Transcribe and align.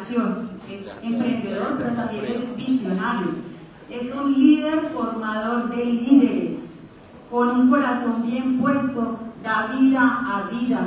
determinación, 0.00 0.50
es 0.68 0.86
emprendedor, 1.02 1.76
pero 1.78 1.90
también 1.94 2.24
es 2.24 2.56
visionario. 2.56 3.28
Es 3.88 4.14
un 4.14 4.32
líder 4.32 4.90
formador 4.94 5.70
de 5.70 5.84
líderes, 5.84 6.58
con 7.30 7.48
un 7.48 7.70
corazón 7.70 8.22
bien 8.22 8.58
puesto, 8.60 9.18
da 9.42 9.66
vida 9.78 10.00
a 10.00 10.48
vida. 10.50 10.80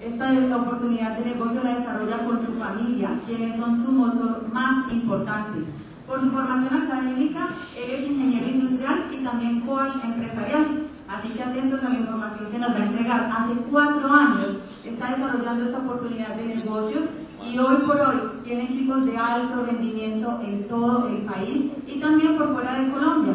Esta 0.00 0.32
es 0.32 0.48
la 0.48 0.56
oportunidad 0.56 1.16
de 1.16 1.26
negocio 1.26 1.62
la 1.62 1.78
desarrolla 1.78 2.24
con 2.24 2.44
su 2.44 2.52
familia, 2.54 3.20
quienes 3.26 3.56
son 3.56 3.84
su 3.84 3.92
motor 3.92 4.48
más 4.52 4.90
importante. 4.92 5.64
Por 6.06 6.20
su 6.20 6.30
formación 6.30 6.82
académica, 6.82 7.50
él 7.76 7.90
es 7.90 8.10
ingeniero 8.10 8.48
industrial 8.48 9.06
y 9.12 9.22
también 9.22 9.60
coach 9.60 9.92
empresarial. 10.02 10.88
Así 11.08 11.28
que 11.28 11.42
atentos 11.42 11.82
a 11.84 11.90
la 11.90 11.98
información 11.98 12.50
que 12.50 12.58
nos 12.58 12.70
va 12.70 12.76
a 12.76 12.86
entregar. 12.86 13.30
Hace 13.30 13.54
cuatro 13.70 14.12
años 14.12 14.56
está 14.84 15.10
desarrollando 15.10 15.64
esta 15.66 15.78
oportunidad 15.78 16.34
de 16.36 16.56
negocios 16.56 17.04
y 17.44 17.58
hoy 17.58 17.76
por 17.86 18.00
hoy 18.00 18.16
tiene 18.44 18.64
equipos 18.64 19.04
de 19.04 19.16
alto 19.16 19.64
rendimiento 19.66 20.38
en 20.42 20.66
todo 20.68 21.08
el 21.08 21.18
país 21.22 21.72
y 21.86 22.00
también 22.00 22.36
por 22.36 22.52
fuera 22.52 22.80
de 22.80 22.90
Colombia. 22.90 23.34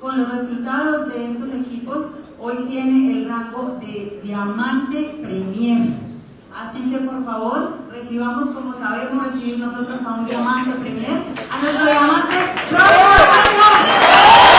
Con 0.00 0.20
los 0.20 0.30
resultados 0.30 1.08
de 1.08 1.32
estos 1.32 1.48
equipos, 1.50 2.06
hoy 2.38 2.56
tiene 2.68 3.12
el 3.12 3.28
rango 3.28 3.78
de 3.80 4.20
diamante 4.22 5.18
premier. 5.22 5.94
Así 6.54 6.90
que 6.90 6.98
por 6.98 7.24
favor, 7.24 7.78
recibamos 7.90 8.50
como 8.50 8.74
sabemos 8.74 9.26
recibir 9.26 9.58
nosotros 9.58 10.00
a 10.04 10.14
un 10.14 10.26
diamante 10.26 10.72
premier, 10.80 11.24
a 11.50 11.60
nuestro 11.60 11.84
diamante 11.84 12.34
Gracias, 12.70 14.55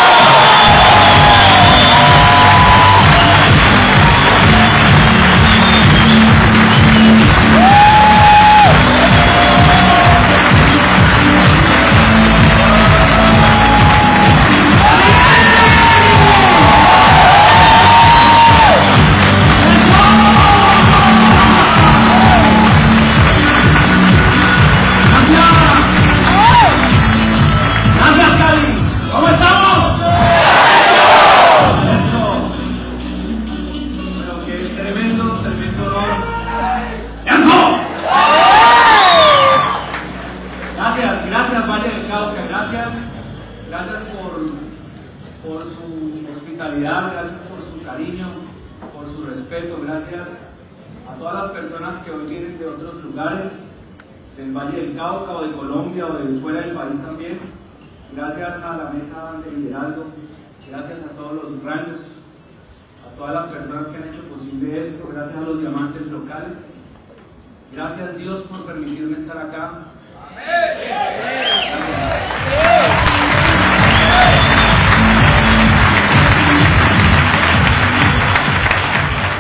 Dios 68.18 68.42
por 68.44 68.66
permitirme 68.66 69.20
estar 69.20 69.38
acá. 69.38 69.84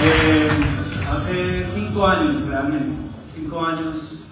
Eh, 0.03 0.49
hace 1.09 1.65
cinco 1.73 2.07
años 2.07 2.45
realmente, 2.47 3.09
cinco 3.33 3.65
años 3.65 4.23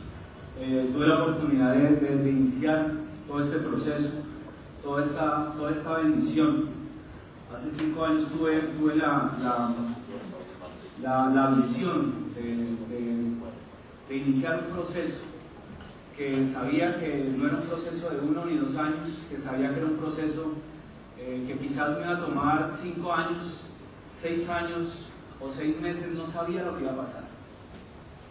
eh, 0.59 0.89
tuve 0.93 1.07
la 1.07 1.23
oportunidad 1.23 1.73
de, 1.73 2.29
iniciar 2.29 2.91
todo 3.27 3.41
este 3.41 3.57
proceso, 3.57 4.09
toda 4.83 5.03
esta, 5.03 5.53
toda 5.57 5.71
esta 5.71 5.97
bendición. 5.97 6.69
Hace 7.55 7.71
cinco 7.77 8.05
años 8.05 8.27
tuve, 8.31 8.59
tuve 8.77 8.95
la, 8.95 9.31
la, 9.41 11.29
la- 11.33 11.47
visión 11.55 12.33
de- 12.35 12.94
de 14.09 14.15
iniciar 14.17 14.65
un 14.67 14.75
proceso 14.75 15.19
que 16.15 16.51
sabía 16.53 16.99
que 16.99 17.33
no 17.37 17.47
era 17.47 17.57
un 17.57 17.67
proceso 17.67 18.09
de 18.09 18.19
uno 18.19 18.45
ni 18.45 18.57
dos 18.57 18.75
años, 18.77 19.09
que 19.29 19.37
sabía 19.41 19.71
que 19.73 19.77
era 19.79 19.87
un 19.87 19.97
proceso 19.97 20.53
eh, 21.19 21.43
que 21.47 21.57
quizás 21.57 21.97
me 21.97 22.01
iba 22.05 22.11
a 22.17 22.19
tomar 22.19 22.77
cinco 22.81 23.11
años, 23.13 23.61
seis 24.21 24.47
años 24.49 25.09
o 25.41 25.49
seis 25.51 25.79
meses, 25.81 26.13
no 26.13 26.27
sabía 26.31 26.63
lo 26.63 26.77
que 26.77 26.83
iba 26.83 26.93
a 26.93 26.97
pasar. 26.97 27.23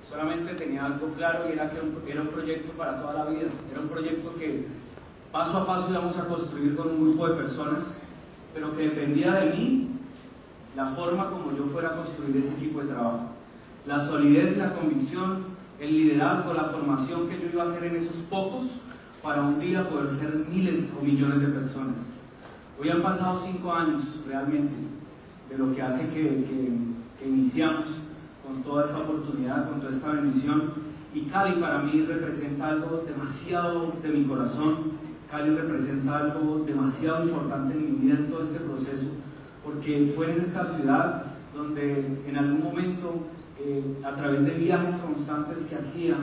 Solamente 0.09 0.55
tenía 0.55 0.87
algo 0.87 1.09
claro 1.15 1.49
y 1.49 1.53
era 1.53 1.71
que 1.71 1.81
un- 1.81 2.03
era 2.07 2.23
un 2.23 2.29
proyecto 2.29 2.73
para 2.73 2.99
toda 3.01 3.25
la 3.25 3.31
vida, 3.31 3.49
era 3.71 3.81
un 3.81 3.89
proyecto 3.89 4.35
que 4.37 4.67
paso 5.33 5.59
a 5.59 5.67
paso 5.67 5.91
íbamos 5.91 6.17
a 6.17 6.27
construir 6.27 6.77
con 6.77 6.89
un 6.89 7.01
grupo 7.01 7.29
de 7.29 7.35
personas, 7.35 7.85
pero 8.55 8.73
que 8.73 8.83
dependía 8.89 9.33
de 9.33 9.51
mí 9.57 9.91
la 10.77 10.89
forma 10.95 11.31
como 11.31 11.53
yo 11.57 11.65
fuera 11.67 11.91
a 11.91 11.97
construir 11.97 12.37
ese 12.37 12.55
equipo 12.55 12.81
de 12.81 12.89
trabajo. 12.89 13.31
La 13.87 14.01
solidez, 14.01 14.57
la 14.57 14.75
convicción, 14.75 15.54
el 15.81 15.93
liderazgo, 15.93 16.53
la 16.55 16.65
formación 16.65 17.29
que 17.29 17.39
yo 17.41 17.49
iba 17.53 17.65
a 17.65 17.71
hacer 17.71 17.85
en 17.85 17.97
esos 17.97 18.17
pocos 18.31 18.67
para 19.23 19.43
un 19.43 19.59
día 19.59 19.89
poder 19.89 20.19
ser 20.19 20.35
miles 20.51 20.91
o 20.99 21.03
millones 21.05 21.41
de 21.41 21.49
personas. 21.49 21.97
Hoy 22.81 22.89
han 22.91 23.03
pasado 23.03 23.43
cinco 23.45 23.73
años 23.73 24.03
realmente 24.27 24.75
de 25.51 25.59
lo 25.59 25.75
que 25.75 25.83
hace 25.83 26.09
que, 26.09 26.23
que- 26.45 26.95
que 27.19 27.29
iniciamos 27.29 27.85
con 28.45 28.63
toda 28.63 28.87
esta 28.87 28.99
oportunidad, 28.99 29.69
con 29.71 29.81
toda 29.81 29.93
esta 29.95 30.11
bendición. 30.13 30.73
Y 31.15 31.23
Cali 31.27 31.61
para 31.61 31.79
mí 31.79 32.03
representa 32.03 32.69
algo 32.71 33.05
demasiado 33.07 33.93
de 34.03 34.09
mi 34.09 34.25
corazón. 34.25 34.93
Cali 35.31 35.51
representa 35.55 36.19
algo 36.19 36.65
demasiado 36.67 37.25
importante 37.25 37.75
en 37.75 37.85
mi 37.85 37.99
vida 38.07 38.19
en 38.19 38.29
todo 38.31 38.43
este 38.45 38.59
proceso, 38.61 39.07
porque 39.65 40.13
fue 40.17 40.33
en 40.33 40.41
esta 40.43 40.77
ciudad 40.77 41.25
donde 41.55 42.19
en 42.27 42.37
algún 42.37 42.63
momento, 42.65 43.15
eh, 43.65 43.83
a 44.05 44.15
través 44.17 44.45
de 44.45 44.51
viajes 44.53 44.97
constantes 44.97 45.59
que 45.67 45.77
hacía, 45.77 46.17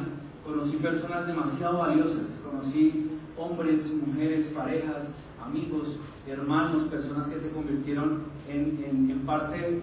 conocí 0.46 0.78
personas 0.78 1.28
demasiado 1.28 1.80
valiosas, 1.80 2.40
conocí 2.50 3.18
hombres, 3.38 3.92
mujeres, 3.94 4.48
parejas, 4.48 5.08
amigos, 5.44 5.98
hermanos, 6.28 6.84
personas 6.90 7.28
que 7.30 7.40
se 7.40 7.50
convirtieron 7.50 8.24
en, 8.48 8.84
en- 8.88 9.12
parte 9.26 9.82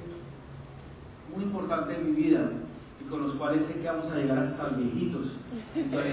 muy 1.34 1.44
importante 1.44 1.92
de 1.94 1.98
mi 2.04 2.12
vida 2.12 2.50
y 3.00 3.08
con 3.08 3.22
los 3.22 3.32
cuales 3.34 3.64
sé 3.66 3.80
que 3.80 3.86
vamos 3.86 4.10
a 4.10 4.16
llegar 4.16 4.38
hasta 4.38 4.68
viejitos. 4.76 5.32
Entonces, 5.74 6.12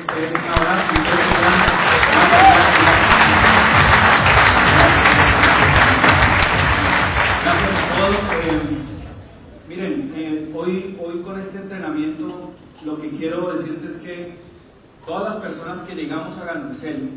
ustedes 0.00 0.32
un. 8.50 8.99
Hoy, 10.62 10.94
hoy 11.02 11.22
con 11.22 11.40
este 11.40 11.56
entrenamiento 11.56 12.50
lo 12.84 12.98
que 13.00 13.08
quiero 13.12 13.50
decirles 13.56 13.92
es 13.92 14.02
que 14.02 14.34
todas 15.06 15.32
las 15.32 15.42
personas 15.42 15.88
que 15.88 15.94
llegamos 15.94 16.36
a 16.36 16.44
Ganucel, 16.44 17.12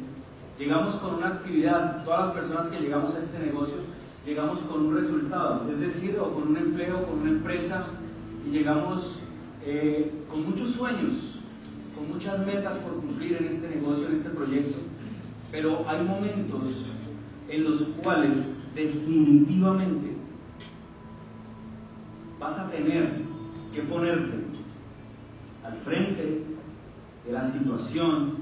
llegamos 0.57 0.95
con 1.01 1.16
una 1.16 1.28
actividad, 1.28 2.06
todas 2.06 2.28
las 2.28 2.36
personas 2.38 2.72
que 2.72 2.80
llegamos 2.80 3.13
a 3.13 3.19
este 3.19 3.40
negocio, 3.40 3.75
llegamos 4.25 4.60
con 4.60 4.86
un 4.86 4.95
resultado, 4.95 5.69
es 5.69 5.78
decir, 5.78 6.18
o 6.22 6.34
con 6.34 6.51
un 6.51 6.56
empleo, 6.56 7.06
con 7.06 7.19
una 7.19 7.31
empresa, 7.31 7.88
y 8.48 8.51
llegamos 8.51 9.19
eh, 9.66 10.10
con 10.30 10.45
muchos 10.45 10.72
sueños, 10.75 11.12
con 11.98 12.13
muchas 12.13 12.45
metas 12.45 12.78
por 12.78 12.94
cumplir 12.94 13.36
en 13.42 13.56
este 13.56 13.68
negocio, 13.75 14.07
en 14.07 14.16
este 14.16 14.30
proyecto. 14.30 14.78
Pero 15.51 15.84
hay 15.86 16.01
momentos 16.06 16.63
en 17.50 17.63
los 17.66 17.81
cuales 18.01 18.38
definitivamente 18.74 20.16
vas 22.40 22.57
a 22.57 22.72
tener 22.72 23.32
que 23.73 23.81
ponerte 23.83 24.37
al 25.65 25.77
frente 25.79 26.43
de 27.25 27.31
la 27.31 27.51
situación, 27.51 28.37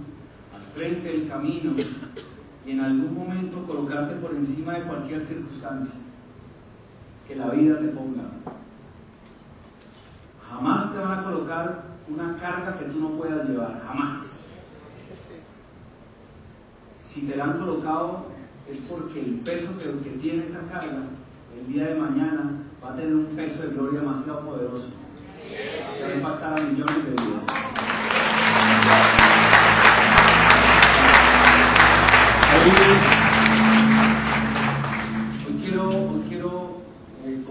al 0.54 0.62
frente 0.76 1.08
del 1.08 1.28
camino 1.28 1.74
y 2.66 2.72
en 2.72 2.80
algún 2.80 3.16
momento 3.16 3.66
colocarte 3.66 4.16
por 4.16 4.36
encima 4.36 4.74
de 4.74 4.84
cualquier 4.84 5.26
circunstancia 5.26 5.96
que 7.28 7.36
la 7.36 7.50
vida 7.52 7.80
te 7.80 7.88
ponga. 7.90 8.24
Jamás 10.50 10.92
te 10.92 11.00
van 11.00 11.20
a 11.20 11.24
colocar 11.24 11.84
una 12.10 12.36
carga 12.38 12.78
que 12.78 12.86
tú 12.86 13.00
no 13.00 13.10
puedas 13.12 13.48
llevar, 13.48 13.82
jamás. 13.88 14.26
Si 17.14 17.22
te 17.22 17.36
la 17.36 17.46
han 17.46 17.60
colocado 17.60 18.26
es 18.70 18.80
porque 18.82 19.22
el 19.22 19.40
peso 19.40 19.78
que, 19.78 20.10
que 20.10 20.18
tiene 20.18 20.46
esa 20.46 20.62
carga 20.70 21.04
el 21.58 21.68
día 21.72 21.88
de 21.88 21.96
mañana 21.96 22.64
va 22.84 22.94
a 22.94 22.96
tener 22.96 23.14
un 23.14 23.36
peso 23.36 23.62
de 23.62 23.70
gloria 23.70 24.00
demasiado 24.00 24.46
poderoso. 24.46 24.88
Va 25.52 26.08
a 26.08 26.16
impactar 26.16 26.58
a 26.58 26.62
millones 26.62 27.06
de 27.06 27.12
vidas. 27.12 27.44
Hoy 35.46 35.62
quiero, 35.62 35.90
hoy 35.90 36.22
quiero 36.30 36.82
eh, 37.26 37.44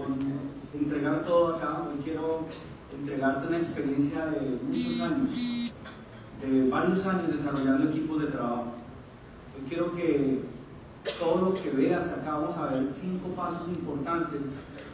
entregar 0.73 1.23
todo 1.25 1.55
acá, 1.55 1.83
hoy 1.89 2.01
quiero 2.03 2.47
entregarte 2.91 3.47
una 3.47 3.57
experiencia 3.57 4.25
de 4.25 4.59
muchos 4.63 5.01
años, 5.01 5.73
de 6.41 6.69
varios 6.69 7.05
años 7.05 7.31
desarrollando 7.31 7.89
equipos 7.89 8.21
de 8.21 8.27
trabajo. 8.27 8.73
Hoy 9.55 9.69
quiero 9.69 9.91
que 9.91 10.41
todo 11.19 11.51
lo 11.51 11.53
que 11.61 11.69
veas 11.69 12.09
acá, 12.09 12.31
vamos 12.31 12.57
a 12.57 12.65
ver 12.67 12.87
cinco 12.99 13.29
pasos 13.35 13.67
importantes 13.67 14.41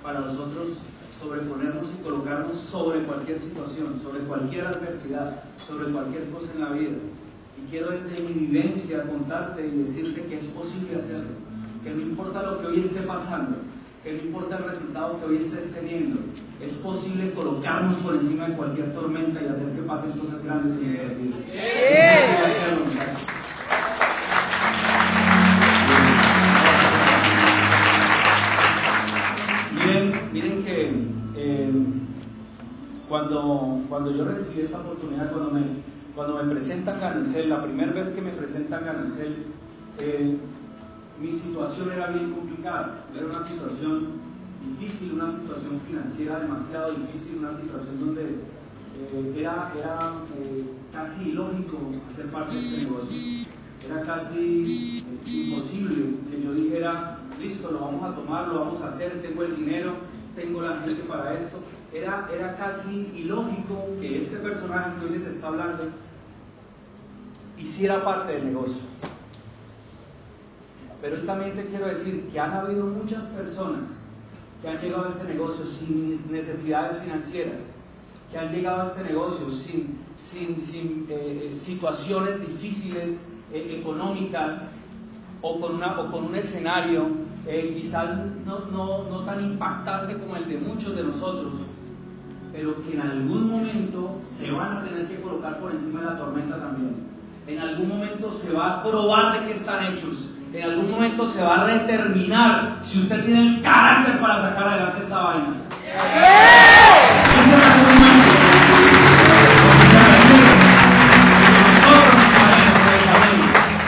para 0.04 0.20
nosotros 0.20 0.78
sobreponernos 1.20 1.88
y 1.98 2.04
colocarnos 2.04 2.60
sobre 2.72 3.04
cualquier 3.04 3.42
situación, 3.42 4.00
sobre 4.04 4.22
cualquier 4.22 4.68
adversidad, 4.68 5.44
sobre 5.68 5.92
cualquier 5.92 6.30
cosa 6.30 6.48
en 6.54 6.62
la 6.62 6.72
vida. 6.72 6.98
Y 7.58 7.70
quiero 7.70 7.92
desde 7.92 8.22
mi 8.24 8.34
vivencia 8.34 9.04
contarte 9.04 9.66
y 9.66 9.72
decirte 9.84 10.24
que 10.24 10.38
es 10.38 10.46
posible 10.48 10.96
hacerlo, 10.96 11.32
que 11.84 11.92
no 11.92 12.02
importa 12.02 12.44
lo 12.44 12.60
que 12.60 12.68
hoy 12.68 12.80
esté 12.82 13.02
pasando, 13.02 13.58
que 14.04 14.14
no 14.14 14.24
importa 14.24 14.58
el 14.58 14.64
resultado 14.66 15.20
que 15.20 15.26
hoy 15.26 15.38
estés 15.38 15.74
teniendo, 15.74 16.20
es 16.62 16.74
posible 16.76 17.32
colocarnos 17.34 17.98
por 17.98 18.16
encima 18.16 18.48
de 18.48 18.56
cualquier 18.56 18.94
tormenta 18.94 19.42
y 19.42 19.48
hacer 19.48 19.74
que 19.74 19.82
pasen 19.82 20.12
cosas 20.12 20.44
grandes 20.44 20.78
en 20.82 20.88
nuestra 20.88 21.16
vida. 21.16 21.38
Cuando, 33.08 33.84
cuando 33.88 34.12
yo 34.12 34.26
recibí 34.26 34.62
esta 34.62 34.80
oportunidad, 34.80 35.32
cuando 35.32 35.52
me, 35.52 35.62
cuando 36.14 36.44
me 36.44 36.56
presentan 36.56 37.00
Garnicel, 37.00 37.50
la 37.50 37.64
primera 37.64 37.94
vez 37.94 38.10
que 38.14 38.22
me 38.22 38.32
presentan 38.32 38.84
Garnicel, 38.84 39.46
eh, 39.98 40.38
mi 41.20 41.40
situación 41.40 41.92
era 41.94 42.08
bien 42.08 42.34
complicada, 42.34 43.06
era 43.16 43.26
una 43.26 43.48
situación 43.48 44.10
difícil, 44.62 45.14
una 45.14 45.32
situación 45.40 45.80
financiera 45.88 46.40
demasiado 46.40 46.96
difícil, 46.96 47.38
una 47.40 47.58
situación 47.62 48.00
donde 48.00 48.24
eh, 48.26 49.36
era, 49.38 49.72
era 49.78 50.14
eh, 50.38 50.66
casi 50.92 51.30
ilógico 51.30 51.78
hacer 52.12 52.30
parte 52.30 52.56
de 52.56 52.62
este 52.62 52.84
negocio. 52.84 53.48
Era 53.86 54.02
casi 54.02 55.06
imposible 55.26 56.16
que 56.30 56.42
yo 56.44 56.54
dijera, 56.54 57.20
listo, 57.40 57.72
lo 57.72 57.80
vamos 57.80 58.04
a 58.04 58.16
tomar, 58.16 58.50
lo 58.50 58.60
vamos 58.60 58.82
a 58.82 58.90
hacer, 58.90 59.22
tengo 59.22 59.44
el 59.44 59.56
dinero, 59.56 59.94
tengo 60.36 60.62
la 60.62 60.82
gente 60.82 61.04
para 61.04 61.40
esto 61.40 61.60
era, 61.94 62.30
era 62.34 62.56
casi 62.56 63.12
ilógico 63.16 63.86
que 64.00 64.24
este 64.24 64.38
personaje 64.38 65.00
que 65.00 65.06
hoy 65.06 65.20
les 65.20 65.28
está 65.28 65.48
hablando 65.48 65.84
hiciera 67.58 68.04
parte 68.04 68.34
del 68.34 68.46
negocio. 68.46 68.82
Pero 71.02 71.24
también 71.24 71.56
te 71.56 71.66
quiero 71.68 71.88
decir 71.88 72.30
que 72.32 72.40
han 72.40 72.54
habido 72.54 72.86
muchas 72.86 73.26
personas 73.28 73.90
que 74.62 74.68
han 74.68 74.82
llegado 74.82 75.06
a 75.06 75.10
este 75.10 75.24
negocio 75.26 75.66
sin 75.66 76.32
necesidades 76.32 77.02
financieras, 77.02 77.62
que 78.32 78.38
han 78.38 78.52
llegado 78.52 78.82
a 78.82 78.86
este 78.88 79.04
negocio 79.04 79.52
sin, 79.52 80.00
sin, 80.32 81.06
eh, 81.10 81.16
eh, 81.54 81.62
situaciones 81.66 82.40
difíciles 82.40 83.20
eh, 83.54 83.78
económicas 83.80 84.72
o 85.42 85.60
con, 85.62 85.76
una, 85.76 86.00
o 86.00 86.12
con 86.12 86.26
un 86.26 86.36
escenario 86.36 87.28
quizás 87.48 88.18
no, 88.46 88.66
no, 88.72 89.10
no 89.10 89.24
tan 89.24 89.42
impactante 89.42 90.18
como 90.18 90.36
el 90.36 90.50
de 90.50 90.58
muchos 90.58 90.98
de 90.98 91.04
nosotros, 91.04 91.54
pero 92.58 92.82
que 92.82 92.94
en 92.96 93.02
algún 93.02 93.52
momento 93.52 94.20
se 94.40 94.50
van 94.50 94.78
a 94.78 94.84
tener 94.84 95.08
que 95.08 95.22
colocar 95.22 95.60
por 95.60 95.72
encima 95.72 96.00
de 96.00 96.06
la 96.08 96.18
tormenta 96.18 96.58
también. 96.58 96.96
En 97.46 97.60
algún 97.60 97.88
momento 97.88 98.32
se 98.32 98.52
va 98.52 98.80
a 98.80 98.84
probar 98.84 99.34
de 99.34 99.46
qué 99.46 99.60
están 99.60 99.86
hechos. 99.86 100.28
En 100.52 100.64
algún 100.64 100.90
momento 100.90 101.30
se 101.30 101.44
va 101.44 101.62
a 101.62 101.68
determinar 101.68 102.80
si 102.84 103.02
usted 103.02 103.26
tiene 103.26 103.58
el 103.58 103.62
carácter 103.62 104.20
para 104.20 104.42
sacar 104.42 104.70
adelante 104.70 105.04
esta 105.04 105.22
vaina. 105.22 105.54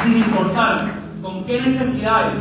Sin 0.04 0.18
importar 0.18 0.92
con 1.24 1.44
qué 1.46 1.60
necesidades 1.60 2.40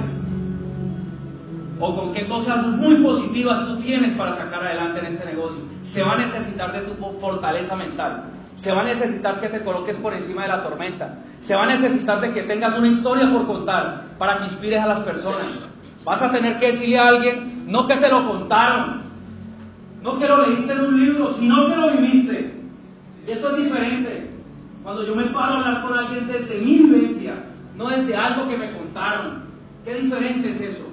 o 1.81 1.97
con 1.97 2.13
qué 2.13 2.27
cosas 2.29 2.67
muy 2.67 2.97
positivas 2.97 3.67
tú 3.67 3.77
tienes 3.79 4.15
para 4.19 4.37
sacar 4.37 4.63
adelante 4.63 4.99
en 5.01 5.07
este 5.07 5.25
negocio 5.25 5.78
se 5.93 6.03
va 6.03 6.13
a 6.13 6.19
necesitar 6.19 6.73
de 6.73 6.81
tu 6.83 6.95
fortaleza 7.21 7.77
mental. 7.77 8.25
Se 8.63 8.73
va 8.73 8.83
a 8.83 8.85
necesitar 8.85 9.41
que 9.41 9.49
te 9.49 9.63
coloques 9.63 9.97
por 9.97 10.13
encima 10.15 10.43
de 10.43 10.49
la 10.49 10.63
tormenta. 10.63 11.19
Se 11.43 11.55
va 11.55 11.65
a 11.65 11.67
necesitar 11.67 12.21
de 12.21 12.33
que 12.33 12.43
tengas 12.43 12.77
una 12.77 12.89
historia 12.89 13.31
por 13.31 13.47
contar 13.47 14.05
para 14.19 14.39
que 14.39 14.45
inspires 14.45 14.83
a 14.83 14.87
las 14.87 15.01
personas. 15.01 15.47
Vas 16.05 16.23
a 16.23 16.31
tener 16.31 16.59
que 16.59 16.73
decirle 16.73 16.99
a 16.99 17.09
alguien, 17.09 17.65
no 17.67 17.87
que 17.87 17.97
te 17.97 18.09
lo 18.09 18.27
contaron, 18.27 19.03
no 20.03 20.19
que 20.19 20.27
lo 20.29 20.47
leíste 20.47 20.73
en 20.73 20.81
un 20.81 21.01
libro, 21.01 21.33
sino 21.35 21.67
que 21.67 21.77
lo 21.77 21.91
viviste. 21.93 22.55
Esto 23.27 23.51
es 23.51 23.65
diferente. 23.65 24.31
Cuando 24.83 25.07
yo 25.07 25.15
me 25.15 25.25
paro 25.25 25.55
a 25.55 25.59
hablar 25.59 25.83
con 25.83 25.99
alguien 25.99 26.27
desde 26.27 26.59
mi 26.59 26.79
vivencia, 26.79 27.35
no 27.77 27.89
desde 27.89 28.17
algo 28.17 28.49
que 28.49 28.57
me 28.57 28.73
contaron. 28.73 29.43
¿Qué 29.85 29.95
diferente 29.95 30.51
es 30.51 30.61
eso? 30.61 30.88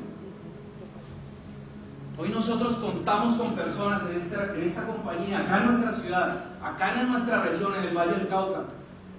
Hoy 2.18 2.30
nosotros 2.30 2.78
contamos 2.78 3.36
con 3.36 3.56
personas 3.56 4.04
en 4.10 4.22
esta, 4.22 4.56
en 4.56 4.64
esta 4.64 4.86
compañía, 4.86 5.40
acá 5.40 5.58
en 5.58 5.66
nuestra 5.68 6.02
ciudad, 6.02 6.46
acá 6.64 7.02
en 7.02 7.12
nuestra 7.12 7.42
región, 7.42 7.76
en 7.76 7.84
el 7.90 7.98
Valle 7.98 8.14
del 8.14 8.28
Cauca, 8.30 8.62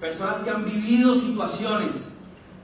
personas 0.01 0.37
que 0.37 0.51
han 0.51 0.65
vivido 0.65 1.15
situaciones, 1.17 1.91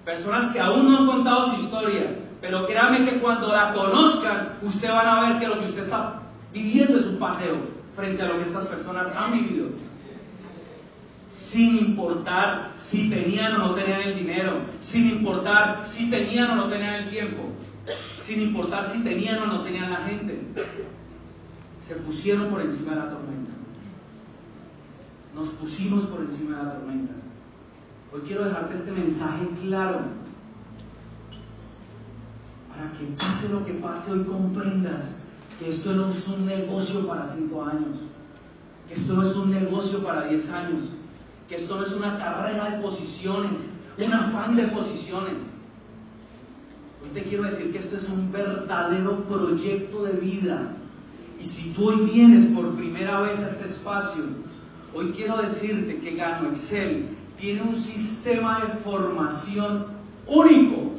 personas 0.06 0.50
que 0.52 0.60
aún 0.60 0.90
no 0.90 0.98
han 0.98 1.06
contado 1.06 1.54
su 1.54 1.62
historia, 1.62 2.16
pero 2.40 2.66
créanme 2.66 3.04
que 3.04 3.20
cuando 3.20 3.48
la 3.48 3.74
conozcan, 3.74 4.58
usted 4.62 4.90
van 4.90 5.06
a 5.06 5.28
ver 5.28 5.38
que 5.38 5.48
lo 5.48 5.60
que 5.60 5.66
usted 5.66 5.84
está 5.84 6.22
viviendo 6.50 6.98
es 6.98 7.06
un 7.06 7.18
paseo 7.18 7.56
frente 7.94 8.22
a 8.22 8.26
lo 8.28 8.38
que 8.38 8.44
estas 8.44 8.66
personas 8.66 9.12
han 9.14 9.32
vivido. 9.32 9.66
Sin 11.50 11.76
importar 11.76 12.70
si 12.88 13.10
tenían 13.10 13.56
o 13.56 13.58
no 13.58 13.74
tenían 13.74 14.00
el 14.00 14.18
dinero, 14.18 14.52
sin 14.90 15.10
importar 15.10 15.88
si 15.92 16.08
tenían 16.08 16.52
o 16.52 16.56
no 16.56 16.64
tenían 16.68 16.94
el 16.94 17.10
tiempo 17.10 17.52
sin 18.26 18.42
importar 18.42 18.92
si 18.92 19.02
tenían 19.02 19.42
o 19.42 19.46
no 19.46 19.62
tenían 19.62 19.90
la 19.90 20.04
gente, 20.04 20.40
se 21.86 21.94
pusieron 21.96 22.50
por 22.50 22.60
encima 22.60 22.92
de 22.92 22.98
la 22.98 23.10
tormenta. 23.10 23.50
Nos 25.34 25.48
pusimos 25.50 26.04
por 26.06 26.20
encima 26.20 26.58
de 26.58 26.64
la 26.64 26.72
tormenta. 26.72 27.12
Hoy 28.12 28.20
quiero 28.26 28.44
dejarte 28.44 28.76
este 28.76 28.92
mensaje 28.92 29.48
claro. 29.62 30.00
Para 32.68 32.92
que 32.92 33.04
pase 33.18 33.48
lo 33.48 33.64
que 33.64 33.74
pase, 33.74 34.12
hoy 34.12 34.24
comprendas 34.24 35.14
que 35.58 35.70
esto 35.70 35.92
no 35.92 36.10
es 36.10 36.26
un 36.26 36.46
negocio 36.46 37.06
para 37.06 37.34
cinco 37.34 37.64
años, 37.64 37.98
que 38.88 38.94
esto 38.94 39.14
no 39.14 39.22
es 39.22 39.36
un 39.36 39.50
negocio 39.50 40.02
para 40.02 40.28
diez 40.28 40.48
años, 40.50 40.84
que 41.48 41.56
esto 41.56 41.76
no 41.76 41.86
es 41.86 41.92
una 41.92 42.18
carrera 42.18 42.70
de 42.70 42.82
posiciones, 42.82 43.52
un 43.98 44.12
afán 44.12 44.56
de 44.56 44.68
posiciones 44.68 45.51
Hoy 47.02 47.08
te 47.14 47.22
quiero 47.22 47.44
decir 47.44 47.72
que 47.72 47.78
esto 47.78 47.96
es 47.96 48.08
un 48.08 48.30
verdadero 48.30 49.24
proyecto 49.24 50.04
de 50.04 50.12
vida. 50.12 50.76
Y 51.42 51.48
si 51.48 51.70
tú 51.70 51.88
hoy 51.88 52.10
vienes 52.12 52.46
por 52.54 52.76
primera 52.76 53.20
vez 53.20 53.38
a 53.40 53.50
este 53.50 53.68
espacio, 53.68 54.22
hoy 54.94 55.12
quiero 55.16 55.38
decirte 55.38 55.98
que 55.98 56.14
Gano 56.14 56.50
Excel 56.50 57.08
tiene 57.36 57.62
un 57.62 57.76
sistema 57.76 58.60
de 58.60 58.80
formación 58.84 59.86
único. 60.28 60.92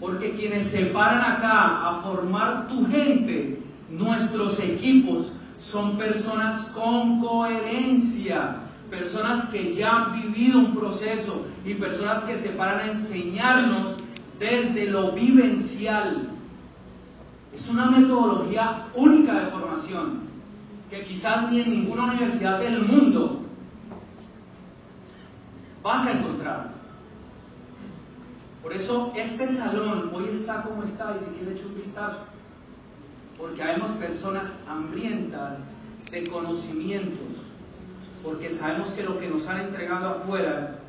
Porque 0.00 0.32
quienes 0.32 0.72
se 0.72 0.86
paran 0.86 1.20
acá 1.20 1.88
a 1.88 2.00
formar 2.02 2.66
tu 2.66 2.84
gente, 2.86 3.60
nuestros 3.90 4.58
equipos, 4.58 5.30
son 5.60 5.96
personas 5.96 6.64
con 6.74 7.20
coherencia, 7.20 8.56
personas 8.90 9.48
que 9.50 9.74
ya 9.74 9.90
han 9.90 10.20
vivido 10.20 10.58
un 10.58 10.74
proceso 10.74 11.46
y 11.64 11.74
personas 11.74 12.24
que 12.24 12.40
se 12.40 12.48
paran 12.50 12.80
a 12.80 12.92
enseñarnos 12.92 14.01
desde 14.38 14.86
lo 14.86 15.12
vivencial. 15.12 16.28
Es 17.54 17.68
una 17.68 17.90
metodología 17.90 18.86
única 18.94 19.34
de 19.34 19.50
formación 19.50 20.22
que 20.90 21.04
quizás 21.04 21.50
ni 21.50 21.60
en 21.60 21.70
ninguna 21.70 22.04
universidad 22.04 22.58
del 22.58 22.82
mundo 22.82 23.42
vas 25.82 26.06
a 26.06 26.12
encontrar. 26.12 26.70
Por 28.62 28.72
eso 28.72 29.12
este 29.16 29.56
salón 29.56 30.10
hoy 30.14 30.28
está 30.32 30.62
como 30.62 30.84
está 30.84 31.16
y 31.16 31.24
si 31.24 31.30
quieres 31.32 31.56
echar 31.56 31.66
un 31.66 31.76
vistazo, 31.76 32.18
porque 33.38 33.62
hay 33.62 33.80
personas 33.98 34.52
hambrientas 34.68 35.58
de 36.10 36.26
conocimientos, 36.28 37.42
porque 38.22 38.56
sabemos 38.58 38.90
que 38.90 39.02
lo 39.02 39.18
que 39.18 39.28
nos 39.28 39.46
han 39.48 39.62
entregado 39.62 40.10
afuera 40.10 40.81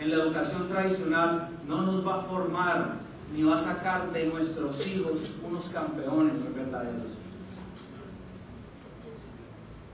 en 0.00 0.10
la 0.10 0.16
educación 0.16 0.66
tradicional 0.68 1.50
no 1.68 1.82
nos 1.82 2.06
va 2.06 2.20
a 2.20 2.22
formar 2.22 3.00
ni 3.34 3.42
va 3.42 3.60
a 3.60 3.64
sacar 3.64 4.10
de 4.12 4.26
nuestros 4.26 4.84
hijos 4.86 5.20
unos 5.46 5.68
campeones 5.68 6.32
verdaderos. 6.54 7.10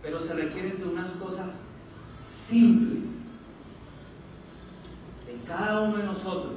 Pero 0.03 0.21
se 0.21 0.33
requieren 0.33 0.79
de 0.79 0.85
unas 0.87 1.11
cosas 1.13 1.61
simples 2.49 3.05
de 5.27 5.41
cada 5.45 5.83
uno 5.83 5.97
de 5.97 6.05
nosotros 6.05 6.55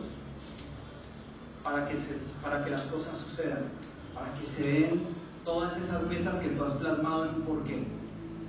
para 1.63 1.87
que, 1.87 1.97
para 2.43 2.63
que 2.63 2.69
las 2.69 2.83
cosas 2.83 3.17
sucedan, 3.17 3.63
para 4.13 4.31
que 4.35 4.45
se 4.55 4.63
den 4.63 5.01
todas 5.43 5.75
esas 5.81 6.05
metas 6.07 6.39
que 6.39 6.49
tú 6.49 6.63
has 6.63 6.73
plasmado 6.73 7.25
en 7.25 7.41
por 7.41 7.63
qué. 7.63 7.83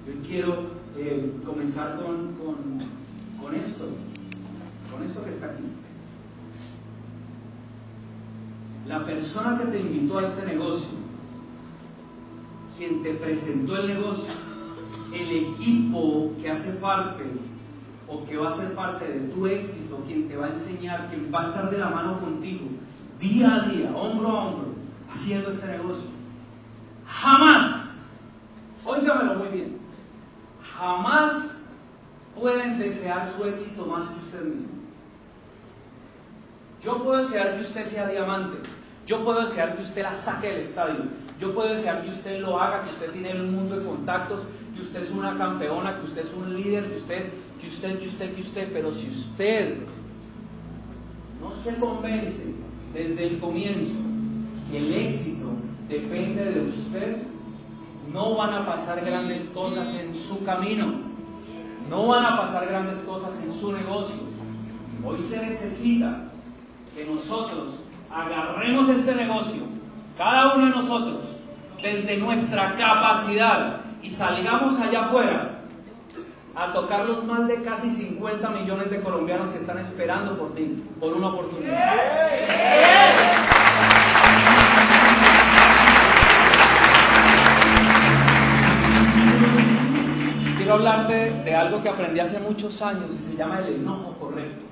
Yo 0.07 0.29
quiero 0.29 0.73
eh, 0.97 1.33
comenzar 1.47 1.97
con, 1.97 2.35
con 3.41 3.55
esto, 3.55 3.89
con 5.01 5.09
esto 5.09 5.25
que 5.25 5.31
está 5.31 5.47
aquí. 5.47 5.65
La 8.87 9.05
persona 9.05 9.59
que 9.59 9.67
te 9.67 9.81
invitó 9.81 10.19
a 10.19 10.27
este 10.27 10.47
negocio, 10.47 10.89
quien 12.77 13.03
te 13.03 13.15
presentó 13.15 13.77
el 13.77 13.89
negocio, 13.89 14.33
el 15.13 15.31
equipo 15.31 16.33
que 16.41 16.51
hace 16.51 16.73
parte 16.73 17.25
o 18.09 18.25
que 18.25 18.37
va 18.37 18.55
a 18.55 18.57
ser 18.57 18.75
parte 18.75 19.07
de 19.07 19.21
tu 19.33 19.47
éxito, 19.47 20.03
quien 20.07 20.29
te 20.29 20.37
va 20.37 20.47
a 20.47 20.55
enseñar, 20.55 21.09
quien 21.09 21.33
va 21.33 21.43
a 21.43 21.49
estar 21.49 21.71
de 21.71 21.79
la 21.79 21.91
mano 21.91 22.21
contigo, 22.21 22.67
día 23.19 23.55
a 23.55 23.69
día, 23.69 23.95
hombro 23.95 24.29
a 24.29 24.45
hombro, 24.47 24.75
haciendo 25.13 25.51
este 25.51 25.67
negocio. 25.67 26.11
Jamás, 27.07 27.87
óigamelo 28.85 29.35
muy 29.37 29.49
bien, 29.49 29.79
jamás 30.77 31.51
pueden 32.41 32.79
desear 32.79 33.35
su 33.37 33.45
éxito 33.45 33.87
más 33.87 34.09
que 34.09 34.21
usted 34.21 34.45
mismo. 34.45 34.80
Yo 36.83 37.03
puedo 37.03 37.23
desear 37.23 37.57
que 37.57 37.63
usted 37.63 37.91
sea 37.91 38.09
diamante, 38.09 38.59
yo 39.07 39.23
puedo 39.23 39.45
desear 39.45 39.77
que 39.77 39.83
usted 39.83 40.03
la 40.03 40.23
saque 40.23 40.49
del 40.49 40.61
estadio, 40.61 41.05
yo 41.39 41.55
puedo 41.55 41.75
desear 41.75 42.03
que 42.03 42.11
usted 42.11 42.41
lo 42.41 42.59
haga, 42.59 42.85
que 42.85 42.91
usted 42.91 43.13
tiene 43.13 43.41
un 43.41 43.55
mundo 43.55 43.79
de 43.79 43.85
contactos, 43.85 44.47
que 44.75 44.83
usted 44.83 45.03
es 45.03 45.11
una 45.11 45.37
campeona, 45.37 45.97
que 45.97 46.07
usted 46.07 46.27
es 46.27 46.33
un 46.33 46.57
líder, 46.57 46.91
que 46.91 46.99
usted, 46.99 47.31
que 47.61 47.69
usted, 47.69 47.99
que 47.99 48.09
usted, 48.09 48.35
que 48.35 48.41
usted, 48.43 48.73
pero 48.73 48.95
si 48.95 49.09
usted 49.11 49.79
no 51.41 51.55
se 51.63 51.75
convence 51.77 52.55
desde 52.95 53.27
el 53.27 53.41
comienzo 53.41 53.99
que 54.71 54.79
el 54.79 54.95
éxito 54.95 55.47
depende 55.89 56.45
de 56.45 56.61
usted, 56.63 57.17
no 58.13 58.37
van 58.37 58.55
a 58.55 58.67
pasar 58.67 59.05
grandes 59.05 59.45
cosas 59.51 59.99
en 59.99 60.15
su 60.17 60.43
camino, 60.45 60.87
no 61.91 62.07
van 62.07 62.25
a 62.25 62.37
pasar 62.39 62.67
grandes 62.67 63.01
cosas 63.01 63.33
en 63.43 63.53
su 63.61 63.73
negocio. 63.73 64.31
Hoy 65.05 65.23
se 65.23 65.37
necesita 65.39 66.30
que 67.01 67.07
nosotros 67.07 67.81
agarremos 68.11 68.89
este 68.91 69.15
negocio, 69.15 69.63
cada 70.19 70.55
uno 70.55 70.67
de 70.67 70.71
nosotros, 70.71 71.21
desde 71.83 72.19
nuestra 72.19 72.77
capacidad 72.77 73.81
y 74.03 74.11
salgamos 74.11 74.79
allá 74.79 75.07
afuera 75.07 75.61
a 76.55 76.73
tocar 76.75 77.07
los 77.07 77.25
más 77.25 77.47
de 77.47 77.63
casi 77.63 77.91
50 77.97 78.51
millones 78.51 78.91
de 78.91 79.01
colombianos 79.01 79.51
que 79.51 79.61
están 79.61 79.79
esperando 79.79 80.37
por 80.37 80.55
ti, 80.55 80.85
por 80.99 81.15
una 81.15 81.29
oportunidad. 81.29 81.97
Quiero 90.59 90.75
hablarte 90.75 91.15
de 91.45 91.55
algo 91.55 91.83
que 91.83 91.89
aprendí 91.89 92.21
hace 92.21 92.39
muchos 92.41 92.83
años 92.83 93.11
y 93.19 93.23
se 93.23 93.37
llama 93.37 93.61
el 93.61 93.77
enojo 93.77 94.15
correcto. 94.19 94.70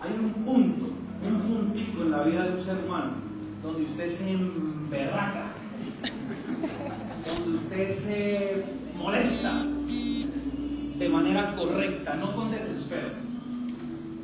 Hay 0.00 0.12
un 0.12 0.32
punto, 0.44 0.86
un 1.26 1.40
puntito 1.40 2.02
en 2.02 2.10
la 2.10 2.22
vida 2.22 2.44
de 2.44 2.58
un 2.58 2.64
ser 2.64 2.78
humano 2.84 3.28
donde 3.62 3.82
usted 3.82 4.18
se 4.18 4.30
emberraca, 4.30 5.46
donde 7.26 7.58
usted 7.58 8.04
se 8.04 8.64
molesta 8.96 9.64
de 10.98 11.08
manera 11.08 11.54
correcta, 11.56 12.14
no 12.14 12.34
con 12.34 12.50
desespero, 12.50 13.08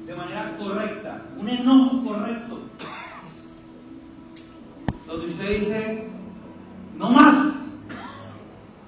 de 0.07 0.15
manera 0.15 0.57
correcta, 0.57 1.23
un 1.39 1.49
enojo 1.49 2.05
correcto, 2.05 2.61
donde 5.07 5.27
usted 5.27 5.61
dice, 5.61 6.09
no 6.97 7.11
más, 7.11 7.55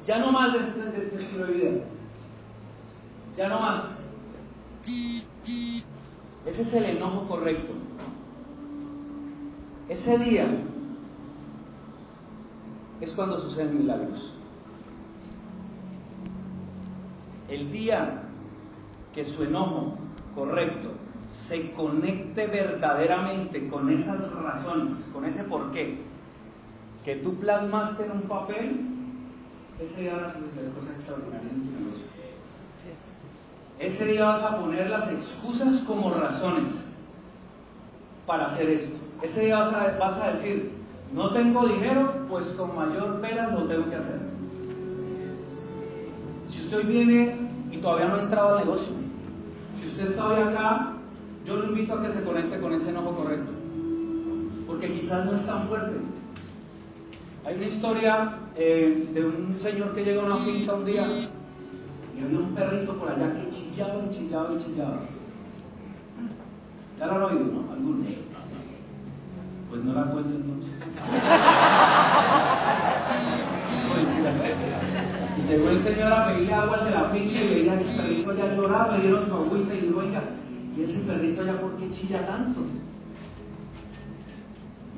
ya 0.06 0.18
no 0.18 0.30
más 0.30 0.52
de 0.52 0.58
este, 0.60 0.80
de 0.80 1.02
este 1.04 1.22
estilo 1.22 1.46
de 1.46 1.52
vida, 1.52 1.70
ya 3.36 3.48
no 3.48 3.60
más. 3.60 3.82
Ese 6.46 6.62
es 6.62 6.74
el 6.74 6.84
enojo 6.84 7.26
correcto. 7.26 7.72
Ese 9.88 10.18
día 10.18 10.48
es 13.00 13.12
cuando 13.12 13.40
suceden 13.40 13.78
milagros. 13.78 14.32
El 17.48 17.70
día 17.70 18.22
que 19.14 19.24
su 19.24 19.44
enojo 19.44 19.96
correcto 20.34 20.90
se 21.48 21.72
conecte 21.72 22.46
verdaderamente 22.46 23.68
con 23.68 23.90
esas 23.90 24.32
razones, 24.32 25.04
con 25.12 25.24
ese 25.24 25.44
porqué 25.44 25.98
que 27.04 27.16
tú 27.16 27.36
plasmaste 27.36 28.04
en 28.04 28.10
un 28.10 28.22
papel, 28.22 28.80
ese 29.80 30.00
día 30.00 30.16
vas 30.16 30.34
a 30.34 30.40
suceder 30.40 30.72
cosas 30.72 30.96
extraordinarias 30.96 31.52
en 31.52 31.62
tu 31.62 31.70
negocio. 31.70 32.15
Ese 33.78 34.06
día 34.06 34.24
vas 34.24 34.42
a 34.42 34.56
poner 34.56 34.88
las 34.88 35.10
excusas 35.12 35.82
como 35.86 36.10
razones 36.10 36.90
para 38.26 38.46
hacer 38.46 38.70
esto. 38.70 38.96
Ese 39.22 39.42
día 39.42 39.58
vas 39.98 40.18
a, 40.18 40.32
decir, 40.32 40.72
no 41.12 41.30
tengo 41.30 41.66
dinero, 41.66 42.26
pues 42.28 42.46
con 42.48 42.74
mayor 42.74 43.20
pena 43.20 43.48
lo 43.48 43.64
tengo 43.64 43.90
que 43.90 43.96
hacer. 43.96 44.20
Si 46.50 46.62
usted 46.62 46.86
viene 46.86 47.36
y 47.70 47.76
todavía 47.78 48.08
no 48.08 48.16
ha 48.16 48.22
entrado 48.22 48.56
al 48.56 48.64
negocio, 48.64 48.88
si 49.80 49.88
usted 49.88 50.04
está 50.04 50.26
hoy 50.26 50.42
acá, 50.42 50.92
yo 51.44 51.56
lo 51.56 51.66
invito 51.66 51.94
a 51.94 52.02
que 52.02 52.12
se 52.12 52.22
conecte 52.22 52.58
con 52.58 52.72
ese 52.72 52.88
enojo 52.88 53.14
correcto, 53.14 53.52
porque 54.66 54.92
quizás 54.92 55.26
no 55.26 55.32
es 55.32 55.44
tan 55.44 55.68
fuerte. 55.68 55.96
Hay 57.44 57.56
una 57.56 57.66
historia 57.66 58.38
eh, 58.56 59.08
de 59.12 59.24
un 59.24 59.58
señor 59.62 59.94
que 59.94 60.02
llega 60.02 60.22
a 60.22 60.26
una 60.26 60.36
finca 60.38 60.74
un 60.74 60.84
día 60.84 61.06
y 62.16 62.22
había 62.22 62.38
un 62.38 62.54
perrito 62.54 62.94
por 62.94 63.10
allá 63.10 63.34
que 63.34 63.50
chillaba 63.50 64.04
y 64.06 64.14
chillaba 64.14 64.54
y 64.54 64.58
chillaba. 64.64 65.00
Ya 66.98 67.06
lo 67.06 67.14
han 67.14 67.22
oído, 67.22 67.44
¿no? 67.44 67.70
Algunos. 67.72 68.08
Pues 69.68 69.84
no 69.84 69.92
la 69.92 70.04
cuento 70.04 70.36
entonces. 70.36 70.72
y 75.36 75.42
llegó 75.48 75.68
el 75.68 75.84
señor 75.84 76.12
a 76.12 76.26
pedirle 76.28 76.54
agua 76.54 76.78
al 76.78 76.84
de 76.86 76.90
la 76.90 77.04
finca 77.10 77.34
y 77.34 77.48
veía 77.48 77.78
que 77.78 77.84
el 77.84 77.96
perrito 77.96 78.34
ya 78.34 78.54
lloraba, 78.54 78.96
le 78.96 79.02
dieron 79.02 79.26
su 79.26 79.34
agüita 79.34 79.74
y 79.74 79.80
dijo, 79.82 79.98
oiga, 79.98 80.22
¿y 80.74 80.82
ese 80.84 81.00
perrito 81.00 81.44
ya 81.44 81.60
por 81.60 81.76
qué 81.76 81.90
chilla 81.90 82.26
tanto? 82.26 82.62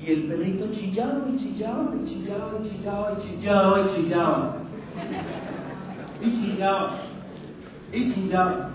Y 0.01 0.13
el 0.13 0.23
perrito 0.29 0.71
chillaba 0.73 1.25
y 1.29 1.37
chillaba 1.37 1.91
y 1.97 2.09
chillaba 2.09 2.53
y 2.63 2.69
chillaba 2.69 3.13
y 3.13 3.23
chillaba 3.23 3.81
y 3.81 3.89
chillaba. 3.89 4.57
Y 6.21 6.31
chillaba 6.31 7.08
y 7.93 8.13
chillaba. 8.13 8.71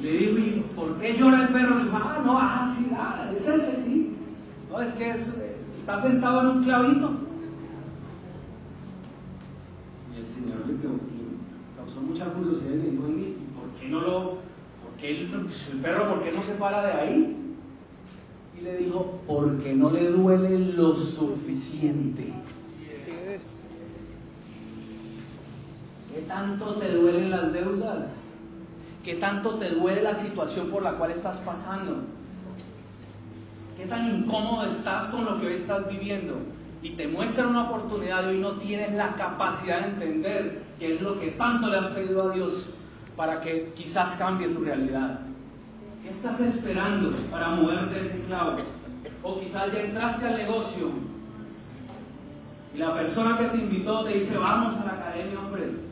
Le 0.00 0.12
digo, 0.12 0.38
¿y 0.38 0.64
por 0.76 0.96
qué 0.98 1.18
llora 1.18 1.42
el 1.42 1.48
perro? 1.48 1.78
Le 1.78 1.84
dijo, 1.84 1.96
ah, 1.96 2.22
no, 2.24 2.38
ah, 2.38 2.74
sí, 2.76 2.90
ah, 2.96 3.32
es 3.36 3.42
ese, 3.42 3.84
sí. 3.84 4.16
No, 4.70 4.80
es 4.80 4.94
que 4.94 5.14
está 5.78 6.02
sentado 6.02 6.40
en 6.40 6.46
un 6.58 6.64
clavito. 6.64 7.10
Y 10.14 10.20
el 10.20 10.26
Señor 10.26 10.66
le, 10.68 10.76
causó 11.76 12.00
mucha 12.00 12.26
curiosidad 12.26 12.74
y 12.74 12.76
le 12.76 12.90
dijo, 12.90 13.08
¿y 13.08 13.36
por 13.58 13.80
qué 13.80 13.88
no 13.88 14.00
lo, 14.00 14.24
por 14.82 14.92
qué 14.98 15.10
el, 15.10 15.30
el 15.72 15.80
perro, 15.80 16.14
por 16.14 16.22
qué 16.22 16.32
no 16.32 16.44
se 16.44 16.52
para 16.52 16.86
de 16.86 16.92
ahí? 16.92 17.36
Y 18.56 18.60
le 18.62 18.76
dijo, 18.78 19.20
porque 19.26 19.74
no 19.74 19.90
le 19.90 20.10
duele 20.10 20.74
lo 20.74 20.94
suficiente. 20.94 22.32
¿Qué 26.14 26.17
tanto 26.28 26.74
te 26.74 26.92
duelen 26.94 27.30
las 27.30 27.52
deudas? 27.52 28.04
¿Qué 29.04 29.14
tanto 29.14 29.56
te 29.56 29.70
duele 29.70 30.02
la 30.02 30.22
situación 30.22 30.70
por 30.70 30.82
la 30.82 30.92
cual 30.92 31.12
estás 31.12 31.38
pasando? 31.38 32.04
¿Qué 33.76 33.86
tan 33.86 34.16
incómodo 34.16 34.66
estás 34.66 35.06
con 35.06 35.24
lo 35.24 35.40
que 35.40 35.46
hoy 35.46 35.54
estás 35.54 35.88
viviendo? 35.88 36.36
y 36.82 36.90
te 36.90 37.08
muestran 37.08 37.48
una 37.48 37.64
oportunidad 37.64 38.24
y 38.24 38.34
hoy 38.34 38.38
no 38.38 38.52
tienes 38.52 38.92
la 38.92 39.14
capacidad 39.14 39.80
de 39.80 39.86
entender 39.88 40.62
qué 40.78 40.94
es 40.94 41.00
lo 41.00 41.18
que 41.18 41.32
tanto 41.32 41.68
le 41.68 41.78
has 41.78 41.88
pedido 41.88 42.30
a 42.30 42.34
Dios 42.34 42.66
para 43.16 43.40
que 43.40 43.72
quizás 43.74 44.16
cambie 44.16 44.48
tu 44.48 44.62
realidad. 44.62 45.20
¿Qué 46.02 46.10
estás 46.10 46.38
esperando 46.40 47.16
para 47.30 47.48
moverte 47.48 48.06
ese 48.06 48.24
clavo? 48.26 48.56
O 49.22 49.40
quizás 49.40 49.72
ya 49.72 49.80
entraste 49.80 50.26
al 50.26 50.36
negocio 50.36 50.90
y 52.74 52.78
la 52.78 52.94
persona 52.94 53.36
que 53.36 53.46
te 53.46 53.56
invitó 53.56 54.04
te 54.04 54.18
dice, 54.18 54.36
vamos 54.36 54.76
a 54.76 54.84
la 54.84 54.92
academia, 54.92 55.40
hombre, 55.40 55.87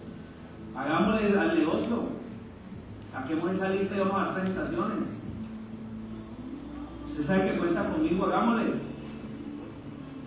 hagámosle 0.77 1.39
al 1.39 1.59
negocio, 1.59 2.03
saquemos 3.11 3.55
esa 3.55 3.69
lista 3.71 3.97
y 3.97 3.99
vamos 3.99 4.15
a 4.15 4.25
dar 4.25 4.35
presentaciones. 4.35 5.09
Usted 7.11 7.23
sabe 7.25 7.51
que 7.51 7.59
cuenta 7.59 7.85
conmigo, 7.85 8.27
hagámosle. 8.27 8.75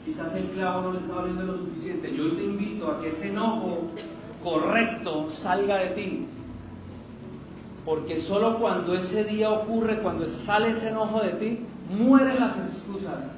Quizás 0.05 0.33
el 0.35 0.45
clavo 0.45 0.81
no 0.81 0.93
le 0.93 0.99
está 0.99 1.19
abriendo 1.19 1.43
lo 1.43 1.57
suficiente. 1.57 2.15
Yo 2.15 2.31
te 2.31 2.43
invito 2.43 2.91
a 2.91 2.99
que 2.99 3.09
ese 3.09 3.29
enojo 3.29 3.91
correcto 4.43 5.29
salga 5.31 5.77
de 5.77 5.89
ti. 5.89 6.27
Porque 7.85 8.21
solo 8.21 8.57
cuando 8.59 8.95
ese 8.95 9.23
día 9.25 9.51
ocurre, 9.51 9.99
cuando 9.99 10.27
sale 10.45 10.71
ese 10.71 10.89
enojo 10.89 11.21
de 11.21 11.31
ti, 11.33 11.59
mueren 11.95 12.39
las 12.39 12.57
excusas. 12.57 13.37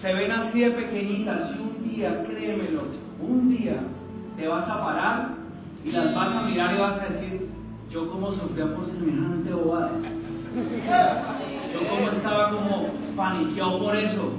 Se 0.00 0.12
ven 0.12 0.30
así 0.30 0.60
de 0.60 0.70
pequeñitas 0.72 1.56
y 1.56 1.60
un 1.60 1.90
día, 1.90 2.24
créemelo, 2.24 2.82
un 3.20 3.48
día 3.48 3.80
te 4.36 4.46
vas 4.46 4.68
a 4.68 4.84
parar 4.84 5.39
y 5.84 5.90
las 5.92 6.14
vas 6.14 6.36
a 6.36 6.42
mirar 6.48 6.74
y 6.74 6.80
vas 6.80 7.00
a 7.00 7.12
decir, 7.12 7.48
yo 7.90 8.10
como 8.10 8.32
sufría 8.32 8.74
por 8.74 8.86
semejante 8.86 9.52
bobada. 9.52 9.92
Yo 11.72 11.88
como 11.88 12.08
estaba 12.08 12.50
como 12.50 12.88
paniqueado 13.16 13.78
por 13.78 13.96
eso. 13.96 14.32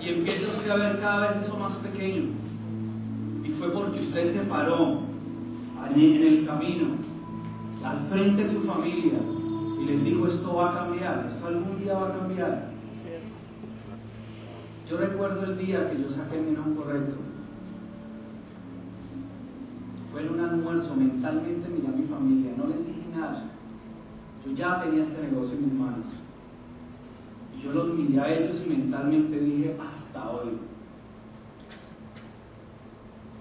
Y 0.00 0.08
empieza 0.08 0.48
usted 0.48 0.70
a 0.70 0.76
ver 0.76 1.00
cada 1.00 1.28
vez 1.28 1.36
eso 1.44 1.56
más 1.56 1.76
pequeño. 1.76 2.30
Y 3.44 3.50
fue 3.50 3.70
porque 3.70 4.00
usted 4.00 4.32
se 4.32 4.40
paró 4.40 5.00
en 5.94 6.22
el 6.22 6.46
camino, 6.46 6.96
al 7.84 7.98
frente 8.08 8.44
de 8.44 8.52
su 8.52 8.62
familia, 8.62 9.18
y 9.80 9.84
les 9.84 10.04
dijo, 10.04 10.26
esto 10.26 10.54
va 10.54 10.70
a 10.70 10.74
cambiar, 10.78 11.26
esto 11.28 11.46
algún 11.46 11.78
día 11.80 11.94
va 11.94 12.08
a 12.08 12.18
cambiar. 12.18 12.72
Yo 14.88 14.96
recuerdo 14.96 15.44
el 15.44 15.58
día 15.58 15.90
que 15.90 16.02
yo 16.02 16.10
saqué 16.10 16.40
mi 16.40 16.52
nombre 16.52 16.84
correcto. 16.84 17.16
Fue 20.12 20.28
un 20.28 20.40
almuerzo, 20.40 20.94
mentalmente 20.94 21.68
miré 21.68 21.88
a 21.88 21.90
mi 21.90 22.06
familia, 22.06 22.52
no 22.56 22.66
les 22.66 22.86
dije 22.86 23.02
nada. 23.16 23.44
Yo 24.44 24.52
ya 24.52 24.82
tenía 24.82 25.04
este 25.04 25.22
negocio 25.22 25.56
en 25.56 25.64
mis 25.64 25.72
manos. 25.72 26.06
Y 27.56 27.62
yo 27.62 27.72
los 27.72 27.94
miré 27.94 28.20
a 28.20 28.30
ellos 28.30 28.62
y 28.66 28.68
mentalmente 28.68 29.40
dije, 29.40 29.76
hasta 29.80 30.30
hoy. 30.30 30.50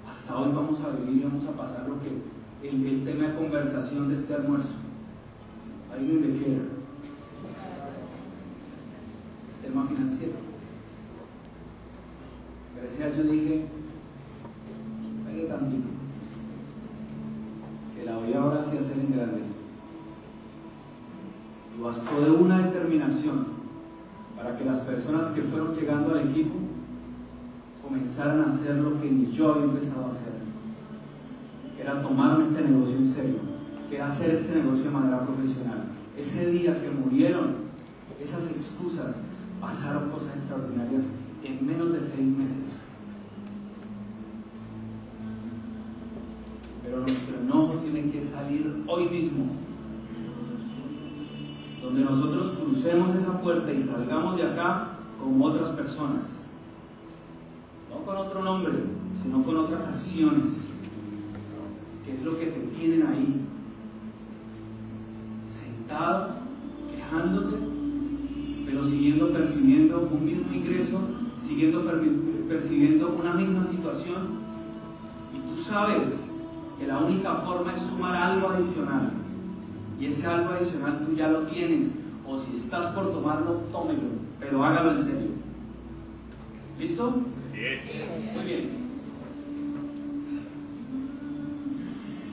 Hasta 0.09 0.37
hoy 0.37 0.51
vamos 0.53 0.79
a 0.79 0.89
vivir 0.95 1.21
y 1.21 1.23
vamos 1.25 1.45
a 1.47 1.57
pasar 1.57 1.89
lo 1.89 1.99
que 1.99 2.69
el, 2.69 2.85
el 2.85 3.03
tema 3.03 3.27
de 3.27 3.33
conversación 3.35 4.07
de 4.07 4.15
este 4.15 4.33
almuerzo. 4.33 4.69
¿Alguien 5.91 6.21
me 6.21 6.37
quiera? 6.37 6.63
Tema 9.61 9.87
financiero. 9.87 10.33
Gracias, 12.77 13.17
yo 13.17 13.23
dije, 13.23 13.65
hay 15.27 15.47
tantito, 15.47 15.87
la 18.11 18.17
voy 18.17 18.33
ahora 18.33 18.65
sí 18.65 18.77
a 18.77 18.81
hacer 18.81 18.97
en 18.99 19.13
grande. 19.13 19.41
Bastó 21.81 22.21
de 22.21 22.31
una 22.31 22.67
determinación 22.67 23.45
para 24.35 24.57
que 24.57 24.65
las 24.65 24.81
personas 24.81 25.31
que 25.31 25.41
fueron 25.43 25.75
llegando 25.75 26.13
al 26.13 26.29
equipo 26.29 26.55
comenzaran 27.81 28.41
a 28.41 28.53
hacer 28.53 28.75
lo 28.75 28.99
que 29.01 29.09
ni 29.09 29.31
yo 29.31 29.53
había 29.53 29.65
empezado 29.65 30.05
a 30.05 30.11
hacer, 30.11 30.33
era 31.79 32.01
tomar 32.01 32.41
este 32.41 32.61
negocio 32.61 32.97
en 32.97 33.05
serio, 33.07 33.39
que 33.89 33.95
era 33.95 34.11
hacer 34.11 34.31
este 34.31 34.55
negocio 34.55 34.83
de 34.83 34.91
manera 34.91 35.25
profesional. 35.25 35.85
Ese 36.17 36.51
día 36.51 36.79
que 36.79 36.89
murieron 36.91 37.71
esas 38.19 38.43
excusas, 38.51 39.19
pasaron 39.59 40.11
cosas 40.11 40.35
extraordinarias 40.35 41.05
en 41.43 41.65
menos 41.65 41.93
de 41.93 42.01
seis 42.15 42.27
meses. 42.27 42.80
Pero 46.91 47.03
nuestro 47.03 47.39
enojo 47.39 47.75
tiene 47.75 48.11
que 48.11 48.29
salir 48.31 48.83
hoy 48.85 49.05
mismo. 49.07 49.45
Donde 51.81 52.01
nosotros 52.01 52.57
crucemos 52.57 53.15
esa 53.15 53.41
puerta 53.41 53.71
y 53.71 53.83
salgamos 53.83 54.35
de 54.35 54.43
acá 54.43 54.97
con 55.17 55.41
otras 55.41 55.69
personas. 55.69 56.25
No 57.89 58.05
con 58.05 58.17
otro 58.17 58.43
nombre, 58.43 58.73
sino 59.23 59.41
con 59.41 59.55
otras 59.55 59.83
acciones. 59.83 60.51
Que 62.05 62.13
es 62.13 62.23
lo 62.23 62.37
que 62.37 62.47
te 62.47 62.59
tienen 62.75 63.07
ahí. 63.07 63.41
Sentado, 65.63 66.39
quejándote, 66.93 67.55
pero 68.65 68.83
siguiendo 68.83 69.31
percibiendo 69.31 70.09
un 70.11 70.25
mismo 70.25 70.53
ingreso, 70.53 70.99
siguiendo 71.47 71.85
percibiendo 72.49 73.15
una 73.17 73.33
misma 73.35 73.65
situación. 73.67 74.41
Y 75.33 75.55
tú 75.55 75.63
sabes 75.63 76.30
que 76.81 76.87
la 76.87 76.97
única 76.97 77.35
forma 77.35 77.75
es 77.75 77.81
sumar 77.81 78.15
algo 78.15 78.49
adicional. 78.49 79.11
Y 79.99 80.07
ese 80.07 80.25
algo 80.25 80.49
adicional 80.49 81.03
tú 81.05 81.13
ya 81.13 81.27
lo 81.27 81.45
tienes. 81.45 81.93
O 82.25 82.39
si 82.39 82.57
estás 82.57 82.87
por 82.95 83.11
tomarlo, 83.11 83.53
tómelo. 83.71 84.09
Pero 84.39 84.63
hágalo 84.63 84.93
en 84.93 85.03
serio. 85.03 85.29
¿Listo? 86.79 87.11
Muy 87.11 88.45
bien. 88.45 88.81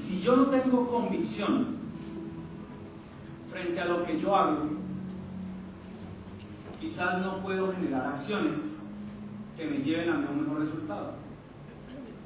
Si 0.07 0.23
yo 0.23 0.35
no 0.35 0.47
tengo 0.47 0.89
convicción 0.89 1.77
frente 3.51 3.81
a 3.81 3.85
lo 3.85 4.03
que 4.05 4.19
yo 4.19 4.35
hago, 4.35 4.71
quizás 6.81 7.21
no 7.21 7.43
puedo 7.43 7.71
generar 7.75 8.15
acciones 8.15 8.57
que 9.59 9.67
me 9.67 9.77
lleven 9.79 10.09
a 10.09 10.31
un 10.31 10.41
mejor 10.41 10.61
resultado. 10.61 11.13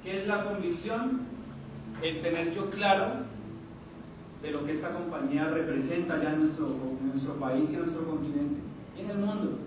¿Qué 0.04 0.20
es 0.20 0.28
la 0.28 0.44
convicción? 0.44 1.31
El 2.02 2.20
tener 2.20 2.52
yo 2.52 2.68
claro 2.70 3.32
de 4.42 4.50
lo 4.50 4.64
que 4.64 4.72
esta 4.72 4.90
compañía 4.90 5.48
representa 5.48 6.20
ya 6.20 6.32
en 6.32 6.40
nuestro, 6.40 6.66
en 7.00 7.08
nuestro 7.10 7.34
país 7.34 7.70
y 7.70 7.74
en 7.74 7.80
nuestro 7.80 8.04
continente 8.04 8.60
y 8.98 9.02
en 9.02 9.10
el 9.10 9.18
mundo. 9.18 9.58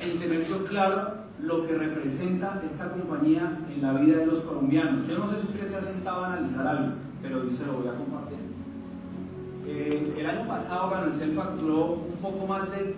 El 0.00 0.18
tener 0.18 0.48
yo 0.48 0.64
claro 0.64 1.20
lo 1.40 1.66
que 1.66 1.74
representa 1.74 2.60
esta 2.64 2.90
compañía 2.90 3.58
en 3.72 3.82
la 3.82 3.92
vida 3.94 4.18
de 4.18 4.26
los 4.26 4.40
colombianos. 4.40 5.06
Yo 5.06 5.18
no 5.18 5.28
sé 5.28 5.40
si 5.40 5.46
usted 5.46 5.68
se 5.68 5.76
ha 5.76 5.82
sentado 5.82 6.24
a 6.24 6.34
analizar 6.34 6.66
algo, 6.66 6.94
pero 7.22 7.44
yo 7.44 7.56
se 7.56 7.66
lo 7.66 7.74
voy 7.74 7.88
a 7.88 7.94
compartir. 7.94 8.38
Eh, 9.66 10.14
el 10.18 10.26
año 10.26 10.48
pasado 10.48 10.90
Ganancel 10.90 11.32
facturó 11.32 11.92
un 11.92 12.18
poco 12.20 12.46
más 12.46 12.70
de 12.72 12.96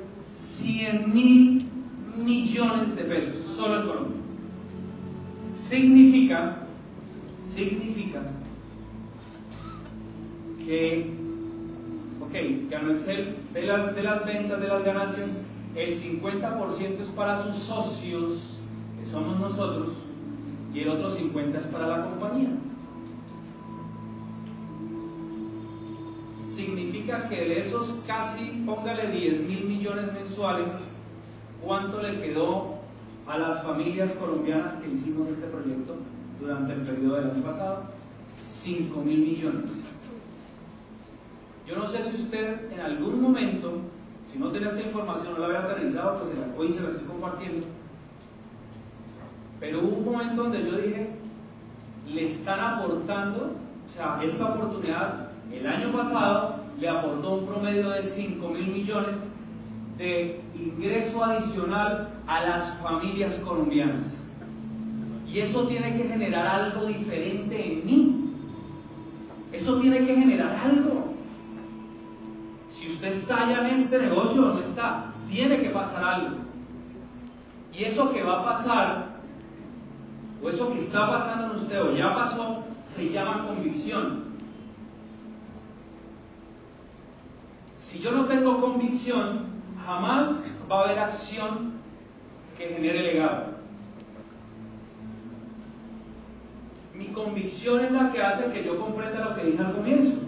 100 0.59 1.12
mil 1.12 1.69
millones 2.17 2.97
de 2.97 3.05
pesos 3.05 3.57
solo 3.57 3.81
en 3.81 3.87
Colombia. 3.87 4.17
Significa, 5.69 6.62
significa 7.55 8.23
que, 10.65 11.11
ok, 12.21 12.71
Ganancel 12.71 13.37
de 13.53 13.62
las, 13.62 13.95
de 13.95 14.03
las 14.03 14.25
ventas, 14.25 14.61
de 14.61 14.69
las 14.69 14.85
ganancias, 14.85 15.31
el 15.75 16.03
50% 16.03 17.01
es 17.01 17.09
para 17.09 17.43
sus 17.43 17.57
socios, 17.65 18.61
que 18.99 19.07
somos 19.07 19.38
nosotros, 19.41 19.91
y 20.73 20.81
el 20.81 20.88
otro 20.88 21.17
50% 21.17 21.59
es 21.59 21.67
para 21.67 21.87
la 21.87 22.05
compañía. 22.05 22.51
Significa 26.57 27.29
que 27.29 27.37
de 27.37 27.61
esos 27.61 27.95
casi, 28.07 28.62
póngale 28.67 29.11
10 29.11 29.41
mil 29.49 29.65
millones 29.65 30.12
mensuales, 30.12 30.69
¿cuánto 31.62 32.03
le 32.03 32.21
quedó 32.21 32.77
a 33.27 33.38
las 33.38 33.62
familias 33.62 34.12
colombianas 34.12 34.83
que 34.83 34.91
hicimos 34.91 35.29
este 35.29 35.47
proyecto 35.47 35.97
durante 36.42 36.74
el 36.74 36.81
periodo 36.83 37.16
del 37.16 37.31
año 37.31 37.42
pasado? 37.42 37.85
5 38.62 39.00
mil 39.00 39.20
millones. 39.20 39.70
Yo 41.66 41.76
no 41.76 41.88
sé 41.88 42.02
si 42.02 42.22
usted 42.22 42.70
en 42.72 42.81
algún 42.81 43.22
momento 43.22 43.81
si 44.33 44.38
no 44.38 44.50
tenía 44.50 44.70
esta 44.70 44.81
información, 44.81 45.35
no 45.35 45.40
la 45.40 45.46
había 45.46 45.61
aterrizado, 45.61 46.20
pues 46.20 46.33
hoy 46.57 46.72
se 46.72 46.81
la 46.81 46.88
estoy 46.88 47.05
compartiendo. 47.05 47.66
Pero 49.61 49.81
hubo 49.81 49.96
un 49.98 50.05
momento 50.07 50.44
donde 50.44 50.64
yo 50.64 50.78
dije, 50.78 51.11
le 52.09 52.33
están 52.33 52.59
aportando, 52.59 53.52
o 53.88 53.92
sea, 53.92 54.20
esta 54.24 54.55
oportunidad, 54.55 55.28
el 55.52 55.66
año 55.66 55.92
pasado 55.92 56.57
le 56.81 56.88
aportó 56.88 57.35
un 57.35 57.46
promedio 57.46 57.90
de 57.90 58.05
5 58.05 58.48
mil 58.48 58.68
millones 58.68 59.18
de 59.98 60.40
ingreso 60.55 61.22
adicional 61.22 62.09
a 62.26 62.40
las 62.40 62.78
familias 62.81 63.35
colombianas. 63.40 64.21
Y 65.33 65.40
eso 65.40 65.66
tiene 65.66 65.97
que 65.97 66.05
generar 66.05 66.47
algo 66.47 66.85
diferente 66.85 67.73
en 67.73 67.87
mí. 67.87 68.35
Eso 69.51 69.81
tiene 69.81 70.05
que 70.05 70.14
generar 70.14 70.61
algo. 70.62 71.14
Si 72.75 72.92
usted 72.92 73.12
está 73.12 73.49
ya 73.49 73.66
en 73.66 73.81
este 73.81 73.99
negocio 73.99 74.42
o 74.42 74.55
no 74.55 74.61
está, 74.61 75.14
tiene 75.31 75.59
que 75.61 75.71
pasar 75.71 76.05
algo. 76.05 76.37
Y 77.73 77.85
eso 77.85 78.12
que 78.12 78.23
va 78.23 78.40
a 78.40 78.45
pasar, 78.45 79.07
o 80.42 80.51
eso 80.51 80.71
que 80.71 80.81
está 80.81 81.09
pasando 81.09 81.55
en 81.55 81.62
usted, 81.62 81.83
o 81.83 81.92
ya 81.92 82.14
pasó, 82.14 82.64
se 82.95 83.09
llama 83.09 83.47
convicción. 83.47 84.25
Si 87.90 88.01
yo 88.01 88.12
no 88.12 88.27
tengo 88.27 88.61
convicción, 88.61 89.47
jamás 89.83 90.42
va 90.71 90.81
a 90.81 90.85
haber 90.85 90.99
acción 90.99 91.73
que 92.59 92.68
genere 92.68 93.14
legado. 93.14 93.62
Mi 96.94 97.07
convicción 97.07 97.81
es 97.85 97.92
la 97.92 98.12
que 98.12 98.22
hace 98.22 98.52
que 98.52 98.64
yo 98.64 98.78
comprenda 98.78 99.24
lo 99.24 99.35
que 99.35 99.44
dije 99.44 99.62
al 99.62 99.74
comienzo. 99.74 100.20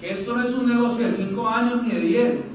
Que 0.00 0.12
esto 0.12 0.34
no 0.34 0.42
es 0.42 0.54
un 0.54 0.68
negocio 0.68 1.04
de 1.04 1.10
5 1.10 1.48
años 1.48 1.82
ni 1.82 1.92
de 1.92 2.00
10. 2.00 2.50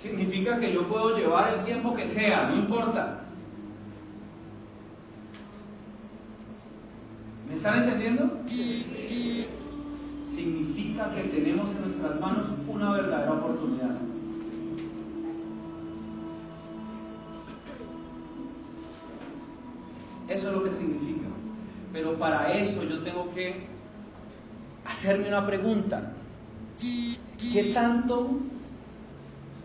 Significa 0.00 0.60
que 0.60 0.72
yo 0.72 0.86
puedo 0.86 1.16
llevar 1.16 1.54
el 1.54 1.64
tiempo 1.64 1.94
que 1.94 2.06
sea, 2.08 2.48
no 2.50 2.56
importa. 2.56 3.24
¿Me 7.48 7.56
están 7.56 7.82
entendiendo? 7.82 8.30
Significa 10.36 11.10
que 11.10 11.22
tenemos 11.24 11.70
en 11.70 11.80
nuestras 11.82 12.20
manos 12.20 12.50
una 12.68 12.92
verdadera 12.92 13.32
oportunidad. 13.32 13.96
Eso 20.28 20.48
es 20.48 20.54
lo 20.54 20.64
que 20.64 20.76
significa. 20.76 21.28
Pero 21.92 22.18
para 22.18 22.52
eso 22.52 22.82
yo 22.84 23.02
tengo 23.02 23.30
que 23.34 23.66
hacerme 24.84 25.28
una 25.28 25.46
pregunta. 25.46 26.12
¿Qué 26.78 27.72
tanto, 27.72 28.30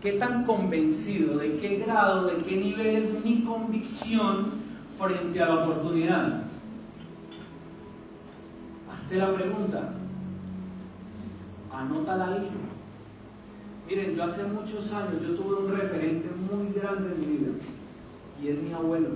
qué 0.00 0.12
tan 0.12 0.44
convencido, 0.44 1.38
de 1.38 1.58
qué 1.58 1.76
grado, 1.78 2.26
de 2.26 2.42
qué 2.44 2.56
nivel 2.56 2.96
es 2.96 3.24
mi 3.24 3.42
convicción 3.42 4.52
frente 4.98 5.40
a 5.40 5.46
la 5.46 5.64
oportunidad? 5.64 6.44
Hazte 8.90 9.16
la 9.16 9.34
pregunta. 9.34 9.94
Anótala 11.72 12.34
ahí. 12.34 12.48
Miren, 13.86 14.16
yo 14.16 14.24
hace 14.24 14.44
muchos 14.44 14.90
años 14.92 15.20
yo 15.20 15.34
tuve 15.34 15.66
un 15.66 15.76
referente 15.76 16.28
muy 16.50 16.72
grande 16.72 17.12
en 17.12 17.20
mi 17.20 17.26
vida 17.36 17.52
y 18.42 18.48
es 18.48 18.62
mi 18.62 18.72
abuelo. 18.72 19.08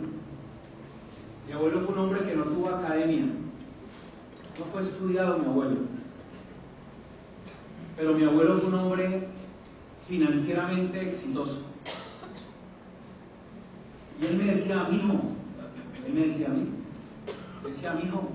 Mi 1.48 1.54
abuelo 1.54 1.80
fue 1.80 1.94
un 1.94 2.00
hombre 2.00 2.20
que 2.20 2.37
no 2.37 2.44
tuvo 2.44 2.68
academia, 2.68 3.24
no 3.24 4.64
fue 4.70 4.82
estudiado 4.82 5.38
mi 5.38 5.46
abuelo. 5.46 5.76
Pero 7.96 8.12
mi 8.12 8.24
abuelo 8.24 8.58
fue 8.58 8.68
un 8.68 8.74
hombre 8.74 9.28
financieramente 10.06 11.08
exitoso. 11.08 11.62
Y 14.20 14.26
él 14.26 14.37
me 14.37 14.44
decía, 14.44 14.87
mi 14.90 14.96
hijo, 14.96 15.20
él 16.06 16.12
me 16.12 16.26
decía 16.26 16.48
a 16.48 16.50
mí, 16.50 16.68
decía, 17.64 17.92
mi 17.94 18.02
hijo, 18.02 18.28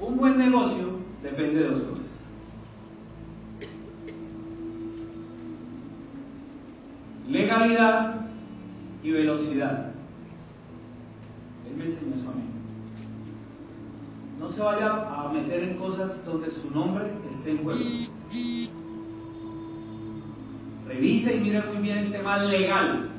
un 0.00 0.16
buen 0.16 0.38
negocio 0.38 0.98
depende 1.20 1.60
de 1.60 1.68
dos 1.68 1.80
cosas. 1.82 2.24
Legalidad 7.28 8.26
y 9.02 9.10
velocidad. 9.10 9.87
Él 11.78 11.84
me 11.84 11.94
enseñó 11.94 12.14
eso 12.16 12.30
a 12.30 12.34
mí. 12.34 12.42
No 14.40 14.50
se 14.50 14.60
vaya 14.60 14.92
a 14.92 15.28
meter 15.32 15.62
en 15.62 15.76
cosas 15.76 16.24
donde 16.24 16.50
su 16.50 16.70
nombre 16.70 17.06
esté 17.30 17.50
en 17.52 17.58
juego. 17.58 17.80
Revise 20.86 21.36
y 21.36 21.40
mire 21.40 21.62
muy 21.62 21.82
bien 21.82 21.98
el 21.98 22.12
tema 22.12 22.38
legal. 22.38 23.10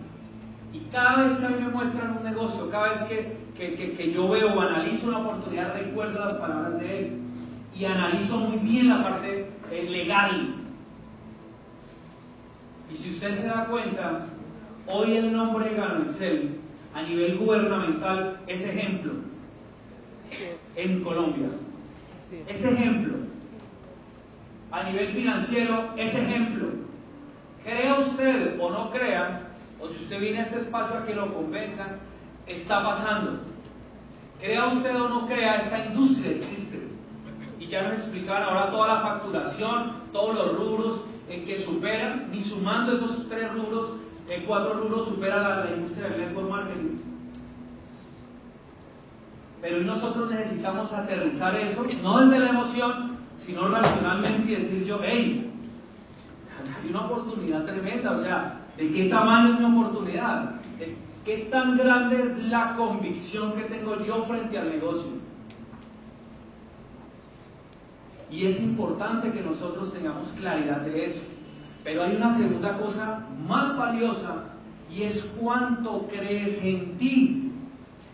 Y 0.74 0.80
cada 0.92 1.24
vez 1.24 1.38
que 1.38 1.46
a 1.46 1.50
mí 1.50 1.64
me 1.64 1.70
muestran 1.70 2.18
un 2.18 2.24
negocio, 2.24 2.70
cada 2.70 2.90
vez 2.90 3.04
que, 3.04 3.96
que 3.96 4.12
yo 4.12 4.30
veo 4.30 4.54
o 4.54 4.62
analizo 4.62 5.08
una 5.08 5.20
oportunidad, 5.20 5.74
recuerdo 5.74 6.20
las 6.20 6.34
palabras 6.36 6.80
de 6.80 7.00
él. 7.00 7.20
Y 7.78 7.86
analizo 7.86 8.38
muy 8.38 8.58
bien 8.58 8.90
la 8.90 9.04
parte 9.04 9.50
legal. 9.72 10.56
Y 12.92 12.96
si 12.96 13.10
usted 13.12 13.42
se 13.42 13.48
da 13.48 13.66
cuenta, 13.66 14.26
hoy 14.88 15.18
el 15.18 15.32
nombre 15.32 15.76
Ganancel 15.76 16.60
a 16.94 17.02
nivel 17.04 17.38
gubernamental 17.38 18.40
es 18.48 18.62
ejemplo 18.62 19.14
en 20.76 21.04
Colombia. 21.04 21.50
Es 22.48 22.64
ejemplo. 22.64 23.18
A 24.72 24.84
nivel 24.84 25.08
financiero 25.10 25.94
es 25.98 26.14
ejemplo. 26.14 26.68
Crea 27.64 28.00
usted 28.00 28.60
o 28.60 28.70
no 28.70 28.90
crea, 28.90 29.50
o 29.80 29.88
si 29.90 30.04
usted 30.04 30.20
viene 30.20 30.40
a 30.40 30.44
este 30.44 30.58
espacio 30.60 30.98
a 30.98 31.06
que 31.06 31.16
lo 31.16 31.34
convenza, 31.34 31.98
está 32.48 32.84
pasando. 32.84 33.40
Crea 34.40 34.68
usted 34.68 34.96
o 34.96 35.10
no 35.10 35.28
crea, 35.28 35.56
esta 35.56 35.86
industria 35.86 36.32
existe. 36.32 36.88
Y 37.60 37.68
ya 37.68 37.84
nos 37.84 37.94
explicaron 37.94 38.44
ahora 38.44 38.72
toda 38.72 38.88
la 38.88 39.02
facturación, 39.02 39.92
todos 40.14 40.36
los 40.36 40.58
rubros 40.58 41.02
en 41.30 41.46
que 41.46 41.58
superan, 41.58 42.32
ni 42.32 42.42
sumando 42.42 42.94
esos 42.94 43.28
tres 43.28 43.52
rubros, 43.54 43.94
en 44.30 44.46
cuatro 44.46 44.76
rubros 44.76 45.08
supera 45.08 45.66
la, 45.66 45.72
industria 45.76 46.10
del 46.10 46.22
network 46.22 46.50
marketing. 46.50 46.98
Pero 49.62 49.82
nosotros 49.82 50.30
necesitamos 50.30 50.94
aterrizar 50.94 51.56
eso, 51.56 51.86
no 52.04 52.26
desde 52.26 52.40
la 52.40 52.50
emoción, 52.50 53.18
sino 53.46 53.68
racionalmente 53.68 54.52
y 54.52 54.56
decir 54.56 54.86
yo, 54.86 55.00
hey, 55.04 55.52
hay 56.82 56.90
una 56.90 57.06
oportunidad 57.06 57.66
tremenda, 57.66 58.12
o 58.12 58.24
sea, 58.24 58.62
¿de 58.78 58.92
qué 58.92 59.10
tamaño 59.10 59.54
es 59.54 59.60
mi 59.60 59.66
oportunidad? 59.66 60.52
¿De 60.78 60.96
qué 61.26 61.50
tan 61.52 61.76
grande 61.76 62.24
es 62.24 62.44
la 62.46 62.76
convicción 62.76 63.54
que 63.54 63.64
tengo 63.64 64.00
yo 64.04 64.24
frente 64.26 64.58
al 64.58 64.70
negocio? 64.70 65.20
Y 68.32 68.46
es 68.46 68.60
importante 68.60 69.32
que 69.32 69.42
nosotros 69.42 69.92
tengamos 69.92 70.28
claridad 70.38 70.82
de 70.82 71.06
eso. 71.06 71.22
Pero 71.84 72.04
hay 72.04 72.16
una 72.16 72.38
segunda 72.38 72.78
cosa 72.78 73.26
más 73.48 73.78
valiosa 73.78 74.46
y 74.92 75.04
es 75.04 75.24
cuánto 75.40 76.08
crees 76.08 76.62
en 76.64 76.98
ti. 76.98 77.52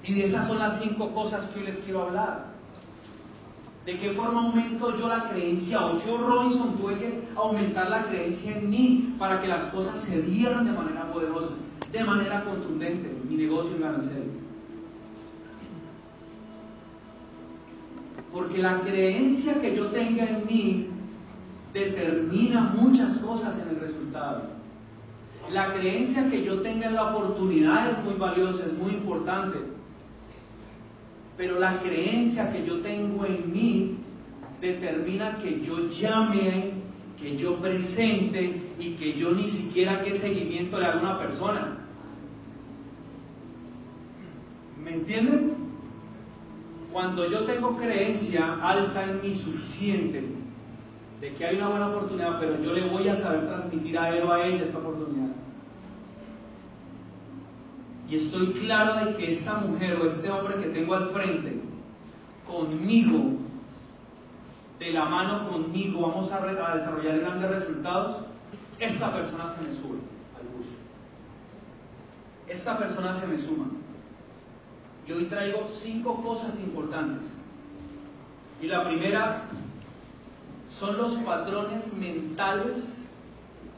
Y 0.03 0.13
de 0.13 0.25
esas 0.25 0.47
son 0.47 0.59
las 0.59 0.79
cinco 0.81 1.11
cosas 1.13 1.47
que 1.47 1.59
hoy 1.59 1.65
les 1.65 1.79
quiero 1.79 2.03
hablar. 2.03 2.53
¿De 3.85 3.97
qué 3.99 4.11
forma 4.11 4.41
aumento 4.47 4.95
yo 4.97 5.07
la 5.07 5.29
creencia? 5.29 5.85
O 5.85 6.03
yo, 6.03 6.17
Robinson, 6.17 6.75
tuve 6.75 6.97
que 6.97 7.23
aumentar 7.35 7.89
la 7.89 8.03
creencia 8.03 8.57
en 8.57 8.69
mí 8.69 9.15
para 9.19 9.39
que 9.39 9.47
las 9.47 9.65
cosas 9.65 10.01
se 10.01 10.21
dieran 10.23 10.65
de 10.65 10.71
manera 10.71 11.11
poderosa, 11.11 11.53
de 11.91 12.03
manera 12.03 12.43
contundente, 12.43 13.15
mi 13.29 13.35
negocio 13.35 13.75
en 13.75 13.81
Ganancel. 13.81 14.31
Porque 18.31 18.57
la 18.57 18.81
creencia 18.81 19.61
que 19.61 19.75
yo 19.75 19.87
tenga 19.87 20.25
en 20.25 20.45
mí 20.47 20.89
determina 21.75 22.61
muchas 22.73 23.17
cosas 23.17 23.53
en 23.61 23.75
el 23.75 23.81
resultado. 23.81 24.43
La 25.51 25.73
creencia 25.73 26.29
que 26.29 26.43
yo 26.43 26.61
tenga 26.61 26.87
en 26.87 26.95
la 26.95 27.11
oportunidad 27.13 27.91
es 27.91 28.03
muy 28.03 28.13
valiosa, 28.13 28.65
es 28.65 28.73
muy 28.73 28.93
importante. 28.93 29.59
Pero 31.37 31.59
la 31.59 31.79
creencia 31.79 32.51
que 32.51 32.65
yo 32.65 32.79
tengo 32.79 33.25
en 33.25 33.51
mí 33.51 33.97
determina 34.61 35.37
que 35.37 35.61
yo 35.61 35.89
llame, 35.89 36.71
que 37.19 37.35
yo 37.35 37.57
presente 37.57 38.61
y 38.79 38.91
que 38.91 39.13
yo 39.13 39.31
ni 39.31 39.49
siquiera 39.49 40.01
qué 40.01 40.17
seguimiento 40.17 40.79
le 40.79 40.85
haga 40.85 41.11
a 41.11 41.19
persona. 41.19 41.77
¿Me 44.81 44.93
entienden? 44.93 45.55
Cuando 46.93 47.29
yo 47.29 47.43
tengo 47.43 47.75
creencia 47.75 48.59
alta 48.63 49.03
en 49.03 49.21
mí 49.21 49.35
suficiente, 49.35 50.34
de 51.21 51.33
que 51.33 51.45
hay 51.45 51.57
una 51.57 51.69
buena 51.69 51.87
oportunidad, 51.87 52.39
pero 52.39 52.61
yo 52.61 52.73
le 52.73 52.89
voy 52.89 53.07
a 53.07 53.21
saber 53.21 53.47
transmitir 53.47 53.97
a 53.97 54.09
él 54.09 54.23
o 54.23 54.31
a 54.31 54.45
ella 54.45 54.65
esta 54.65 54.77
oportunidad. 54.77 55.33
Y 58.09 58.15
estoy 58.17 58.53
claro 58.53 59.05
de 59.05 59.15
que 59.15 59.31
esta 59.31 59.55
mujer 59.55 59.95
o 59.95 60.05
este 60.05 60.29
hombre 60.29 60.57
que 60.57 60.69
tengo 60.69 60.93
al 60.93 61.09
frente, 61.09 61.59
conmigo, 62.45 63.39
de 64.79 64.91
la 64.91 65.05
mano 65.05 65.49
conmigo, 65.49 66.01
vamos 66.01 66.31
a, 66.31 66.37
a 66.37 66.75
desarrollar 66.77 67.19
grandes 67.19 67.49
resultados, 67.49 68.25
esta 68.79 69.13
persona 69.13 69.55
se 69.55 69.61
me 69.63 69.73
sube 69.73 69.99
al 70.37 70.47
bus. 70.55 70.67
Esta 72.47 72.77
persona 72.77 73.15
se 73.19 73.25
me 73.25 73.37
suma. 73.39 73.67
Y 75.07 75.11
hoy 75.11 75.25
traigo 75.25 75.67
cinco 75.81 76.21
cosas 76.21 76.59
importantes. 76.59 77.23
Y 78.61 78.67
la 78.67 78.83
primera 78.83 79.43
son 80.79 80.97
los 80.97 81.13
patrones 81.23 81.91
mentales 81.93 82.83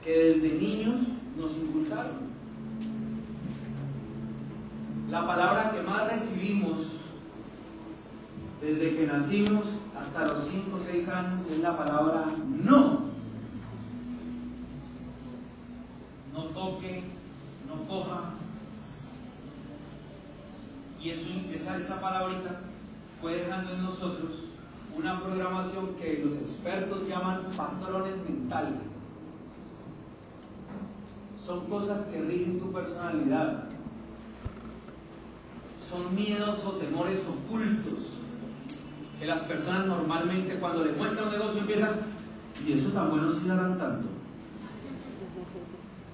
que 0.03 0.11
desde 0.11 0.57
niños 0.57 1.01
nos 1.37 1.51
inculcaron. 1.51 2.27
La 5.09 5.25
palabra 5.25 5.71
que 5.71 5.81
más 5.83 6.11
recibimos 6.11 6.87
desde 8.61 8.97
que 8.97 9.05
nacimos 9.05 9.65
hasta 9.97 10.25
los 10.25 10.47
5 10.47 10.75
o 10.75 10.79
6 10.79 11.07
años 11.09 11.45
es 11.49 11.59
la 11.59 11.77
palabra 11.77 12.25
no. 12.47 13.07
No 16.33 16.43
toque, 16.53 17.03
no 17.67 17.87
coja. 17.87 18.33
Y 20.99 21.11
eso, 21.11 21.29
esa, 21.53 21.77
esa 21.77 22.01
palabrita 22.01 22.61
fue 23.21 23.35
dejando 23.35 23.73
en 23.73 23.83
nosotros 23.83 24.46
una 24.97 25.19
programación 25.19 25.95
que 25.95 26.23
los 26.25 26.35
expertos 26.37 27.07
llaman 27.07 27.51
patrones 27.55 28.15
mentales. 28.27 28.81
Son 31.45 31.65
cosas 31.67 32.05
que 32.07 32.21
rigen 32.21 32.59
tu 32.59 32.71
personalidad. 32.71 33.65
Son 35.89 36.13
miedos 36.13 36.61
o 36.65 36.71
temores 36.73 37.25
ocultos 37.25 38.17
que 39.19 39.25
las 39.25 39.41
personas 39.43 39.87
normalmente 39.87 40.59
cuando 40.59 40.83
le 40.83 40.93
muestran 40.93 41.27
un 41.27 41.31
negocio 41.31 41.61
empiezan, 41.61 41.95
y 42.65 42.73
eso 42.73 42.89
tan 42.89 43.09
bueno 43.09 43.33
si 43.33 43.49
harán 43.49 43.77
tanto. 43.77 44.09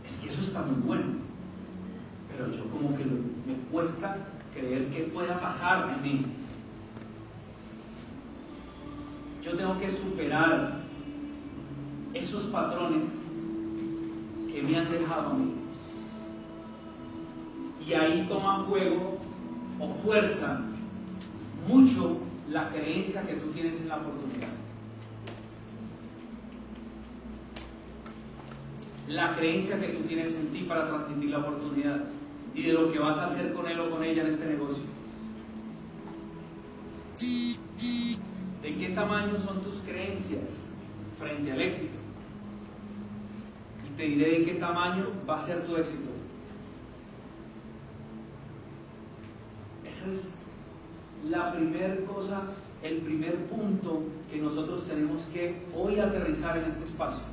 Es 0.07 0.17
que 0.17 0.29
eso 0.29 0.41
está 0.41 0.61
muy 0.61 0.81
bueno. 0.81 1.05
Pero 2.29 2.51
yo 2.51 2.69
como 2.69 2.95
que 2.95 3.03
me 3.05 3.55
cuesta 3.71 4.17
creer 4.53 4.89
que 4.89 5.03
pueda 5.13 5.39
pasar 5.39 5.89
en 5.89 6.01
mí. 6.01 6.25
Yo 9.43 9.57
tengo 9.57 9.77
que 9.79 9.91
superar 9.91 10.83
esos 12.13 12.43
patrones 12.43 13.09
que 14.51 14.61
me 14.61 14.77
han 14.77 14.91
dejado 14.91 15.31
a 15.31 15.33
mí. 15.33 15.53
Y 17.85 17.93
ahí 17.93 18.25
toma 18.29 18.65
juego 18.69 19.19
o 19.79 19.93
fuerza 20.03 20.61
mucho 21.67 22.19
la 22.49 22.69
creencia 22.69 23.23
que 23.23 23.33
tú 23.33 23.47
tienes 23.51 23.79
en 23.81 23.89
la 23.89 23.97
oportunidad. 23.97 24.49
La 29.09 29.35
creencia 29.35 29.79
que 29.81 29.89
tú 29.89 30.03
tienes 30.03 30.33
en 30.33 30.47
ti 30.53 30.65
para 30.67 30.87
transmitir 30.87 31.31
la 31.31 31.39
oportunidad 31.39 32.03
y 32.55 32.63
de 32.63 32.73
lo 32.73 32.91
que 32.91 32.99
vas 32.99 33.17
a 33.17 33.27
hacer 33.27 33.53
con 33.53 33.67
él 33.67 33.79
o 33.79 33.89
con 33.89 34.03
ella 34.03 34.21
en 34.21 34.33
este 34.33 34.45
negocio. 34.45 34.83
¿De 38.73 38.79
qué 38.79 38.95
tamaño 38.95 39.37
son 39.45 39.61
tus 39.61 39.75
creencias 39.81 40.49
frente 41.19 41.51
al 41.51 41.61
éxito? 41.61 41.99
Y 43.87 43.95
te 43.95 44.03
diré 44.03 44.39
de 44.39 44.45
qué 44.45 44.53
tamaño 44.55 45.09
va 45.29 45.41
a 45.41 45.45
ser 45.45 45.63
tu 45.67 45.75
éxito. 45.75 46.09
Esa 49.85 50.11
es 50.11 51.29
la 51.29 51.53
primera 51.53 51.97
cosa, 52.07 52.41
el 52.81 53.01
primer 53.01 53.45
punto 53.45 54.05
que 54.31 54.39
nosotros 54.39 54.87
tenemos 54.87 55.21
que 55.31 55.55
hoy 55.75 55.99
aterrizar 55.99 56.57
en 56.57 56.71
este 56.71 56.85
espacio. 56.85 57.23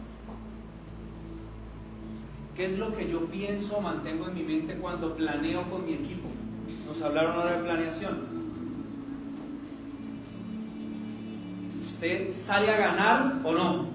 ¿Qué 2.55 2.67
es 2.67 2.79
lo 2.79 2.95
que 2.95 3.11
yo 3.11 3.25
pienso, 3.31 3.81
mantengo 3.81 4.29
en 4.29 4.35
mi 4.35 4.43
mente 4.43 4.75
cuando 4.75 5.17
planeo 5.17 5.71
con 5.71 5.87
mi 5.87 5.95
equipo? 5.95 6.29
Nos 6.87 7.01
hablaron 7.01 7.37
ahora 7.37 7.57
de 7.57 7.63
planeación. 7.63 8.40
¿Usted 12.01 12.47
sale 12.47 12.73
a 12.73 12.79
ganar 12.79 13.41
o 13.45 13.53
no? 13.53 13.89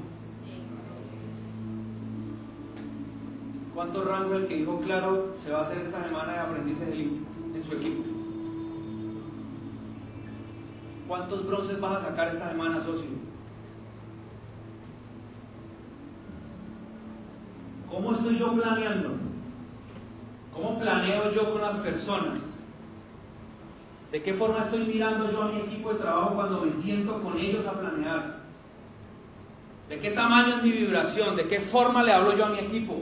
¿Cuántos 3.74 4.06
rangos 4.06 4.44
que 4.44 4.58
dijo 4.58 4.80
claro 4.82 5.34
se 5.44 5.50
va 5.50 5.62
a 5.62 5.64
hacer 5.64 5.80
esta 5.80 6.04
semana 6.04 6.34
de 6.34 6.38
aprendices 6.38 6.88
en 6.88 7.64
su 7.64 7.74
equipo? 7.74 8.04
¿Cuántos 11.08 11.48
bronces 11.48 11.82
vas 11.82 12.04
a 12.04 12.10
sacar 12.10 12.28
esta 12.28 12.52
semana, 12.52 12.80
socio? 12.84 13.10
¿Cómo 17.90 18.12
estoy 18.12 18.38
yo 18.38 18.54
planeando? 18.54 19.16
¿Cómo 20.54 20.78
planeo 20.78 21.32
yo 21.32 21.52
con 21.52 21.62
las 21.62 21.78
personas? 21.78 22.55
¿De 24.16 24.24
qué 24.24 24.34
forma 24.36 24.62
estoy 24.62 24.86
mirando 24.86 25.30
yo 25.30 25.42
a 25.42 25.52
mi 25.52 25.60
equipo 25.60 25.92
de 25.92 26.00
trabajo 26.00 26.36
cuando 26.36 26.62
me 26.62 26.72
siento 26.82 27.20
con 27.22 27.38
ellos 27.38 27.68
a 27.68 27.74
planear? 27.74 28.38
¿De 29.90 30.00
qué 30.00 30.12
tamaño 30.12 30.56
es 30.56 30.64
mi 30.64 30.72
vibración? 30.72 31.36
¿De 31.36 31.50
qué 31.50 31.60
forma 31.60 32.02
le 32.02 32.14
hablo 32.14 32.34
yo 32.38 32.46
a 32.46 32.50
mi 32.50 32.60
equipo? 32.60 33.02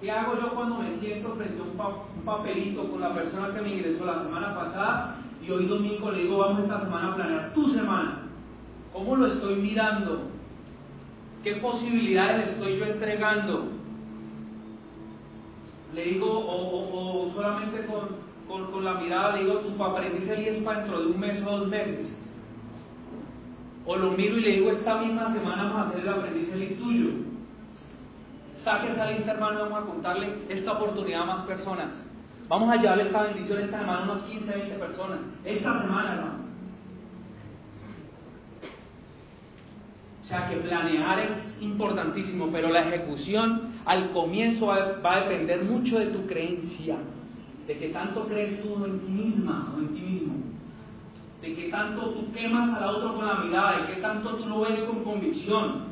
¿Qué 0.00 0.10
hago 0.10 0.34
yo 0.34 0.52
cuando 0.52 0.78
me 0.78 0.96
siento 0.96 1.32
frente 1.36 1.60
a 1.60 1.62
un, 1.62 2.24
papelito 2.24 2.90
con 2.90 3.00
la 3.00 3.14
persona 3.14 3.54
que 3.54 3.60
me 3.60 3.72
ingresó 3.72 4.04
la 4.04 4.20
semana 4.20 4.52
pasada 4.52 5.18
y 5.46 5.48
hoy 5.48 5.66
domingo 5.66 6.10
le 6.10 6.22
digo, 6.22 6.38
vamos 6.38 6.64
esta 6.64 6.80
semana 6.80 7.12
a 7.12 7.14
planear 7.14 7.54
tu 7.54 7.70
semana? 7.70 8.22
¿Cómo 8.92 9.14
lo 9.14 9.26
estoy 9.26 9.54
mirando? 9.60 10.22
¿Qué 11.44 11.54
posibilidades 11.54 12.50
estoy 12.50 12.78
yo 12.78 12.84
entregando? 12.84 13.68
Le 15.94 16.04
digo, 16.04 16.26
o 16.26 17.30
solamente 17.32 17.86
con, 17.86 18.19
con, 18.50 18.84
la 18.84 18.94
mirada 18.94 19.36
le 19.36 19.44
digo, 19.44 19.58
tu 19.58 19.84
aprendiz 19.84 20.28
el 20.28 20.48
es 20.48 20.62
para 20.62 20.80
dentro 20.80 21.00
de 21.00 21.06
un 21.06 21.20
mes 21.20 21.42
o 21.46 21.58
dos 21.58 21.68
meses. 21.68 22.16
O 23.86 23.96
lo 23.96 24.10
miro 24.12 24.36
y 24.38 24.40
le 24.40 24.50
digo, 24.56 24.70
esta 24.70 24.98
misma 24.98 25.32
semana 25.32 25.64
vamos 25.64 25.78
a 25.78 25.88
hacer 25.88 26.00
el 26.00 26.08
aprendiz 26.08 26.52
el 26.52 26.76
tuyo. 26.76 27.10
Saque 28.64 28.90
esa 28.92 29.10
lista, 29.10 29.32
hermano, 29.32 29.60
vamos 29.60 29.82
a 29.82 29.86
contarle 29.86 30.34
esta 30.48 30.72
oportunidad 30.72 31.22
a 31.22 31.26
más 31.26 31.42
personas. 31.42 32.04
Vamos 32.48 32.68
a 32.68 32.76
llevarle 32.76 33.04
esta 33.04 33.22
bendición 33.22 33.60
esta 33.60 33.78
semana 33.78 34.00
a 34.00 34.12
unas 34.12 34.24
15, 34.24 34.52
20 34.52 34.74
personas. 34.74 35.18
Esta 35.44 35.80
semana, 35.80 36.14
hermano. 36.14 36.40
O 40.22 40.26
sea 40.26 40.48
que 40.48 40.56
planear 40.56 41.18
es 41.20 41.58
importantísimo, 41.60 42.50
pero 42.52 42.68
la 42.68 42.82
ejecución 42.82 43.72
al 43.84 44.10
comienzo 44.10 44.66
va 44.66 45.14
a 45.14 45.20
depender 45.20 45.64
mucho 45.64 45.98
de 45.98 46.06
tu 46.06 46.26
creencia 46.26 46.98
de 47.70 47.78
que 47.78 47.88
tanto 47.90 48.26
crees 48.26 48.60
tú 48.60 48.84
en 48.84 48.98
ti 48.98 49.12
misma 49.12 49.72
o 49.72 49.78
en 49.78 49.94
ti 49.94 50.00
mismo, 50.00 50.34
de 51.40 51.54
que 51.54 51.68
tanto 51.68 52.10
tú 52.14 52.32
quemas 52.32 52.68
al 52.76 52.96
otro 52.96 53.14
con 53.14 53.24
la 53.24 53.34
mirada, 53.34 53.82
de 53.82 53.94
que 53.94 54.00
tanto 54.00 54.34
tú 54.34 54.48
lo 54.48 54.62
ves 54.62 54.82
con 54.82 55.04
convicción. 55.04 55.84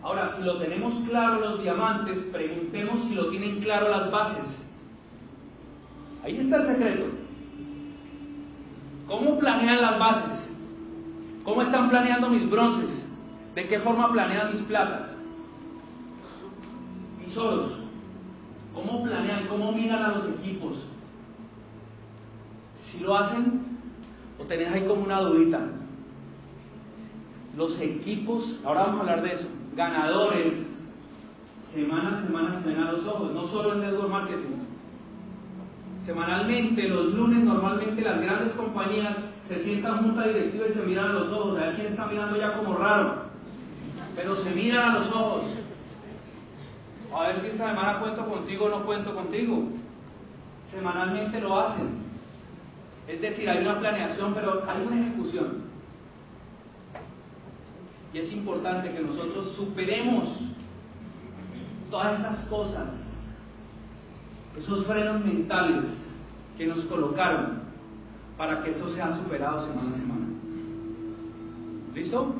Ahora, 0.00 0.36
si 0.36 0.44
lo 0.44 0.58
tenemos 0.58 0.94
claro 1.08 1.40
los 1.40 1.62
diamantes, 1.64 2.16
preguntemos 2.30 3.08
si 3.08 3.16
lo 3.16 3.28
tienen 3.30 3.58
claro 3.58 3.88
las 3.88 4.08
bases. 4.08 4.68
Ahí 6.22 6.38
está 6.38 6.58
el 6.58 6.66
secreto. 6.68 7.06
¿Cómo 9.08 9.36
planean 9.36 9.82
las 9.82 9.98
bases? 9.98 10.52
¿Cómo 11.42 11.60
están 11.60 11.90
planeando 11.90 12.30
mis 12.30 12.48
bronces? 12.48 13.12
¿De 13.56 13.66
qué 13.66 13.80
forma 13.80 14.12
planean 14.12 14.52
mis 14.52 14.62
platas? 14.62 15.18
Mis 17.20 17.36
oros. 17.36 17.81
¿Cómo 18.74 19.02
planean? 19.02 19.46
¿Cómo 19.48 19.72
miran 19.72 20.02
a 20.02 20.08
los 20.12 20.28
equipos? 20.28 20.76
Si 22.90 23.00
lo 23.00 23.16
hacen, 23.16 23.62
o 24.38 24.44
tenés 24.44 24.72
ahí 24.72 24.86
como 24.86 25.02
una 25.02 25.20
dudita. 25.20 25.60
Los 27.56 27.78
equipos, 27.80 28.60
ahora 28.64 28.84
vamos 28.84 28.96
a 28.98 29.00
hablar 29.00 29.22
de 29.22 29.34
eso, 29.34 29.48
ganadores, 29.76 30.72
semana 31.72 32.18
a 32.18 32.26
semana 32.26 32.60
se 32.60 32.68
ven 32.68 32.78
a 32.78 32.92
los 32.92 33.06
ojos, 33.06 33.32
no 33.32 33.46
solo 33.46 33.74
en 33.74 33.80
network 33.80 34.10
marketing. 34.10 34.56
Semanalmente, 36.06 36.88
los 36.88 37.14
lunes, 37.14 37.44
normalmente 37.44 38.02
las 38.02 38.20
grandes 38.20 38.54
compañías 38.54 39.16
se 39.46 39.62
sientan 39.62 39.98
junta 39.98 40.26
directiva 40.26 40.66
y 40.66 40.72
se 40.72 40.82
miran 40.82 41.10
a 41.10 41.12
los 41.12 41.28
ojos. 41.28 41.56
A 41.56 41.66
ver 41.66 41.74
quién 41.74 41.86
está 41.88 42.06
mirando 42.06 42.36
ya 42.36 42.54
como 42.54 42.74
raro. 42.74 43.22
Pero 44.16 44.36
se 44.36 44.50
miran 44.50 44.90
a 44.90 44.98
los 44.98 45.08
ojos 45.10 45.44
a 47.14 47.26
ver 47.28 47.40
si 47.40 47.48
esta 47.48 47.68
semana 47.68 48.00
cuento 48.00 48.26
contigo 48.26 48.66
o 48.66 48.68
no 48.68 48.84
cuento 48.84 49.14
contigo. 49.14 49.64
Semanalmente 50.70 51.40
lo 51.40 51.58
hacen. 51.58 52.02
Es 53.06 53.20
decir, 53.20 53.48
hay 53.48 53.64
una 53.64 53.78
planeación, 53.78 54.32
pero 54.34 54.64
hay 54.68 54.82
una 54.86 55.00
ejecución. 55.00 55.62
Y 58.14 58.18
es 58.18 58.32
importante 58.32 58.90
que 58.90 59.00
nosotros 59.00 59.52
superemos 59.56 60.28
todas 61.90 62.18
estas 62.18 62.38
cosas, 62.46 62.88
esos 64.56 64.86
frenos 64.86 65.24
mentales 65.24 65.84
que 66.56 66.66
nos 66.66 66.84
colocaron 66.86 67.62
para 68.36 68.62
que 68.62 68.70
eso 68.70 68.88
sea 68.90 69.12
superado 69.16 69.66
semana 69.66 69.90
a 69.90 69.98
semana. 69.98 70.26
¿Listo? 71.94 72.34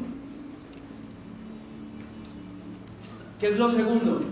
¿Qué 3.41 3.49
es 3.49 3.59
lo 3.59 3.71
segundo? 3.73 4.23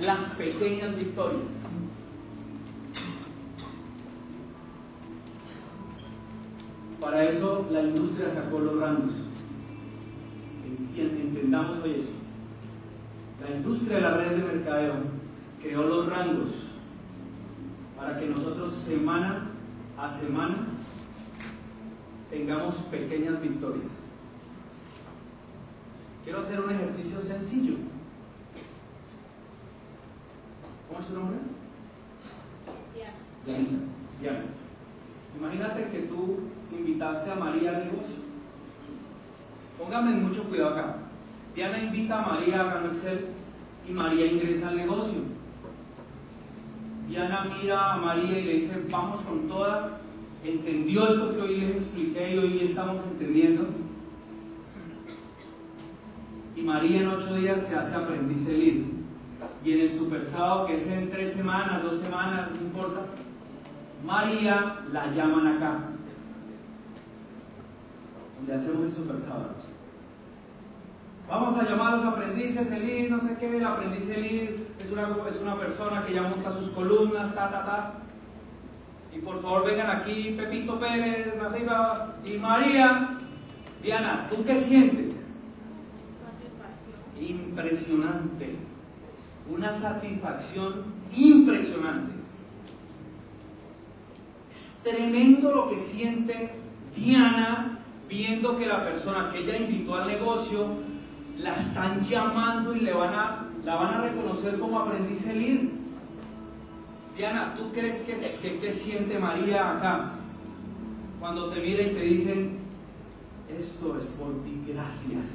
Las 0.00 0.30
pequeñas 0.30 0.96
victorias. 0.96 1.42
Para 7.00 7.24
eso 7.24 7.66
la 7.70 7.82
industria 7.82 8.34
sacó 8.34 8.58
los 8.60 8.80
rangos. 8.80 9.12
Entendamos 10.96 11.78
hoy 11.82 11.92
eso. 11.92 12.10
La 13.42 13.56
industria 13.56 13.96
de 13.96 14.02
la 14.02 14.16
red 14.16 14.30
de 14.36 14.54
mercadeo 14.54 14.94
creó 15.62 15.82
los 15.82 16.06
rangos 16.08 16.48
para 17.96 18.18
que 18.18 18.26
nosotros 18.26 18.74
semana 18.86 19.50
a 19.96 20.18
semana 20.20 20.56
tengamos 22.30 22.74
pequeñas 22.90 23.40
victorias. 23.40 23.90
Quiero 26.24 26.40
hacer 26.40 26.60
un 26.60 26.70
ejercicio 26.70 27.20
sencillo. 27.22 27.76
¿Cómo 31.00 31.06
es 31.06 31.06
su 31.06 31.14
nombre? 31.14 31.38
Diana. 34.20 34.42
Imagínate 35.38 35.88
que 35.90 35.98
tú 36.00 36.40
invitaste 36.72 37.30
a 37.30 37.36
María 37.36 37.70
al 37.70 37.84
negocio. 37.86 38.16
Póngame 39.78 40.12
mucho 40.16 40.44
cuidado 40.44 40.70
acá. 40.70 40.96
Diana 41.54 41.82
invita 41.82 42.22
a 42.22 42.26
María 42.26 42.60
a 42.60 42.64
ganar 42.64 42.86
Excel 42.92 43.28
y 43.88 43.92
María 43.92 44.26
ingresa 44.26 44.68
al 44.68 44.76
negocio. 44.76 45.20
Diana 47.08 47.46
mira 47.56 47.94
a 47.94 47.96
María 47.96 48.38
y 48.38 48.44
le 48.44 48.54
dice, 48.54 48.84
vamos 48.90 49.22
con 49.22 49.48
toda, 49.48 50.00
entendió 50.44 51.08
esto 51.08 51.32
que 51.34 51.40
hoy 51.40 51.56
les 51.56 51.76
expliqué 51.76 52.34
y 52.34 52.38
hoy 52.38 52.60
estamos 52.68 53.02
entendiendo. 53.10 53.68
Y 56.56 56.60
María 56.60 57.00
en 57.00 57.08
ocho 57.08 57.34
días 57.36 57.66
se 57.66 57.74
hace 57.74 57.94
aprendiz 57.94 58.46
líder. 58.46 58.99
Y 59.64 59.72
en 59.72 59.80
el 59.80 59.98
super 59.98 60.26
sábado, 60.32 60.66
que 60.66 60.76
es 60.76 60.86
en 60.86 61.10
tres 61.10 61.34
semanas, 61.34 61.82
dos 61.82 61.98
semanas, 62.00 62.50
no 62.50 62.60
importa, 62.60 63.06
María 64.04 64.80
la 64.92 65.10
llaman 65.10 65.56
acá. 65.56 65.78
Donde 68.36 68.54
hacemos 68.54 68.84
el 68.84 68.92
super 68.92 69.18
sábado. 69.20 69.54
Vamos 71.28 71.56
a 71.56 71.62
llamar 71.62 71.94
a 71.94 71.96
los 71.98 72.06
aprendices, 72.06 72.70
el 72.72 73.10
no 73.10 73.20
sé 73.20 73.36
qué, 73.38 73.56
el 73.56 73.64
aprendiz 73.64 74.08
el 74.08 74.66
es 74.80 74.90
una, 74.90 75.08
es 75.28 75.40
una 75.40 75.56
persona 75.58 76.04
que 76.04 76.14
ya 76.14 76.22
monta 76.22 76.50
sus 76.50 76.70
columnas, 76.70 77.34
ta, 77.34 77.50
ta, 77.50 77.64
ta. 77.64 77.92
Y 79.14 79.20
por 79.20 79.40
favor 79.42 79.64
vengan 79.66 79.90
aquí 79.90 80.34
Pepito 80.36 80.78
Pérez, 80.78 81.34
arriba, 81.40 82.16
y 82.24 82.38
María. 82.38 83.18
Diana, 83.82 84.26
¿tú 84.28 84.42
qué 84.44 84.62
sientes? 84.62 85.24
Impresionante. 87.20 88.69
Una 89.50 89.80
satisfacción 89.80 90.84
impresionante. 91.12 92.12
Es 94.54 94.92
tremendo 94.94 95.54
lo 95.54 95.68
que 95.68 95.88
siente 95.88 96.52
Diana 96.96 97.78
viendo 98.08 98.56
que 98.56 98.66
la 98.66 98.84
persona 98.84 99.30
que 99.32 99.40
ella 99.40 99.56
invitó 99.56 99.94
al 99.94 100.08
negocio 100.08 100.66
la 101.38 101.54
están 101.54 102.04
llamando 102.04 102.74
y 102.74 102.80
le 102.80 102.92
van 102.92 103.14
a, 103.14 103.46
la 103.64 103.74
van 103.76 103.94
a 103.94 104.00
reconocer 104.02 104.58
como 104.58 104.80
aprendiz 104.80 105.24
líder. 105.26 105.80
Diana, 107.16 107.54
¿tú 107.54 107.70
crees 107.72 108.02
que, 108.02 108.58
que, 108.60 108.74
siente 108.74 109.18
María 109.18 109.76
acá? 109.76 110.12
Cuando 111.18 111.50
te 111.50 111.60
mira 111.60 111.82
y 111.82 111.90
te 111.90 112.00
dicen, 112.00 112.58
esto 113.48 113.98
es 113.98 114.06
por 114.06 114.42
ti, 114.42 114.62
gracias. 114.66 115.26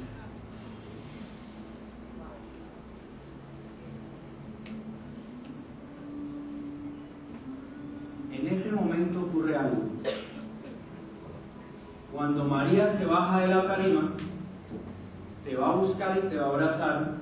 En 8.32 8.46
ese 8.48 8.72
momento 8.72 9.20
ocurre 9.20 9.56
algo. 9.56 9.82
Cuando 12.12 12.44
María 12.66 12.98
se 12.98 13.04
baja 13.04 13.42
de 13.42 13.46
la 13.46 13.64
tarima, 13.68 14.10
te 15.44 15.54
va 15.54 15.68
a 15.68 15.76
buscar 15.76 16.18
y 16.18 16.28
te 16.28 16.36
va 16.36 16.46
a 16.46 16.48
abrazar, 16.48 17.12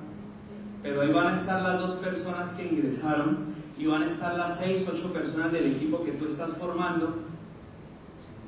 pero 0.81 1.01
ahí 1.01 1.13
van 1.13 1.27
a 1.27 1.39
estar 1.41 1.61
las 1.61 1.81
dos 1.81 1.97
personas 1.97 2.51
que 2.53 2.65
ingresaron 2.65 3.53
y 3.77 3.85
van 3.85 4.01
a 4.01 4.07
estar 4.07 4.35
las 4.35 4.57
seis, 4.57 4.89
ocho 4.91 5.13
personas 5.13 5.51
del 5.51 5.75
equipo 5.75 6.03
que 6.03 6.13
tú 6.13 6.25
estás 6.25 6.57
formando 6.57 7.17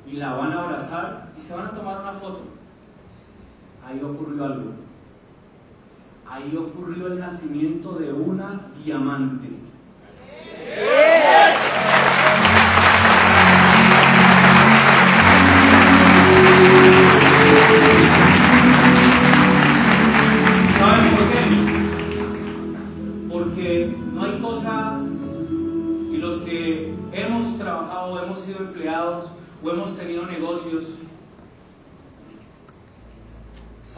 y 0.08 0.16
la 0.16 0.34
van 0.34 0.50
a 0.52 0.64
abrazar 0.64 1.28
y 1.38 1.42
se 1.42 1.54
van 1.54 1.66
a 1.66 1.70
tomar 1.70 2.00
una 2.00 2.14
foto. 2.14 2.40
Ahí 3.86 4.02
ocurrió 4.02 4.44
algo. 4.44 4.72
Ahí 6.28 6.56
ocurrió 6.56 7.06
el 7.06 7.20
nacimiento 7.20 7.92
de 7.92 8.12
una 8.12 8.72
diamante. 8.84 9.50
o 11.76 11.77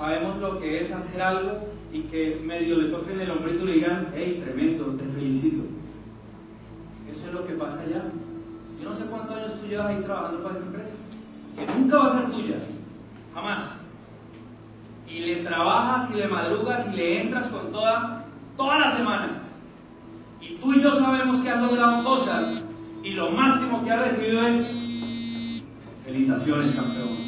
sabemos 0.00 0.38
lo 0.38 0.58
que 0.58 0.80
es 0.80 0.90
hacer 0.90 1.20
algo 1.20 1.60
y 1.92 2.00
que 2.04 2.40
medio 2.42 2.78
le 2.78 2.90
toquen 2.90 3.20
el 3.20 3.30
hombrito 3.30 3.64
y 3.64 3.66
le 3.66 3.72
digan, 3.74 4.08
hey, 4.14 4.40
tremendo, 4.42 4.86
te 4.96 5.04
felicito. 5.04 5.62
Eso 7.12 7.26
es 7.26 7.32
lo 7.34 7.46
que 7.46 7.52
pasa 7.52 7.82
allá. 7.82 8.04
Yo 8.82 8.88
no 8.88 8.96
sé 8.96 9.04
cuántos 9.04 9.36
años 9.36 9.60
tú 9.60 9.66
llevas 9.66 9.88
ahí 9.88 10.02
trabajando 10.02 10.42
para 10.42 10.56
esa 10.56 10.66
empresa, 10.66 10.94
que 11.54 11.66
nunca 11.66 11.98
va 11.98 12.06
a 12.06 12.20
ser 12.20 12.30
tuya, 12.30 12.56
jamás. 13.34 13.84
Y 15.06 15.18
le 15.20 15.42
trabajas 15.42 16.10
y 16.12 16.14
le 16.14 16.28
madrugas 16.28 16.86
y 16.90 16.96
le 16.96 17.20
entras 17.20 17.48
con 17.48 17.70
toda, 17.70 18.24
todas 18.56 18.80
las 18.80 18.96
semanas. 18.96 19.42
Y 20.40 20.54
tú 20.54 20.72
y 20.72 20.80
yo 20.80 20.98
sabemos 20.98 21.40
que 21.42 21.50
has 21.50 21.62
logrado 21.62 22.02
cosas 22.04 22.64
y 23.02 23.10
lo 23.10 23.30
máximo 23.32 23.84
que 23.84 23.90
has 23.90 24.00
recibido 24.00 24.46
es 24.46 25.62
Felicitaciones, 26.06 26.74
campeón. 26.74 27.19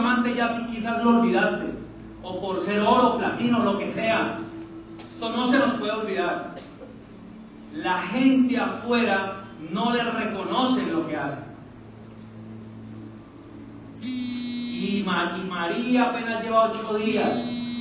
Diamante 0.00 0.34
ya 0.34 0.66
quizás 0.66 1.04
lo 1.04 1.20
olvidaste 1.20 1.66
o 2.22 2.40
por 2.40 2.60
ser 2.60 2.80
oro, 2.80 3.18
platino, 3.18 3.64
lo 3.64 3.78
que 3.78 3.92
sea. 3.92 4.38
Esto 5.12 5.30
no 5.30 5.50
se 5.50 5.58
nos 5.58 5.74
puede 5.74 5.92
olvidar. 5.92 6.54
La 7.74 8.02
gente 8.02 8.58
afuera 8.58 9.44
no 9.70 9.92
le 9.92 10.02
reconoce 10.02 10.86
lo 10.86 11.06
que 11.06 11.16
hace. 11.16 11.42
Y, 14.02 15.04
María 15.04 16.04
apenas 16.04 16.42
lleva 16.42 16.70
ocho 16.70 16.94
días 16.94 17.32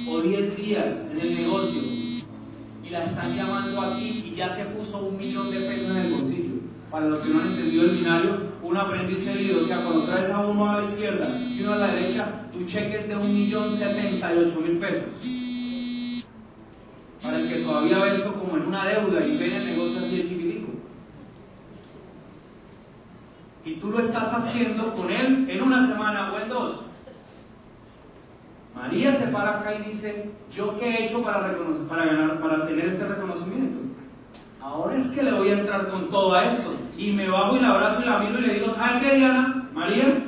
o 0.10 0.22
diez 0.22 0.58
días 0.58 0.96
en 1.12 1.20
el 1.20 1.36
negocio 1.36 1.82
y 1.82 2.90
la 2.90 3.04
están 3.06 3.36
llamando 3.36 3.82
aquí 3.82 4.24
y 4.26 4.36
ya 4.36 4.56
se 4.56 4.66
puso 4.66 4.98
un 4.98 5.18
millón 5.18 5.52
de 5.52 5.60
pesos 5.60 5.92
en 5.92 5.98
el 5.98 6.14
bolsillo. 6.14 6.56
Para 6.92 7.06
los 7.06 7.20
que 7.20 7.30
no 7.30 7.40
han 7.40 7.48
entendido 7.48 7.84
el 7.84 7.98
binario, 7.98 8.49
un 8.70 8.78
aprendiz 8.78 9.24
seguido, 9.24 9.64
o 9.64 9.66
sea, 9.66 9.78
cuando 9.78 10.04
traes 10.04 10.30
a 10.30 10.40
uno 10.42 10.70
a 10.70 10.80
la 10.80 10.88
izquierda 10.88 11.28
y 11.28 11.62
uno 11.64 11.74
a 11.74 11.78
la 11.78 11.88
derecha, 11.88 12.46
tu 12.54 12.64
cheque 12.66 13.00
es 13.00 13.08
de 13.08 13.16
un 13.16 13.28
millón 13.28 13.76
setenta 13.78 14.34
y 14.34 14.38
ocho 14.38 14.62
mil 14.62 14.78
pesos. 14.78 15.10
Para 17.24 17.40
el 17.40 17.50
que 17.50 17.64
todavía 17.64 17.98
ve 17.98 18.16
esto 18.16 18.34
como 18.34 18.58
en 18.58 18.68
una 18.68 18.86
deuda 18.86 19.26
y 19.26 19.38
ve 19.40 19.58
el 19.58 19.66
negocio 19.66 19.98
así 19.98 20.18
de 20.18 20.30
chiquitico. 20.30 20.68
Y 23.66 23.74
tú 23.76 23.90
lo 23.90 24.00
estás 24.02 24.34
haciendo 24.34 24.94
con 24.94 25.10
él 25.10 25.50
en 25.50 25.64
una 25.64 25.88
semana 25.88 26.32
o 26.32 26.40
en 26.40 26.50
dos. 26.50 26.82
María 28.76 29.18
se 29.18 29.26
para 29.28 29.62
acá 29.62 29.74
y 29.74 29.92
dice, 29.92 30.30
¿yo 30.52 30.78
qué 30.78 30.86
he 30.86 31.06
hecho 31.08 31.24
para, 31.24 31.56
para, 31.90 32.06
ganar, 32.06 32.40
para 32.40 32.68
tener 32.68 32.86
este 32.86 33.04
reconocimiento? 33.04 33.80
Ahora 34.62 34.96
es 34.96 35.08
que 35.08 35.24
le 35.24 35.34
voy 35.34 35.50
a 35.50 35.60
entrar 35.60 35.88
con 35.90 36.10
todo 36.12 36.36
a 36.36 36.46
esto. 36.46 36.72
Y 37.00 37.14
me 37.14 37.30
bajo 37.30 37.56
y 37.56 37.62
la 37.62 37.70
abrazo 37.70 38.02
y 38.02 38.06
la 38.06 38.20
miro 38.20 38.40
y 38.40 38.42
le 38.42 38.54
digo, 38.56 38.76
¿sabes 38.76 39.02
qué, 39.02 39.16
Diana? 39.16 39.70
María, 39.74 40.22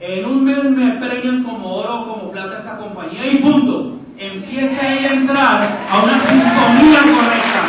en 0.00 0.24
un 0.24 0.42
mes 0.42 0.64
me 0.64 0.92
premian 0.92 1.44
como 1.44 1.68
oro 1.68 2.00
o 2.00 2.08
como 2.08 2.30
plata 2.32 2.60
esta 2.60 2.78
compañía 2.78 3.26
y 3.30 3.36
punto. 3.36 3.98
Empieza 4.16 4.94
ella 4.94 5.10
a 5.10 5.14
entrar 5.14 5.78
a 5.90 6.02
una 6.02 6.24
sintonía 6.24 7.00
correcta. 7.02 7.62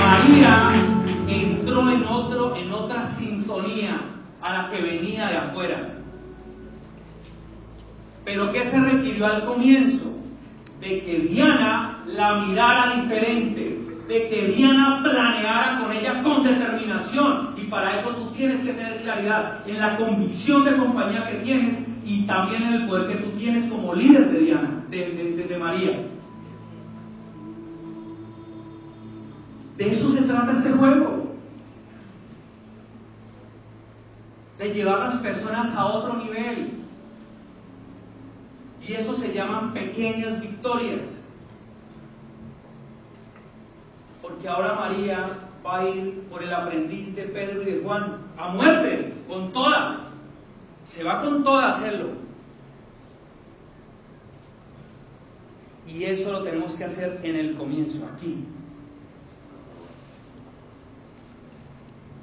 María 0.00 0.72
entró 1.28 1.90
en 1.90 2.04
otro, 2.06 2.56
en 2.56 2.72
otra 2.72 3.14
sintonía 3.16 4.00
a 4.42 4.52
la 4.52 4.68
que 4.68 4.82
venía 4.82 5.28
de 5.28 5.36
afuera. 5.36 5.94
Pero 8.24 8.50
¿qué 8.50 8.64
se 8.64 8.80
requirió 8.80 9.26
al 9.26 9.44
comienzo? 9.44 10.07
De 10.80 11.00
que 11.00 11.18
Diana 11.28 12.04
la 12.06 12.34
mirara 12.42 12.94
diferente, 12.94 13.80
de 14.08 14.28
que 14.28 14.52
Diana 14.54 15.00
planeara 15.02 15.80
con 15.80 15.92
ella 15.92 16.22
con 16.22 16.42
determinación. 16.42 17.54
Y 17.56 17.62
para 17.64 17.98
eso 17.98 18.10
tú 18.10 18.30
tienes 18.30 18.60
que 18.62 18.72
tener 18.72 18.96
claridad 19.02 19.66
en 19.66 19.78
la 19.78 19.96
convicción 19.96 20.64
de 20.64 20.76
compañía 20.76 21.28
que 21.28 21.38
tienes 21.38 21.78
y 22.04 22.26
también 22.26 22.62
en 22.62 22.72
el 22.74 22.86
poder 22.86 23.08
que 23.08 23.24
tú 23.24 23.30
tienes 23.38 23.70
como 23.70 23.94
líder 23.94 24.30
de 24.30 24.38
Diana, 24.38 24.84
de, 24.88 25.46
de 25.48 25.58
María. 25.58 26.06
De 29.76 29.90
eso 29.90 30.10
se 30.10 30.22
trata 30.22 30.52
este 30.52 30.70
juego. 30.70 31.18
de 34.58 34.74
llevar 34.74 35.00
a 35.00 35.04
las 35.06 35.16
personas 35.18 35.74
a 35.74 35.86
otro 35.86 36.14
nivel. 36.16 36.72
Y 38.88 38.94
eso 38.94 39.14
se 39.16 39.34
llaman 39.34 39.74
pequeñas 39.74 40.40
victorias. 40.40 41.02
Porque 44.22 44.48
ahora 44.48 44.76
María 44.76 45.40
va 45.64 45.80
a 45.80 45.88
ir 45.90 46.22
por 46.30 46.42
el 46.42 46.52
aprendiz 46.54 47.14
de 47.14 47.24
Pedro 47.24 47.62
y 47.62 47.66
de 47.66 47.80
Juan 47.82 48.16
a 48.38 48.48
muerte, 48.48 49.12
con 49.28 49.52
toda. 49.52 50.08
Se 50.86 51.04
va 51.04 51.20
con 51.20 51.44
toda 51.44 51.66
a 51.66 51.76
hacerlo. 51.76 52.12
Y 55.86 56.04
eso 56.04 56.32
lo 56.32 56.42
tenemos 56.42 56.74
que 56.74 56.84
hacer 56.84 57.20
en 57.22 57.36
el 57.36 57.56
comienzo, 57.56 57.98
aquí. 58.14 58.46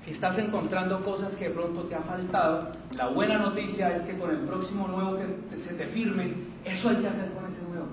Si 0.01 0.11
estás 0.11 0.37
encontrando 0.39 1.03
cosas 1.03 1.35
que 1.35 1.51
pronto 1.51 1.83
te 1.83 1.95
ha 1.95 2.01
faltado, 2.01 2.71
la 2.91 3.07
buena 3.09 3.37
noticia 3.37 3.95
es 3.95 4.05
que 4.05 4.17
con 4.17 4.31
el 4.31 4.39
próximo 4.41 4.87
nuevo 4.87 5.17
que 5.17 5.57
se 5.57 5.73
te 5.73 5.87
firme, 5.87 6.54
eso 6.65 6.89
hay 6.89 6.97
que 6.97 7.07
hacer 7.07 7.31
con 7.31 7.45
ese 7.45 7.61
nuevo. 7.61 7.87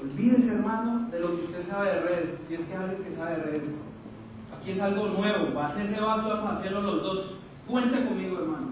Olvídese, 0.00 0.48
hermano, 0.48 1.08
de 1.10 1.20
lo 1.20 1.28
que 1.36 1.44
usted 1.46 1.66
sabe 1.66 1.88
de 1.88 2.00
redes, 2.00 2.40
si 2.46 2.54
es 2.54 2.60
que 2.66 2.74
alguien 2.74 3.02
que 3.02 3.16
sabe 3.16 3.36
de 3.36 3.42
redes. 3.42 3.74
Aquí 4.56 4.70
es 4.70 4.80
algo 4.80 5.08
nuevo, 5.08 5.54
va 5.54 5.74
ese 5.80 6.00
vaso, 6.00 6.28
vamos 6.28 6.50
a 6.50 6.58
hacerlo 6.58 6.82
los 6.82 7.02
dos. 7.02 7.36
Cuente 7.66 8.04
conmigo, 8.04 8.38
hermano. 8.38 8.68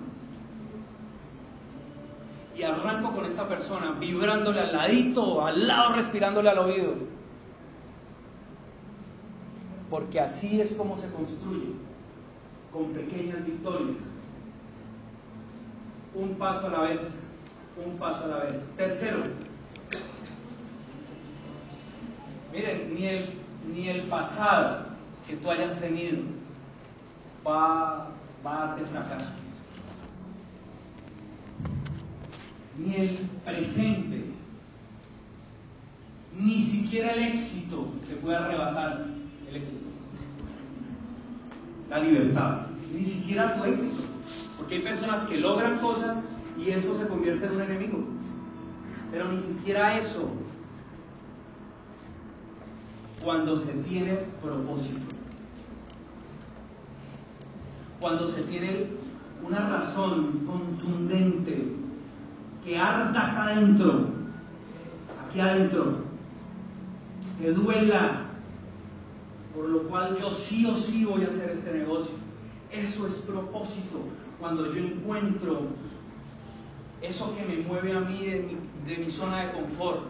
Y 2.54 2.62
arranco 2.62 3.12
con 3.12 3.24
esta 3.24 3.48
persona, 3.48 3.92
vibrándole 3.92 4.60
al 4.60 4.72
ladito, 4.72 5.44
al 5.44 5.66
lado, 5.66 5.94
respirándole 5.94 6.50
al 6.50 6.58
oído 6.58 7.12
porque 9.92 10.18
así 10.18 10.58
es 10.58 10.72
como 10.72 10.98
se 10.98 11.06
construye, 11.10 11.74
con 12.72 12.94
pequeñas 12.94 13.44
victorias. 13.44 13.98
Un 16.14 16.34
paso 16.34 16.66
a 16.66 16.70
la 16.70 16.80
vez, 16.80 17.00
un 17.84 17.96
paso 17.98 18.24
a 18.24 18.28
la 18.28 18.36
vez. 18.44 18.68
Tercero, 18.76 19.22
miren, 22.52 22.94
ni 22.94 23.06
el, 23.06 23.30
ni 23.72 23.88
el 23.88 24.02
pasado 24.08 24.88
que 25.26 25.36
tú 25.36 25.50
hayas 25.50 25.80
tenido 25.80 26.18
va, 27.46 28.08
va 28.44 28.62
a 28.62 28.66
darte 28.66 28.84
fracaso. 28.86 29.30
Ni 32.76 32.94
el 32.94 33.18
presente, 33.44 34.24
ni 36.38 36.66
siquiera 36.66 37.12
el 37.12 37.22
éxito 37.34 37.92
te 38.08 38.16
puede 38.16 38.36
arrebatar 38.36 39.06
el 39.48 39.56
éxito. 39.56 39.88
La 41.88 41.98
libertad. 41.98 42.66
Ni 42.92 43.04
siquiera 43.04 43.54
tu 43.54 43.64
éxito. 43.64 44.11
Porque 44.62 44.76
hay 44.76 44.82
personas 44.82 45.28
que 45.28 45.38
logran 45.38 45.80
cosas 45.80 46.22
y 46.56 46.70
eso 46.70 46.96
se 46.96 47.08
convierte 47.08 47.46
en 47.46 47.52
un 47.52 47.62
enemigo. 47.62 47.98
Pero 49.10 49.32
ni 49.32 49.42
siquiera 49.42 49.98
eso 49.98 50.30
cuando 53.24 53.56
se 53.56 53.72
tiene 53.72 54.18
propósito. 54.40 55.00
Cuando 57.98 58.28
se 58.28 58.42
tiene 58.42 58.86
una 59.44 59.68
razón 59.68 60.46
contundente 60.46 61.72
que 62.64 62.78
harta 62.78 63.32
acá 63.32 63.46
adentro, 63.46 64.10
aquí 65.26 65.40
adentro, 65.40 66.02
que 67.40 67.50
duela, 67.50 68.26
por 69.56 69.68
lo 69.68 69.82
cual 69.88 70.16
yo 70.20 70.30
sí 70.30 70.64
o 70.66 70.76
sí 70.78 71.04
voy 71.04 71.24
a 71.24 71.28
hacer 71.28 71.50
este 71.50 71.72
negocio. 71.78 72.21
Eso 72.72 73.06
es 73.06 73.14
propósito. 73.26 74.00
Cuando 74.40 74.72
yo 74.72 74.82
encuentro 74.82 75.68
eso 77.02 77.34
que 77.36 77.44
me 77.44 77.62
mueve 77.62 77.92
a 77.92 78.00
mí 78.00 78.24
de 78.24 78.96
mi, 78.96 79.10
zona 79.10 79.46
de 79.46 79.52
confort, 79.52 80.04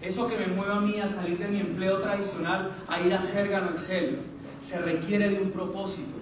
eso 0.00 0.28
que 0.28 0.38
me 0.38 0.46
mueve 0.46 0.72
a 0.72 0.80
mí 0.80 1.00
a 1.00 1.14
salir 1.14 1.38
de 1.38 1.48
mi 1.48 1.60
empleo 1.60 2.00
tradicional 2.00 2.72
a 2.88 3.00
ir 3.00 3.12
a 3.12 3.18
hacer 3.18 3.48
Gano 3.48 3.72
Excel, 3.72 4.20
se 4.68 4.78
requiere 4.78 5.28
de 5.30 5.42
un 5.42 5.50
propósito. 5.50 6.16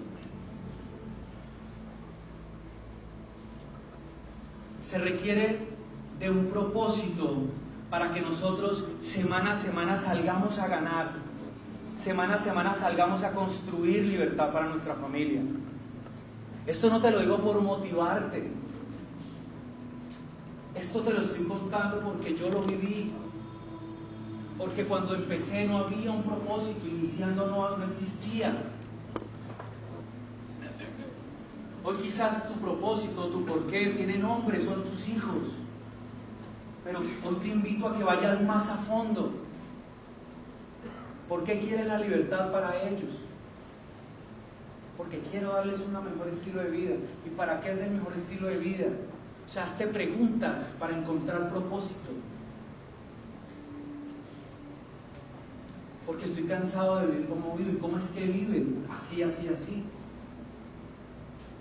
Se 4.89 4.97
requiere 4.97 5.59
de 6.19 6.29
un 6.29 6.47
propósito 6.47 7.43
para 7.89 8.11
que 8.11 8.21
nosotros 8.21 8.85
semana 9.13 9.53
a 9.53 9.61
semana 9.61 10.03
salgamos 10.03 10.57
a 10.57 10.67
ganar, 10.67 11.26
semana 12.07 12.35
a 12.35 12.43
semana 12.43 12.77
salgamos 12.79 13.21
a 13.21 13.33
construir 13.33 14.05
libertad 14.05 14.53
para 14.53 14.67
nuestra 14.67 14.95
familia. 14.95 15.41
Esto 16.65 16.89
no 16.89 17.01
te 17.01 17.11
lo 17.11 17.19
digo 17.19 17.37
por 17.39 17.61
motivarte, 17.61 18.49
esto 20.73 21.01
te 21.01 21.11
lo 21.11 21.21
estoy 21.23 21.43
contando 21.43 21.99
porque 21.99 22.33
yo 22.37 22.49
lo 22.49 22.61
viví, 22.61 23.11
porque 24.57 24.85
cuando 24.85 25.15
empecé 25.15 25.67
no 25.67 25.79
había 25.79 26.11
un 26.11 26.23
propósito, 26.23 26.87
iniciando 26.87 27.47
no, 27.47 27.83
existía. 27.83 28.55
Hoy 31.83 31.97
quizás 31.97 32.47
tu 32.47 32.53
propósito, 32.61 33.27
tu 33.27 33.45
porqué 33.45 33.87
tiene 33.97 34.17
nombre, 34.17 34.63
son 34.63 34.83
tus 34.83 35.07
hijos. 35.09 35.51
Pero 36.85 36.99
hoy 36.99 37.35
te 37.41 37.47
invito 37.49 37.87
a 37.87 37.97
que 37.97 38.03
vayas 38.03 38.41
más 38.43 38.69
a 38.69 38.77
fondo. 38.85 39.46
¿Por 41.27 41.43
qué 41.43 41.59
quieres 41.59 41.87
la 41.87 41.99
libertad 41.99 42.51
para 42.51 42.81
ellos? 42.83 43.15
Porque 44.97 45.19
quiero 45.31 45.53
darles 45.53 45.79
un 45.81 45.93
mejor 45.93 46.27
estilo 46.33 46.63
de 46.63 46.69
vida. 46.69 46.95
¿Y 47.25 47.29
para 47.31 47.61
qué 47.61 47.73
es 47.73 47.79
el 47.79 47.91
mejor 47.91 48.13
estilo 48.13 48.47
de 48.47 48.57
vida? 48.57 48.87
O 49.47 49.53
sea, 49.53 49.65
hazte 49.65 49.87
preguntas 49.87 50.67
para 50.79 50.97
encontrar 50.97 51.49
propósito. 51.49 52.11
Porque 56.05 56.25
estoy 56.25 56.43
cansado 56.43 56.99
de 56.99 57.07
vivir 57.07 57.27
como 57.27 57.57
vivo. 57.57 57.71
¿Y 57.71 57.77
cómo 57.77 57.97
es 57.97 58.05
que 58.11 58.25
viven? 58.25 58.85
Así, 58.89 59.21
así, 59.21 59.47
así. 59.47 59.83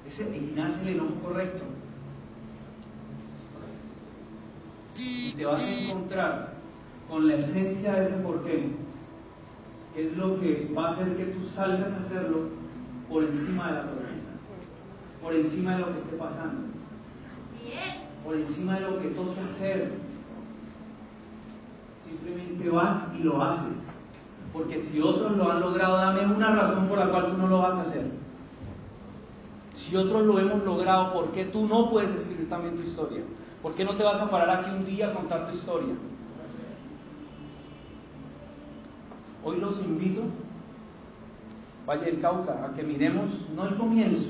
Ese 0.09 0.23
es 0.23 0.83
el 0.83 0.89
enojo 0.89 1.15
correcto. 1.23 1.65
y 4.99 5.33
te 5.33 5.45
vas 5.45 5.63
a 5.63 5.69
encontrar 5.69 6.53
con 7.09 7.29
la 7.29 7.35
esencia 7.35 7.93
de 7.93 8.07
ese 8.07 8.17
porqué, 8.17 8.71
es 9.97 10.17
lo 10.17 10.39
que 10.39 10.71
va 10.77 10.89
a 10.89 10.93
hacer 10.93 11.17
que 11.17 11.25
tú 11.25 11.45
salgas 11.55 11.93
a 11.93 12.05
hacerlo 12.05 12.51
por 13.09 13.25
encima 13.25 13.69
de 13.69 13.73
la 13.73 13.87
tormenta, 13.87 14.31
por 15.23 15.35
encima 15.35 15.75
de 15.75 15.79
lo 15.81 15.93
que 15.93 16.01
esté 16.01 16.17
pasando, 16.17 16.69
por 18.25 18.37
encima 18.37 18.75
de 18.75 18.81
lo 18.83 18.99
que 18.99 19.09
toque 19.09 19.41
hacer. 19.41 19.93
Simplemente 22.05 22.69
vas 22.69 23.05
y 23.19 23.23
lo 23.23 23.43
haces. 23.43 23.87
Porque 24.53 24.83
si 24.89 25.01
otros 25.01 25.37
lo 25.37 25.51
han 25.51 25.61
logrado, 25.61 25.97
dame 25.97 26.27
una 26.27 26.55
razón 26.55 26.89
por 26.89 26.99
la 26.99 27.09
cual 27.09 27.31
tú 27.31 27.39
no 27.39 27.49
lo 27.49 27.59
vas 27.59 27.79
a 27.79 27.83
hacer. 27.83 28.07
Si 29.75 29.97
otros 29.97 30.25
lo 30.27 30.39
hemos 30.39 30.65
logrado, 30.65 31.13
¿por 31.13 31.33
qué 31.33 31.47
tú 31.47 31.67
no 31.67 31.91
puedes 31.91 32.11
escribir 32.11 32.49
también 32.49 32.77
tu 32.77 32.83
historia? 32.83 33.23
¿Por 33.63 33.75
qué 33.75 33.85
no 33.85 33.97
te 33.97 34.03
vas 34.03 34.21
a 34.21 34.31
parar 34.31 34.51
aquí 34.51 34.71
un 34.71 34.85
día 34.85 35.09
a 35.09 35.15
contar 35.15 35.51
tu 35.51 35.57
historia? 35.57 35.95
Hoy 39.45 39.61
los 39.61 39.79
invito, 39.79 40.23
Valle 41.89 42.07
del 42.07 42.21
Cauca, 42.21 42.65
a 42.65 42.75
que 42.75 42.83
miremos 42.83 43.31
no 43.55 43.67
el 43.69 43.77
comienzo. 43.77 44.27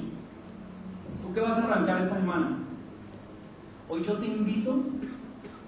¿Tú 1.22 1.32
qué 1.32 1.40
vas 1.40 1.58
a 1.58 1.64
arrancar 1.64 2.02
esta 2.02 2.16
semana? 2.16 2.58
Hoy 3.88 4.02
yo 4.02 4.14
te 4.14 4.26
invito 4.26 4.76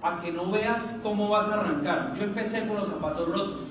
a 0.03 0.21
que 0.21 0.33
no 0.33 0.51
veas 0.51 0.99
cómo 1.03 1.29
vas 1.29 1.49
a 1.49 1.61
arrancar. 1.61 2.15
Yo 2.19 2.25
empecé 2.25 2.67
con 2.67 2.77
los 2.77 2.89
zapatos 2.89 3.29
rotos. 3.29 3.63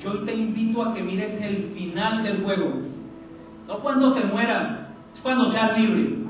Yo 0.00 0.12
hoy 0.12 0.20
te 0.24 0.34
invito 0.34 0.82
a 0.82 0.94
que 0.94 1.02
mires 1.02 1.40
el 1.40 1.72
final 1.74 2.22
del 2.22 2.42
juego. 2.42 2.72
No 3.68 3.78
cuando 3.80 4.14
te 4.14 4.24
mueras, 4.24 4.88
es 5.14 5.20
cuando 5.20 5.50
seas 5.50 5.78
libre. 5.78 6.20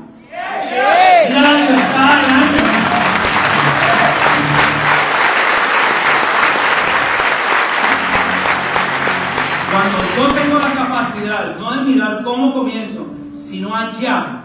Cuando 1.32 2.69
no 11.58 11.76
de 11.76 11.82
mirar 11.82 12.22
cómo 12.22 12.52
comienzo, 12.54 13.06
sino 13.48 13.74
allá, 13.74 14.44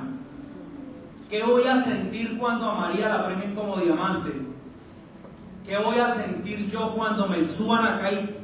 ¿qué 1.30 1.44
voy 1.44 1.64
a 1.68 1.84
sentir 1.84 2.38
cuando 2.38 2.70
a 2.70 2.76
María 2.76 3.10
la 3.10 3.26
premien 3.26 3.56
como 3.56 3.78
diamante? 3.78 4.32
¿Qué 5.66 5.78
voy 5.78 5.98
a 5.98 6.16
sentir 6.16 6.70
yo 6.70 6.94
cuando 6.96 7.28
me 7.28 7.48
suban 7.50 7.86
acá 7.86 8.12
y 8.12 8.36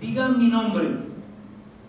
digan 0.00 0.38
mi 0.38 0.48
nombre 0.48 0.96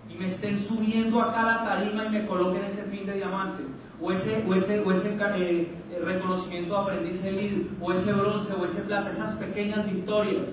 y 0.10 0.16
me 0.16 0.32
estén 0.32 0.68
subiendo 0.68 1.22
acá 1.22 1.41
a 1.41 1.45
la 1.45 1.64
tarima 1.66 2.06
y 2.06 2.10
me 2.10 2.26
coloquen 2.26 2.64
ese 2.66 2.84
fin 2.84 3.06
de 3.06 3.14
diamante? 3.14 3.64
o 4.04 4.12
ese, 4.12 4.43
o 4.45 4.54
ese, 4.54 4.80
o 4.82 4.91
ese 4.91 5.18
eh, 5.18 5.68
reconocimiento 6.04 6.74
de 6.74 6.80
aprendiz 6.82 7.24
líder, 7.24 7.68
o 7.80 7.93
ese 7.93 8.12
bronce, 8.12 8.54
o 8.54 8.66
ese 8.66 8.82
plata, 8.82 9.12
esas 9.12 9.36
pequeñas 9.36 9.86
victorias. 9.86 10.47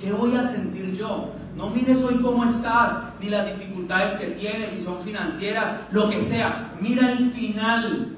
¿Qué 0.00 0.12
voy 0.12 0.34
a 0.34 0.50
sentir 0.50 0.96
yo? 0.96 1.30
No 1.58 1.68
mires 1.70 1.98
hoy 2.04 2.20
cómo 2.22 2.44
estás, 2.44 2.98
ni 3.20 3.30
las 3.30 3.46
dificultades 3.46 4.20
que 4.20 4.26
tienes, 4.26 4.74
si 4.74 4.82
son 4.84 5.02
financieras, 5.02 5.80
lo 5.90 6.08
que 6.08 6.24
sea. 6.26 6.70
Mira 6.80 7.10
el 7.10 7.32
final. 7.32 8.10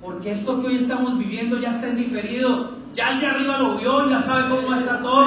Porque 0.00 0.30
esto 0.30 0.60
que 0.60 0.68
hoy 0.68 0.76
estamos 0.76 1.18
viviendo 1.18 1.58
ya 1.58 1.72
está 1.72 1.88
en 1.88 1.96
diferido. 1.96 2.76
Ya 2.94 3.10
el 3.10 3.20
de 3.20 3.26
arriba 3.26 3.58
lo 3.58 3.78
vio 3.78 4.06
y 4.06 4.10
ya 4.10 4.22
sabe 4.22 4.48
cómo 4.48 4.68
va 4.68 4.76
a 4.76 4.78
estar 4.78 5.02
todo. 5.02 5.26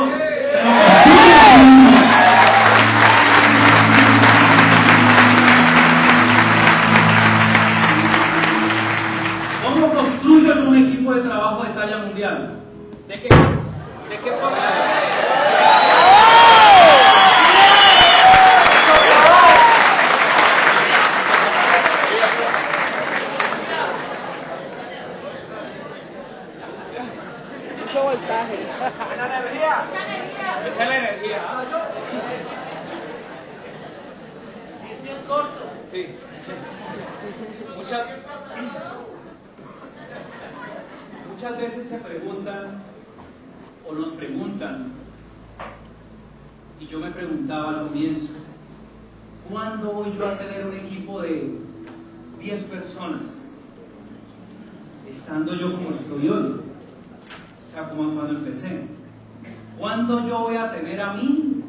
¿Cuándo 60.10 60.28
yo 60.28 60.39
voy 60.39 60.55
a 60.55 60.72
tener 60.72 60.99
a 60.99 61.14
mí? 61.14 61.64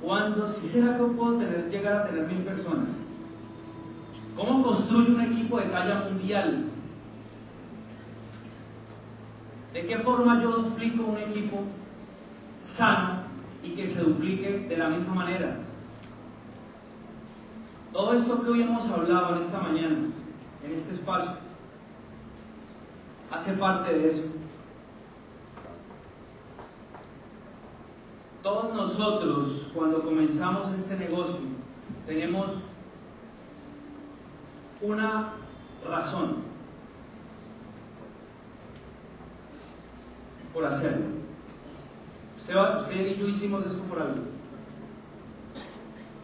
¿Cuándo? 0.00 0.48
¿Sí 0.54 0.70
será 0.70 0.96
que 0.96 1.04
puedo 1.04 1.36
tener, 1.36 1.68
llegar 1.68 1.92
a 1.92 2.04
tener 2.06 2.26
mil 2.28 2.38
personas? 2.38 2.88
¿Cómo 4.34 4.62
construyo 4.62 5.14
un 5.14 5.20
equipo 5.20 5.58
de 5.58 5.66
talla 5.66 6.08
mundial? 6.08 6.64
¿De 9.74 9.86
qué 9.86 9.98
forma 9.98 10.42
yo 10.42 10.50
duplico 10.50 11.04
un 11.04 11.18
equipo 11.18 11.64
sano 12.74 13.24
y 13.62 13.72
que 13.72 13.88
se 13.88 14.00
duplique 14.00 14.66
de 14.70 14.76
la 14.78 14.88
misma 14.88 15.16
manera? 15.16 15.58
Todo 17.92 18.14
esto 18.14 18.42
que 18.42 18.48
hoy 18.48 18.62
hemos 18.62 18.90
hablado 18.90 19.36
en 19.36 19.42
esta 19.42 19.60
mañana, 19.60 19.98
en 20.64 20.72
este 20.72 20.94
espacio, 20.94 21.32
hace 23.30 23.52
parte 23.52 23.92
de 23.92 24.08
eso. 24.08 24.45
Todos 28.46 28.74
nosotros, 28.74 29.66
cuando 29.74 30.04
comenzamos 30.04 30.72
este 30.78 30.96
negocio, 30.96 31.40
tenemos 32.06 32.46
una 34.80 35.32
razón 35.84 36.44
por 40.54 40.64
hacerlo. 40.64 41.06
Usted, 42.38 43.06
y 43.08 43.16
yo 43.18 43.26
hicimos 43.26 43.66
esto 43.66 43.82
por 43.88 44.00
algo. 44.00 44.22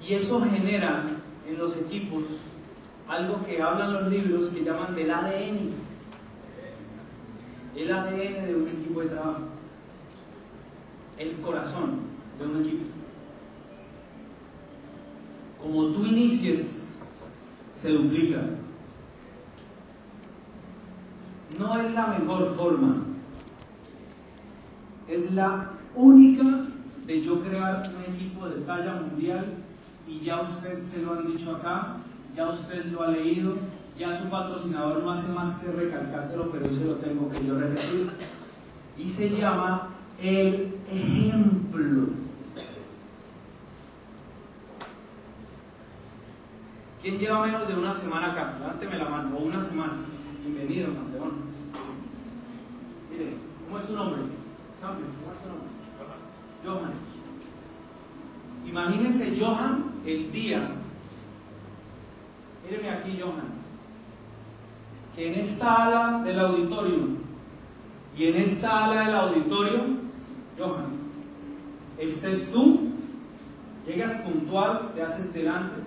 Y 0.01 0.15
eso 0.15 0.41
genera 0.43 1.07
en 1.45 1.59
los 1.59 1.77
equipos 1.77 2.23
algo 3.09 3.45
que 3.45 3.61
hablan 3.61 3.95
los 3.95 4.13
libros 4.13 4.49
que 4.51 4.63
llaman 4.63 4.95
del 4.95 5.11
ADN. 5.11 5.73
El 7.75 7.93
ADN 7.93 8.47
de 8.47 8.55
un 8.55 8.69
equipo 8.69 9.01
de 9.01 9.09
trabajo. 9.09 9.41
El 11.19 11.41
corazón 11.41 12.12
de 12.39 12.47
un 12.47 12.61
equipo. 12.65 12.85
Como 15.63 15.87
tú 15.89 16.05
inicies, 16.07 16.67
se 17.81 17.91
duplica. 17.91 18.41
No 21.59 21.79
es 21.79 21.93
la 21.93 22.07
mejor 22.19 22.57
forma. 22.57 23.05
Es 25.09 25.31
la 25.33 25.71
única 25.95 26.67
de 27.07 27.23
yo 27.23 27.41
crear 27.41 27.93
un 27.95 28.15
equipo 28.15 28.49
de 28.49 28.63
talla 28.63 29.03
mundial 29.03 29.55
y 30.09 30.21
ya 30.21 30.41
usted 30.41 30.83
se 30.93 31.03
lo 31.03 31.13
han 31.15 31.27
dicho 31.27 31.57
acá, 31.57 31.99
ya 32.35 32.49
usted 32.49 32.87
lo 32.87 33.03
ha 33.03 33.09
leído, 33.09 33.57
ya 33.99 34.23
su 34.23 34.29
patrocinador 34.31 35.03
no 35.03 35.11
hace 35.11 35.29
más 35.29 35.61
que 35.61 35.71
recalcárselo, 35.71 36.51
pero 36.51 36.67
yo 36.67 36.79
se 36.79 36.85
lo 36.85 36.95
tengo 36.97 37.29
que 37.29 37.45
yo 37.47 37.59
repetir. 37.59 38.11
Y 38.97 39.11
se 39.11 39.31
llama 39.31 39.92
el 40.23 40.75
ejemplo. 40.89 42.09
¿Quién 47.03 47.19
lleva 47.19 47.45
menos 47.45 47.67
de 47.67 47.75
una 47.75 48.01
semana 48.01 48.33
acá? 48.33 48.55
Levánteme 48.61 48.99
la 48.99 49.09
mano, 49.09 49.37
o 49.37 49.43
una 49.43 49.65
semana. 49.65 49.95
Bienvenido, 50.45 50.95
campeón. 50.95 51.33
Mire, 53.11 53.35
¿cómo 53.65 53.79
es 53.79 53.87
su 53.87 53.93
nombre? 53.93 54.23
¿cómo 54.81 54.93
es 54.93 55.39
su 55.43 55.49
nombre? 55.49 55.73
Johan. 56.65 56.93
Imagínense 58.65 59.41
Johan 59.41 59.85
el 60.07 60.31
día. 60.31 60.69
Míreme 62.65 62.91
aquí, 62.91 63.19
Johan. 63.21 63.61
Que 65.17 65.33
en 65.33 65.41
esta 65.41 65.87
ala 65.87 66.23
del 66.23 66.39
auditorio 66.39 67.23
y 68.17 68.27
en 68.27 68.37
esta 68.37 68.85
ala 68.85 69.07
del 69.07 69.15
auditorio, 69.15 70.02
Johan, 70.63 70.87
estés 71.99 72.51
tú, 72.53 72.93
llegas 73.87 74.21
puntual, 74.23 74.93
te 74.95 75.03
haces 75.03 75.33
delante, 75.33 75.83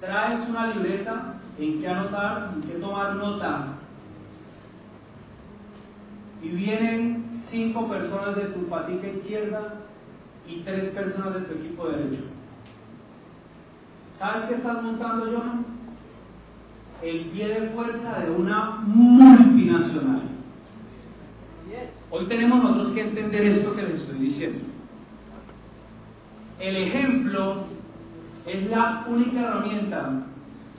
traes 0.00 0.48
una 0.48 0.74
libreta 0.74 1.34
en 1.58 1.80
que 1.80 1.88
anotar, 1.88 2.52
en 2.54 2.62
que 2.62 2.78
tomar 2.78 3.16
nota. 3.16 3.74
Y 6.42 6.48
vienen 6.48 7.42
cinco 7.50 7.88
personas 7.88 8.36
de 8.36 8.44
tu 8.46 8.68
patica 8.68 9.08
izquierda 9.08 9.74
y 10.46 10.60
tres 10.60 10.88
personas 10.90 11.34
de 11.34 11.40
tu 11.40 11.54
equipo 11.54 11.88
derecho. 11.88 12.22
¿Sabes 14.18 14.48
qué 14.48 14.54
estás 14.54 14.82
montando, 14.82 15.26
Johan? 15.26 15.66
El 17.02 17.26
pie 17.26 17.48
de 17.48 17.68
fuerza 17.70 18.20
de 18.20 18.30
una 18.30 18.82
multinacional. 18.84 20.27
Hoy 22.10 22.24
tenemos 22.24 22.62
nosotros 22.62 22.92
que 22.92 23.02
entender 23.02 23.42
esto 23.42 23.74
que 23.74 23.82
les 23.82 24.00
estoy 24.00 24.18
diciendo. 24.18 24.64
El 26.58 26.76
ejemplo 26.76 27.64
es 28.46 28.68
la 28.70 29.04
única 29.08 29.40
herramienta 29.40 30.22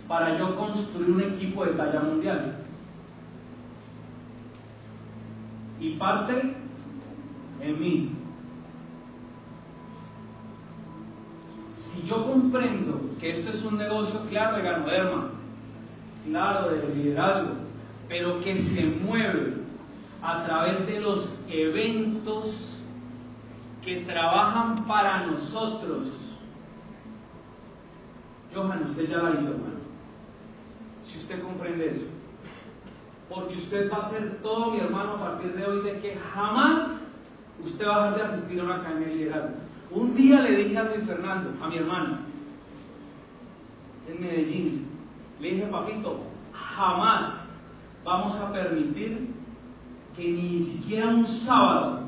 para 0.07 0.37
yo 0.39 0.55
construir 0.55 1.11
un 1.11 1.21
equipo 1.21 1.65
de 1.65 1.73
talla 1.73 1.99
mundial. 1.99 2.55
Y 5.79 5.91
parte 5.91 6.55
en 7.61 7.79
mí. 7.79 8.09
Si 11.93 12.07
yo 12.07 12.25
comprendo 12.25 12.99
que 13.19 13.39
esto 13.39 13.51
es 13.51 13.63
un 13.63 13.77
negocio, 13.77 14.21
claro, 14.29 14.57
de 14.57 14.63
ganoderma, 14.63 15.29
claro, 16.25 16.71
de 16.71 16.95
liderazgo, 16.95 17.53
pero 18.07 18.41
que 18.41 18.57
se 18.57 18.83
mueve 18.83 19.58
a 20.21 20.45
través 20.45 20.85
de 20.85 20.99
los 20.99 21.29
eventos 21.47 22.79
que 23.83 24.01
trabajan 24.01 24.85
para 24.85 25.27
nosotros. 25.27 26.07
Johan, 28.53 28.83
usted 28.89 29.09
ya 29.09 29.17
la 29.17 29.31
hizo, 29.31 29.47
hermano. 29.47 29.79
Si 31.05 31.19
usted 31.19 31.41
comprende 31.41 31.89
eso. 31.89 32.01
Porque 33.29 33.55
usted 33.55 33.91
va 33.91 33.97
a 33.97 34.07
hacer 34.07 34.41
todo, 34.41 34.71
mi 34.71 34.79
hermano, 34.79 35.13
a 35.13 35.19
partir 35.19 35.53
de 35.53 35.65
hoy, 35.65 35.83
de 35.83 35.99
que 35.99 36.17
jamás 36.33 36.91
usted 37.63 37.87
va 37.87 38.03
a 38.03 38.11
dejar 38.11 38.29
de 38.29 38.33
asistir 38.35 38.59
a 38.59 38.63
una 38.63 38.75
academia 38.77 39.37
de. 39.37 39.69
Un 39.91 40.15
día 40.15 40.41
le 40.41 40.55
dije 40.55 40.77
a 40.77 40.83
Luis 40.83 41.05
Fernando, 41.05 41.53
a 41.63 41.67
mi 41.67 41.77
hermano, 41.77 42.19
en 44.07 44.21
Medellín, 44.21 44.87
le 45.39 45.51
dije, 45.51 45.65
papito, 45.67 46.21
jamás 46.53 47.33
vamos 48.03 48.35
a 48.35 48.51
permitir 48.51 49.38
que 50.19 50.27
ni 50.31 50.65
siquiera 50.71 51.07
un 51.07 51.25
sábado 51.27 52.01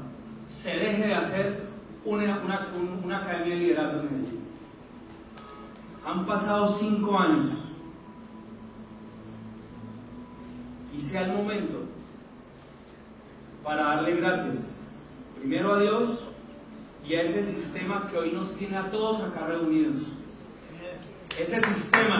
se 0.62 0.70
deje 0.70 1.07
de 1.07 1.14
hacer 1.16 1.64
una, 2.03 2.39
una, 2.43 2.68
un- 2.78 3.01
una 3.05 3.18
academia 3.20 3.55
de 3.55 3.59
liderazgo 3.62 3.99
en 4.01 4.05
Medellín. 4.05 4.41
Han 6.05 6.26
pasado 6.26 6.78
cinco 6.78 7.18
años 7.18 7.51
y 10.95 11.01
sea 11.09 11.26
el 11.28 11.34
momento 11.34 11.78
para 13.64 13.84
darle 13.95 14.16
gracias 14.16 14.57
primero 15.39 15.76
a 15.76 15.80
Dios 15.80 16.24
y 17.07 17.16
a 17.16 17.22
ese 17.22 17.53
sistema 17.55 18.07
que 18.09 18.18
hoy 18.18 18.32
nos 18.32 18.55
tiene 18.57 18.78
a 18.78 18.91
todos 18.91 19.22
acá 19.22 19.47
reunidos. 19.47 20.01
Ese 21.39 21.62
sistema 21.74 22.20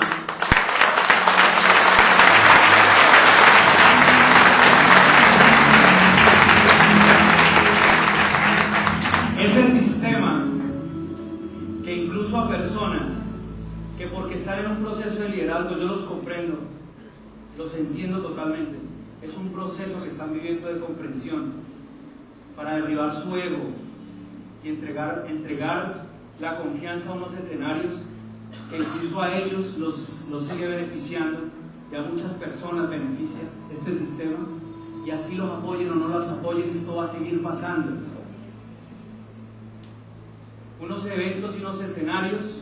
yo 15.70 15.88
los 15.88 16.04
comprendo, 16.06 16.60
los 17.58 17.74
entiendo 17.76 18.22
totalmente. 18.22 18.78
Es 19.22 19.36
un 19.36 19.50
proceso 19.50 20.02
que 20.02 20.10
están 20.10 20.34
viviendo 20.34 20.68
de 20.68 20.80
comprensión 20.80 21.54
para 22.56 22.76
derribar 22.76 23.24
su 23.24 23.36
ego 23.36 23.70
y 24.64 24.70
entregar, 24.70 25.26
entregar 25.30 26.06
la 26.40 26.58
confianza 26.58 27.10
a 27.10 27.14
unos 27.14 27.34
escenarios 27.34 28.02
que 28.70 28.78
incluso 28.78 29.22
a 29.22 29.38
ellos 29.38 29.78
los, 29.78 30.26
los 30.30 30.46
sigue 30.48 30.68
beneficiando 30.68 31.42
y 31.92 31.96
a 31.96 32.02
muchas 32.02 32.34
personas 32.36 32.90
beneficia 32.90 33.42
este 33.74 34.00
sistema 34.00 34.40
y 35.06 35.12
así 35.12 35.36
los 35.36 35.50
apoyen 35.50 35.92
o 35.92 35.96
no 35.96 36.08
los 36.08 36.28
apoyen, 36.28 36.70
esto 36.70 36.96
va 36.96 37.06
a 37.06 37.12
seguir 37.12 37.42
pasando. 37.42 37.98
Unos 40.80 41.06
eventos 41.06 41.56
y 41.56 41.60
unos 41.60 41.82
escenarios 41.82 42.61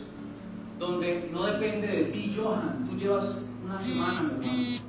donde 0.80 1.30
no 1.32 1.46
depende 1.46 1.88
de 1.88 2.04
ti, 2.06 2.36
Johan, 2.36 2.88
tú 2.90 2.96
llevas 2.96 3.36
una 3.66 3.80
semana, 3.82 4.22
mi 4.22 4.48
hermano, 4.48 4.84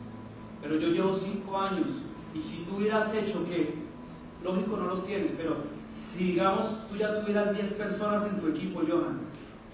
pero 0.62 0.76
yo 0.78 0.88
llevo 0.88 1.18
cinco 1.18 1.59
años 1.59 1.88
y 2.34 2.41
si 2.41 2.64
tú 2.64 2.76
hubieras 2.76 3.12
hecho 3.14 3.45
que, 3.45 3.74
lógico 4.45 4.76
no 4.76 4.86
los 4.86 5.05
tienes, 5.05 5.32
pero 5.36 5.57
si 6.12 6.24
digamos 6.24 6.78
tú 6.88 6.97
ya 6.97 7.20
tuvieras 7.20 7.57
10 7.57 7.72
personas 7.74 8.24
en 8.26 8.41
tu 8.41 8.49
equipo, 8.49 8.80
Johan, 8.88 9.20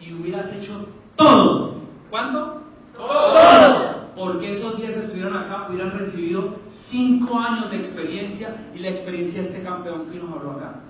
y 0.01 0.13
hubieras 0.15 0.53
hecho 0.55 0.87
todo, 1.17 1.77
¿cuánto? 2.11 2.63
Todo. 2.95 4.07
Porque 4.17 4.57
esos 4.57 4.79
10 4.79 4.97
estuvieron 4.97 5.37
acá, 5.37 5.67
hubieran 5.69 5.99
recibido 5.99 6.57
5 6.91 7.39
años 7.39 7.71
de 7.71 7.77
experiencia 7.77 8.57
y 8.75 8.79
la 8.79 8.89
experiencia 8.89 9.43
de 9.43 9.49
este 9.49 9.63
campeón 9.63 10.07
que 10.11 10.19
nos 10.19 10.31
habló 10.33 10.53
acá. 10.53 10.81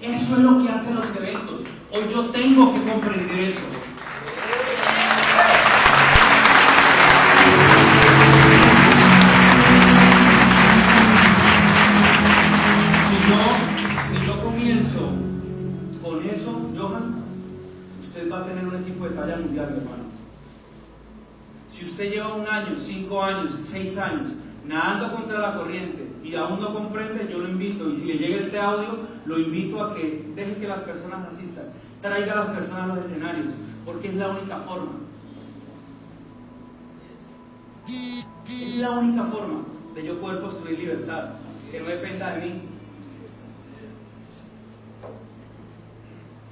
Eso 0.00 0.36
es 0.36 0.42
lo 0.42 0.62
que 0.62 0.68
hacen 0.68 0.94
los 0.94 1.16
eventos. 1.16 1.60
Hoy 1.92 2.02
yo 2.12 2.26
tengo 2.26 2.72
que 2.72 2.82
comprender 2.88 3.40
eso. 3.40 3.60
Va 18.34 18.40
a 18.40 18.46
tener 18.46 18.66
un 18.66 18.76
equipo 18.76 19.04
de 19.08 19.14
talla 19.14 19.36
mundial, 19.36 19.76
hermano. 19.76 20.04
Si 21.72 21.84
usted 21.84 22.10
lleva 22.10 22.34
un 22.34 22.46
año, 22.46 22.76
cinco 22.80 23.22
años, 23.22 23.58
seis 23.70 23.96
años, 23.98 24.32
nadando 24.66 25.16
contra 25.16 25.38
la 25.38 25.54
corriente 25.56 26.08
y 26.22 26.34
aún 26.34 26.60
no 26.60 26.72
comprende, 26.72 27.28
yo 27.30 27.38
lo 27.38 27.48
invito, 27.48 27.88
y 27.90 27.94
si 27.96 28.06
le 28.06 28.18
llega 28.18 28.44
este 28.44 28.58
audio, 28.58 28.98
lo 29.26 29.38
invito 29.38 29.82
a 29.82 29.94
que 29.94 30.32
deje 30.34 30.56
que 30.56 30.68
las 30.68 30.80
personas 30.80 31.28
asistan, 31.32 31.66
traiga 32.00 32.32
a 32.32 32.36
las 32.36 32.48
personas 32.48 32.90
a 32.90 32.94
los 32.94 33.06
escenarios, 33.06 33.54
porque 33.84 34.08
es 34.08 34.14
la 34.14 34.28
única 34.28 34.58
forma. 34.58 34.92
Es 37.86 38.76
la 38.76 38.90
única 38.90 39.24
forma 39.24 39.62
de 39.94 40.04
yo 40.04 40.20
poder 40.20 40.40
construir 40.40 40.78
libertad, 40.78 41.30
que 41.70 41.80
no 41.80 41.86
dependa 41.86 42.34
de 42.34 42.46
mí. 42.46 42.62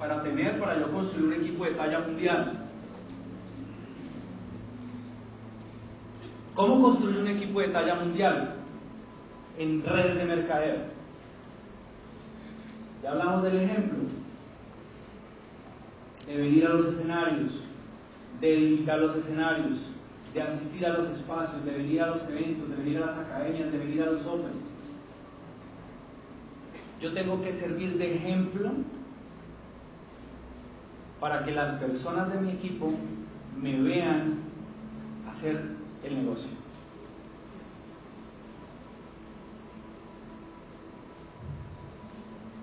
Para 0.03 0.21
tener, 0.21 0.59
para 0.59 0.77
yo 0.77 0.91
construir 0.91 1.27
un 1.27 1.33
equipo 1.33 1.63
de 1.63 1.75
talla 1.75 2.01
mundial. 2.01 2.67
¿Cómo 6.53 6.81
construir 6.81 7.19
un 7.19 7.27
equipo 7.29 7.61
de 7.61 7.69
talla 7.69 7.95
mundial? 7.95 8.55
En 9.57 9.81
redes 9.81 10.17
de 10.17 10.25
mercadeo. 10.25 10.75
Ya 13.01 13.11
hablamos 13.11 13.43
del 13.43 13.61
ejemplo. 13.61 13.99
De 16.27 16.35
venir 16.35 16.65
a 16.65 16.69
los 16.73 16.85
escenarios, 16.87 17.53
de 18.41 18.47
dedicar 18.49 18.99
los 18.99 19.15
escenarios, 19.15 19.79
de 20.33 20.41
asistir 20.41 20.85
a 20.85 20.97
los 20.97 21.17
espacios, 21.17 21.63
de 21.63 21.77
venir 21.77 22.01
a 22.01 22.07
los 22.07 22.23
eventos, 22.23 22.69
de 22.69 22.75
venir 22.75 22.97
a 22.97 23.05
las 23.05 23.19
academias, 23.19 23.71
de 23.71 23.77
venir 23.77 24.01
a 24.01 24.07
los 24.07 24.25
Open. 24.25 24.51
Yo 26.99 27.13
tengo 27.13 27.41
que 27.41 27.53
servir 27.53 27.97
de 27.97 28.15
ejemplo 28.15 28.73
para 31.23 31.45
que 31.45 31.53
las 31.53 31.79
personas 31.79 32.33
de 32.33 32.41
mi 32.41 32.51
equipo 32.51 32.91
me 33.57 33.81
vean 33.81 34.39
hacer 35.31 35.69
el 36.03 36.17
negocio. 36.17 36.49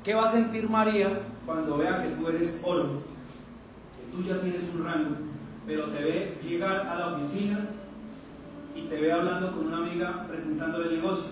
¿Qué 0.05 0.13
va 0.13 0.29
a 0.29 0.33
sentir 0.33 0.69
María 0.69 1.23
cuando 1.47 1.79
vea 1.79 2.03
que 2.03 2.11
tú 2.11 2.29
eres 2.29 2.55
oro? 2.63 3.01
Que 3.97 4.15
tú 4.15 4.23
ya 4.25 4.43
tienes 4.43 4.63
un 4.75 4.85
rango, 4.85 5.17
pero 5.67 5.87
te 5.87 6.05
ve 6.05 6.39
llegar 6.47 6.87
a 6.87 6.99
la 6.99 7.17
oficina 7.17 7.67
y 8.77 8.83
te 8.83 9.01
ve 9.01 9.11
hablando 9.11 9.53
con 9.53 9.69
una 9.69 9.79
amiga 9.79 10.27
presentándole 10.29 10.91
el 10.91 10.97
negocio. 10.97 11.31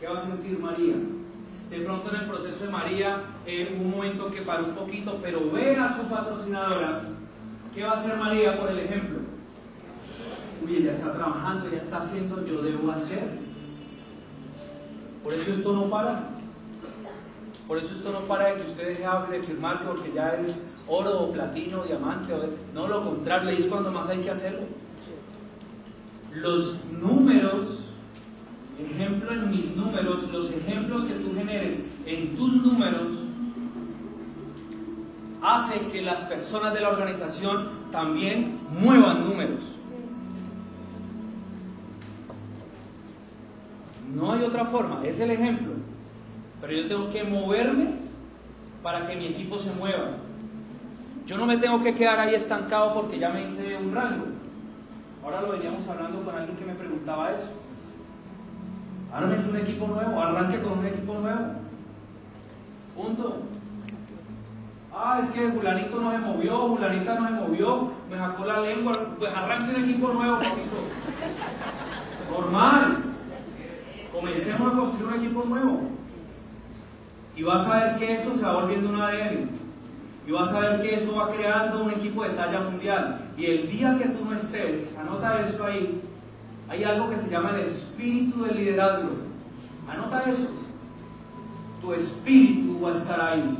¿Qué 0.00 0.08
va 0.08 0.20
a 0.20 0.26
sentir 0.26 0.58
María? 0.58 1.19
De 1.70 1.80
pronto 1.80 2.10
en 2.10 2.20
el 2.22 2.26
proceso 2.26 2.64
de 2.64 2.70
María, 2.70 3.22
eh, 3.46 3.78
un 3.80 3.90
momento 3.90 4.30
que 4.30 4.42
paró 4.42 4.66
un 4.66 4.74
poquito, 4.74 5.18
pero 5.22 5.50
ve 5.52 5.76
a 5.76 5.96
su 5.96 6.08
patrocinadora. 6.08 7.02
¿Qué 7.72 7.84
va 7.84 7.92
a 7.92 8.00
hacer 8.00 8.16
María 8.16 8.58
por 8.58 8.70
el 8.70 8.80
ejemplo? 8.80 9.20
Uy, 10.64 10.76
ella 10.76 10.92
está 10.92 11.12
trabajando, 11.12 11.68
ella 11.68 11.82
está 11.82 12.02
haciendo, 12.02 12.44
yo 12.44 12.60
debo 12.60 12.90
hacer. 12.90 13.38
Por 15.22 15.32
eso 15.32 15.52
esto 15.52 15.72
no 15.72 15.88
para. 15.88 16.30
Por 17.68 17.78
eso 17.78 17.94
esto 17.94 18.10
no 18.10 18.20
para 18.26 18.48
de 18.48 18.62
que 18.62 18.70
usted 18.70 18.88
deje 18.88 19.06
de 19.30 19.42
firmar 19.44 19.86
porque 19.86 20.12
ya 20.12 20.30
es 20.30 20.56
oro 20.88 21.20
o 21.20 21.32
platino 21.32 21.82
o 21.82 21.84
diamante. 21.84 22.32
O 22.32 22.42
no, 22.74 22.88
lo 22.88 23.04
contrario, 23.04 23.50
ahí 23.50 23.62
es 23.62 23.66
cuando 23.66 23.92
más 23.92 24.08
hay 24.08 24.18
que 24.18 24.30
hacerlo. 24.30 24.62
Los 26.34 26.84
números, 26.90 27.79
ejemplo 28.86 29.32
en 29.32 29.50
mis 29.50 29.76
números, 29.76 30.30
los 30.30 30.50
ejemplos 30.50 31.04
que 31.04 31.14
tú 31.14 31.34
generes 31.34 31.80
en 32.06 32.36
tus 32.36 32.62
números, 32.62 33.08
hacen 35.42 35.90
que 35.90 36.02
las 36.02 36.20
personas 36.22 36.74
de 36.74 36.80
la 36.80 36.90
organización 36.90 37.68
también 37.90 38.58
muevan 38.70 39.28
números. 39.28 39.60
No 44.14 44.32
hay 44.32 44.42
otra 44.42 44.66
forma, 44.66 45.04
es 45.04 45.18
el 45.20 45.30
ejemplo. 45.30 45.72
Pero 46.60 46.72
yo 46.72 46.88
tengo 46.88 47.10
que 47.10 47.24
moverme 47.24 47.94
para 48.82 49.06
que 49.06 49.16
mi 49.16 49.26
equipo 49.28 49.58
se 49.60 49.72
mueva. 49.72 50.16
Yo 51.26 51.36
no 51.38 51.46
me 51.46 51.58
tengo 51.58 51.82
que 51.82 51.94
quedar 51.94 52.18
ahí 52.18 52.34
estancado 52.34 52.94
porque 52.94 53.18
ya 53.18 53.30
me 53.30 53.48
hice 53.48 53.76
un 53.76 53.94
rango. 53.94 54.26
Ahora 55.22 55.42
lo 55.42 55.52
veníamos 55.52 55.86
hablando 55.88 56.22
con 56.22 56.34
alguien 56.34 56.56
que 56.56 56.64
me 56.64 56.74
preguntaba 56.74 57.30
eso. 57.32 57.46
Ármese 59.12 59.48
un 59.48 59.56
equipo 59.56 59.86
nuevo, 59.88 60.20
arranque 60.20 60.60
con 60.62 60.78
un 60.78 60.86
equipo 60.86 61.14
nuevo. 61.14 61.40
Punto. 62.96 63.42
Ah, 64.94 65.20
es 65.24 65.30
que 65.30 65.50
Julanito 65.50 66.00
no 66.00 66.12
se 66.12 66.18
movió, 66.18 66.68
Julanita 66.68 67.14
no 67.14 67.26
se 67.26 67.34
movió, 67.34 67.90
me 68.10 68.16
sacó 68.16 68.44
la 68.44 68.60
lengua. 68.60 68.92
Pues 69.18 69.34
arranque 69.34 69.74
un 69.74 69.84
equipo 69.84 70.12
nuevo, 70.12 70.36
poquito. 70.36 70.76
Normal. 72.30 72.98
Comencemos 74.12 74.72
a 74.72 74.76
construir 74.76 75.06
un 75.06 75.14
equipo 75.14 75.44
nuevo. 75.44 75.80
Y 77.36 77.42
vas 77.42 77.66
a 77.66 77.74
ver 77.74 77.96
que 77.96 78.14
eso 78.14 78.34
se 78.34 78.42
va 78.42 78.60
volviendo 78.60 78.90
un 78.90 79.00
ADN. 79.00 79.50
Y 80.26 80.32
vas 80.32 80.52
a 80.52 80.60
ver 80.60 80.82
que 80.82 80.94
eso 80.96 81.14
va 81.16 81.30
creando 81.30 81.82
un 81.82 81.90
equipo 81.90 82.22
de 82.22 82.30
talla 82.30 82.60
mundial. 82.60 83.30
Y 83.36 83.46
el 83.46 83.70
día 83.70 83.96
que 83.98 84.08
tú 84.10 84.24
no 84.24 84.34
estés, 84.34 84.94
anota 84.98 85.40
esto 85.40 85.64
ahí, 85.64 86.02
hay 86.70 86.84
algo 86.84 87.10
que 87.10 87.16
se 87.16 87.28
llama 87.28 87.50
el 87.56 87.62
espíritu 87.62 88.44
del 88.44 88.56
liderazgo. 88.56 89.10
Anota 89.88 90.22
eso. 90.30 90.46
Tu 91.80 91.92
espíritu 91.94 92.80
va 92.80 92.92
a 92.92 92.98
estar 92.98 93.20
ahí. 93.20 93.58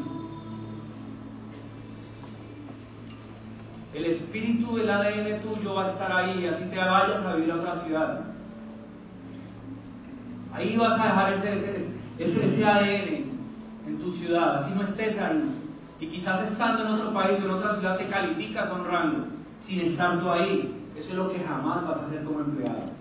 El 3.94 4.06
espíritu 4.06 4.76
del 4.76 4.88
ADN 4.88 5.42
tuyo 5.42 5.74
va 5.74 5.86
a 5.86 5.90
estar 5.90 6.12
ahí, 6.12 6.46
así 6.46 6.64
te 6.66 6.76
vayas 6.76 7.24
a 7.24 7.34
vivir 7.34 7.50
a 7.50 7.56
otra 7.56 7.84
ciudad. 7.84 8.20
Ahí 10.52 10.76
vas 10.76 11.00
a 11.00 11.04
dejar 11.04 11.32
ese, 11.32 11.90
ese, 12.16 12.46
ese, 12.46 12.64
ADN 12.64 13.88
en 13.88 13.98
tu 14.00 14.12
ciudad, 14.12 14.62
así 14.62 14.72
no 14.72 14.82
estés 14.82 15.18
ahí. 15.18 15.52
Y 15.98 16.06
quizás 16.06 16.48
estando 16.52 16.84
en 16.84 16.92
otro 16.92 17.12
país 17.12 17.40
o 17.42 17.46
en 17.46 17.50
otra 17.50 17.74
ciudad 17.74 17.98
te 17.98 18.06
calificas 18.06 18.70
honrando, 18.70 19.26
sin 19.66 19.80
estar 19.80 20.20
tú 20.20 20.30
ahí. 20.30 20.76
Eso 20.96 21.11
es 21.11 21.16
lo 21.16 21.32
que 21.32 21.40
jamás 21.40 21.88
vas 21.88 21.98
a 21.98 22.06
hacer 22.06 22.22
como 22.22 22.40
empleado 22.40 22.99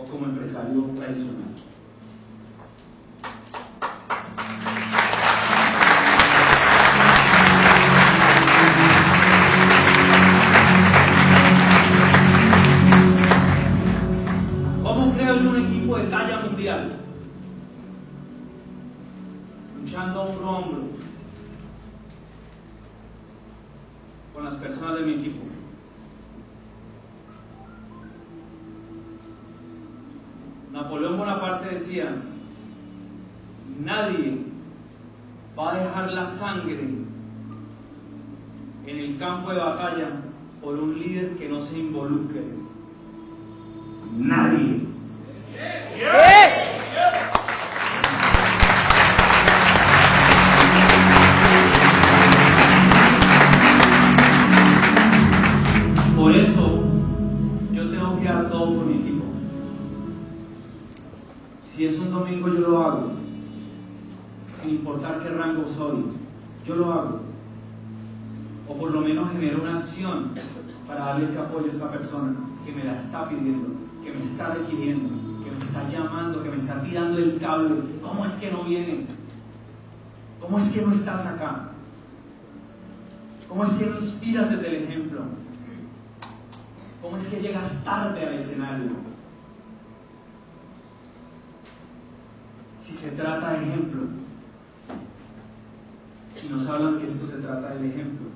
o 0.00 0.04
como 0.04 0.26
empresario 0.26 0.82
tradicional. 0.96 1.69
La 36.10 36.38
sangre 36.38 36.78
en 38.86 38.98
el 38.98 39.18
campo 39.18 39.52
de 39.52 39.58
batalla 39.58 40.22
por 40.62 40.78
un 40.78 40.98
líder 40.98 41.36
que 41.36 41.48
no 41.48 41.62
se 41.62 41.78
involucre. 41.78 42.42
Nadie. 44.16 44.80
Por 56.16 56.36
eso 56.36 56.84
yo 57.72 57.90
tengo 57.90 58.18
que 58.18 58.24
dar 58.24 58.50
todo 58.50 58.74
por 58.74 58.86
mi 58.86 58.94
equipo. 58.94 59.24
Si 61.62 61.86
es 61.86 61.98
un 61.98 62.10
domingo 62.10 62.48
yo 62.48 62.60
lo 62.60 62.82
hago, 62.82 63.19
importar 64.70 65.20
qué 65.20 65.28
rango 65.30 65.66
soy, 65.68 66.04
yo 66.66 66.76
lo 66.76 66.92
hago. 66.92 67.20
O 68.68 68.76
por 68.76 68.90
lo 68.90 69.00
menos 69.00 69.30
genero 69.32 69.62
una 69.62 69.78
acción 69.78 70.34
para 70.86 71.06
darle 71.06 71.26
ese 71.26 71.38
apoyo 71.38 71.70
a 71.70 71.74
esa 71.74 71.90
persona 71.90 72.36
que 72.64 72.72
me 72.72 72.84
la 72.84 73.02
está 73.02 73.28
pidiendo, 73.28 73.68
que 74.02 74.12
me 74.12 74.24
está 74.24 74.54
requiriendo, 74.54 75.44
que 75.44 75.50
me 75.50 75.64
está 75.64 75.88
llamando, 75.88 76.42
que 76.42 76.50
me 76.50 76.56
está 76.56 76.82
tirando 76.82 77.18
el 77.18 77.38
cable. 77.38 77.82
¿Cómo 78.02 78.26
es 78.26 78.32
que 78.34 78.50
no 78.50 78.64
vienes? 78.64 79.08
¿Cómo 80.40 80.58
es 80.58 80.70
que 80.70 80.82
no 80.82 80.92
estás 80.92 81.26
acá? 81.26 81.70
¿Cómo 83.48 83.64
es 83.64 83.72
que 83.74 83.86
no 83.86 83.98
inspiras 83.98 84.50
desde 84.50 84.68
el 84.68 84.84
ejemplo? 84.84 85.22
¿Cómo 87.02 87.16
es 87.16 87.26
que 87.28 87.40
llegas 87.40 87.84
tarde 87.84 88.24
al 88.24 88.34
escenario? 88.34 88.90
Si 92.86 92.96
se 92.96 93.10
trata 93.12 93.52
de 93.52 93.66
ejemplo, 93.66 94.02
si 96.40 96.48
nos 96.48 96.66
hablan 96.66 96.98
que 96.98 97.08
esto 97.08 97.26
se 97.26 97.36
trata 97.38 97.74
del 97.74 97.90
ejemplo. 97.90 98.28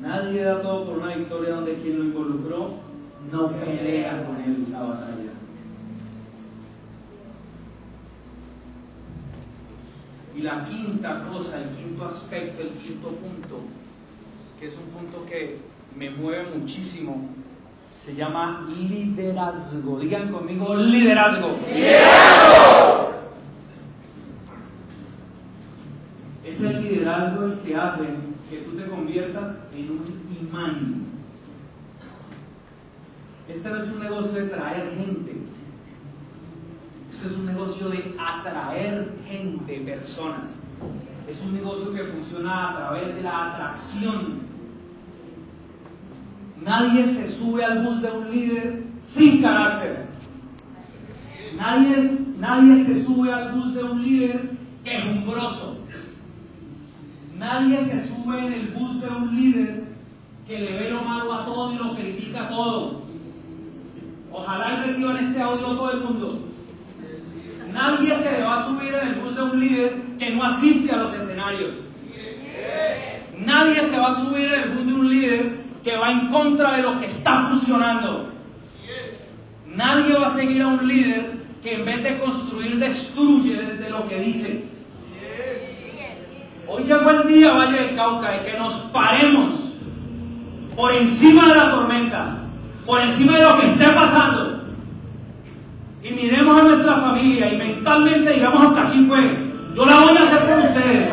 Nadie 0.00 0.42
da 0.42 0.62
todo 0.62 0.86
por 0.86 0.98
una 0.98 1.16
victoria 1.16 1.54
donde 1.54 1.74
quien 1.74 1.98
lo 1.98 2.04
involucró 2.04 2.70
no 3.32 3.50
pelea 3.52 4.24
con 4.26 4.36
él 4.36 4.66
la 4.70 4.80
batalla. 4.80 5.32
Y 10.36 10.42
la 10.42 10.64
quinta 10.64 11.26
cosa, 11.30 11.62
el 11.62 11.70
quinto 11.70 12.04
aspecto, 12.04 12.62
el 12.62 12.70
quinto 12.72 13.08
punto, 13.08 13.60
que 14.60 14.66
es 14.66 14.74
un 14.76 14.90
punto 14.90 15.24
que 15.26 15.58
me 15.96 16.10
mueve 16.10 16.58
muchísimo, 16.58 17.30
se 18.04 18.14
llama 18.14 18.68
liderazgo. 18.68 19.98
Digan 19.98 20.30
conmigo 20.30 20.76
liderazgo. 20.76 21.56
¡Liderazgo! 21.66 23.06
Es 26.44 26.60
el 26.60 26.82
liderazgo 27.06 27.44
el 27.44 27.58
que 27.60 27.76
hace 27.76 28.04
que 28.50 28.56
tú 28.58 28.76
te 28.76 28.86
conviertas 28.86 29.56
en 29.72 29.90
un 29.90 30.36
imán. 30.40 31.06
Este 33.48 33.68
no 33.68 33.76
es 33.76 33.92
un 33.92 34.00
negocio 34.00 34.32
de 34.32 34.42
traer 34.48 34.94
gente. 34.96 35.36
Este 37.12 37.26
es 37.26 37.32
un 37.32 37.46
negocio 37.46 37.88
de 37.90 38.16
atraer 38.18 39.12
gente, 39.26 39.80
personas. 39.80 40.50
Es 41.28 41.40
un 41.42 41.54
negocio 41.54 41.92
que 41.92 42.04
funciona 42.04 42.70
a 42.70 42.76
través 42.76 43.14
de 43.14 43.22
la 43.22 43.52
atracción. 43.52 44.46
Nadie 46.62 47.14
se 47.14 47.28
sube 47.38 47.64
al 47.64 47.84
bus 47.84 48.02
de 48.02 48.10
un 48.10 48.30
líder 48.30 48.82
sin 49.16 49.42
carácter. 49.42 50.06
Nadie, 51.56 52.18
nadie 52.38 52.84
se 52.86 53.04
sube 53.04 53.32
al 53.32 53.52
bus 53.52 53.74
de 53.74 53.84
un 53.84 54.02
líder 54.02 54.50
quejumbroso. 54.84 55.85
Nadie 57.38 57.84
se 57.84 58.08
sube 58.08 58.38
en 58.38 58.52
el 58.52 58.68
bus 58.68 59.00
de 59.00 59.08
un 59.08 59.36
líder 59.36 59.84
que 60.46 60.58
le 60.58 60.78
ve 60.78 60.90
lo 60.90 61.02
malo 61.02 61.32
a 61.34 61.44
todo 61.44 61.72
y 61.72 61.76
lo 61.76 61.94
critica 61.94 62.48
todo. 62.48 63.02
Ojalá 64.32 64.66
y 64.72 64.86
reciban 64.86 65.16
este 65.18 65.40
audio 65.40 65.66
todo 65.66 65.92
el 65.92 66.00
mundo. 66.00 66.38
Nadie 67.72 68.16
se 68.22 68.42
va 68.42 68.54
a 68.54 68.66
subir 68.66 68.94
en 68.94 69.08
el 69.08 69.14
bus 69.16 69.36
de 69.36 69.42
un 69.42 69.60
líder 69.60 70.02
que 70.18 70.30
no 70.30 70.44
asiste 70.44 70.92
a 70.92 70.96
los 70.96 71.12
escenarios. 71.12 71.74
Nadie 73.38 73.80
se 73.90 73.98
va 73.98 74.08
a 74.08 74.24
subir 74.24 74.46
en 74.46 74.60
el 74.60 74.70
bus 74.70 74.86
de 74.86 74.94
un 74.94 75.08
líder 75.10 75.56
que 75.84 75.96
va 75.96 76.10
en 76.10 76.28
contra 76.28 76.76
de 76.76 76.82
lo 76.82 76.98
que 77.00 77.06
está 77.06 77.48
funcionando. 77.48 78.30
Nadie 79.74 80.16
va 80.16 80.28
a 80.28 80.36
seguir 80.36 80.62
a 80.62 80.68
un 80.68 80.88
líder 80.88 81.32
que 81.62 81.74
en 81.74 81.84
vez 81.84 82.02
de 82.02 82.18
construir 82.18 82.78
destruye 82.78 83.56
desde 83.56 83.90
lo 83.90 84.08
que 84.08 84.20
dice. 84.20 84.75
Hoy 86.68 86.82
llegó 86.82 87.10
el 87.10 87.28
día, 87.28 87.52
Valle 87.52 87.78
del 87.78 87.96
Cauca, 87.96 88.30
de 88.30 88.50
que 88.50 88.58
nos 88.58 88.74
paremos 88.92 89.52
por 90.74 90.92
encima 90.92 91.48
de 91.48 91.54
la 91.54 91.70
tormenta, 91.70 92.38
por 92.84 93.00
encima 93.00 93.38
de 93.38 93.44
lo 93.44 93.60
que 93.60 93.66
esté 93.66 93.88
pasando, 93.90 94.64
y 96.02 96.10
miremos 96.10 96.60
a 96.60 96.64
nuestra 96.64 96.96
familia 96.96 97.52
y 97.52 97.56
mentalmente 97.56 98.32
digamos 98.32 98.66
hasta 98.66 98.88
aquí 98.88 99.06
fue, 99.08 99.20
yo 99.74 99.86
la 99.86 100.00
voy 100.00 100.16
a 100.16 100.22
hacer 100.22 100.46
por 100.46 100.58
ustedes. 100.58 101.08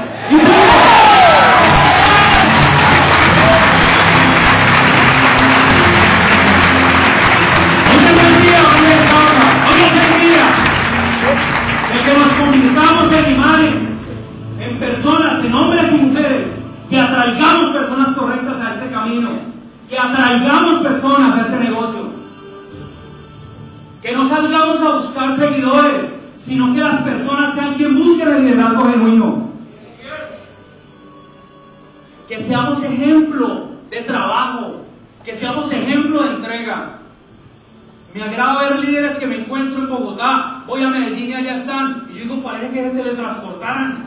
Voy 40.73 40.83
a 40.83 40.89
Medellín 40.89 41.29
y 41.29 41.33
allá 41.33 41.57
están, 41.57 42.07
y 42.09 42.17
yo 42.17 42.23
digo, 42.23 42.41
parece 42.41 42.69
que 42.71 42.83
se 42.83 42.89
teletransportaran. 42.89 44.05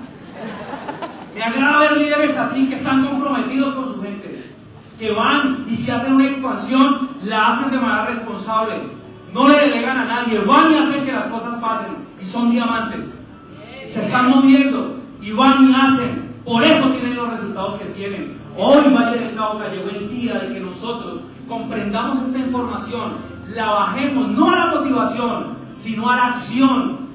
Me 1.32 1.42
agrada 1.42 1.78
ver 1.78 1.96
líderes 1.96 2.36
así 2.36 2.68
que 2.68 2.74
están 2.74 3.06
comprometidos 3.06 3.72
con 3.74 3.94
su 3.94 4.02
gente, 4.02 4.50
que 4.98 5.12
van 5.12 5.64
y 5.68 5.76
si 5.76 5.90
hacen 5.92 6.14
una 6.14 6.26
expansión, 6.26 7.08
la 7.22 7.52
hacen 7.52 7.70
de 7.70 7.78
manera 7.78 8.06
responsable, 8.06 8.74
no 9.32 9.48
le 9.48 9.60
delegan 9.60 9.98
a 9.98 10.04
nadie, 10.06 10.40
van 10.40 10.72
y 10.72 10.74
hacen 10.76 11.04
que 11.04 11.12
las 11.12 11.26
cosas 11.26 11.54
pasen, 11.60 11.98
y 12.20 12.24
son 12.24 12.50
diamantes, 12.50 13.14
se 13.92 14.00
están 14.00 14.30
moviendo, 14.30 14.96
y 15.22 15.30
van 15.30 15.70
y 15.70 15.72
hacen, 15.72 16.34
por 16.44 16.64
eso 16.64 16.88
tienen 16.88 17.14
los 17.14 17.30
resultados 17.30 17.76
que 17.76 17.84
tienen. 17.90 18.38
Hoy, 18.56 18.92
Valle 18.92 19.20
del 19.20 19.36
Cauca, 19.36 19.68
llegó 19.68 19.90
el 19.90 20.10
día 20.10 20.34
de 20.40 20.54
que 20.54 20.60
nosotros 20.60 21.20
comprendamos 21.48 22.26
esta 22.26 22.38
información, 22.38 23.12
la 23.54 23.70
bajemos 23.70 24.28
no 24.30 24.50
la 24.50 24.66
motivación, 24.66 25.55
sino 25.86 26.10
a 26.10 26.16
la 26.16 26.26
acción. 26.26 27.06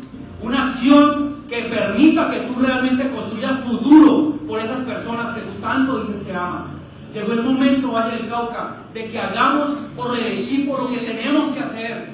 Una 0.42 0.64
acción 0.64 1.44
que 1.50 1.64
permita 1.64 2.32
que 2.32 2.40
tú 2.40 2.60
realmente 2.60 3.10
construyas 3.10 3.60
futuro 3.60 4.38
por 4.48 4.60
esas 4.60 4.80
personas 4.82 5.34
que 5.34 5.42
tú 5.42 5.60
tanto 5.62 6.00
dices 6.00 6.24
que 6.24 6.34
amas. 6.34 6.68
Llegó 7.14 7.34
el 7.34 7.44
momento, 7.44 7.92
Valle 7.92 8.18
del 8.18 8.30
Cauca, 8.30 8.78
de 8.94 9.12
que 9.12 9.20
hagamos 9.20 9.72
por 9.98 10.18
elegir 10.18 10.68
por 10.68 10.84
lo 10.84 10.90
que 10.90 11.00
tenemos 11.00 11.52
que 11.52 11.60
hacer. 11.60 12.10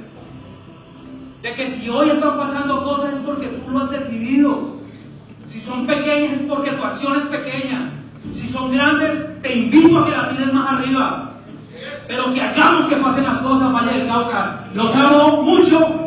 De 1.43 1.53
que 1.53 1.71
si 1.71 1.87
hoy 1.87 2.09
están 2.09 2.35
pasando 2.35 2.83
cosas 2.83 3.13
es 3.13 3.19
porque 3.19 3.47
tú 3.47 3.71
lo 3.71 3.83
has 3.83 3.91
decidido. 3.91 4.77
Si 5.49 5.61
son 5.61 5.85
pequeñas 5.85 6.41
es 6.41 6.47
porque 6.49 6.71
tu 6.71 6.83
acción 6.83 7.17
es 7.17 7.25
pequeña. 7.25 7.91
Si 8.33 8.47
son 8.47 8.71
grandes, 8.73 9.41
te 9.43 9.55
invito 9.55 9.99
a 9.99 10.05
que 10.05 10.11
las 10.11 10.29
tires 10.31 10.51
más 10.51 10.73
arriba. 10.73 11.33
Pero 12.07 12.33
que 12.33 12.41
hagamos 12.41 12.85
que 12.85 12.95
pasen 12.95 13.23
las 13.23 13.37
cosas, 13.37 13.71
Valle 13.71 13.99
del 13.99 14.07
Cauca. 14.07 14.65
Los 14.73 14.95
amo 14.95 15.43
mucho. 15.43 16.06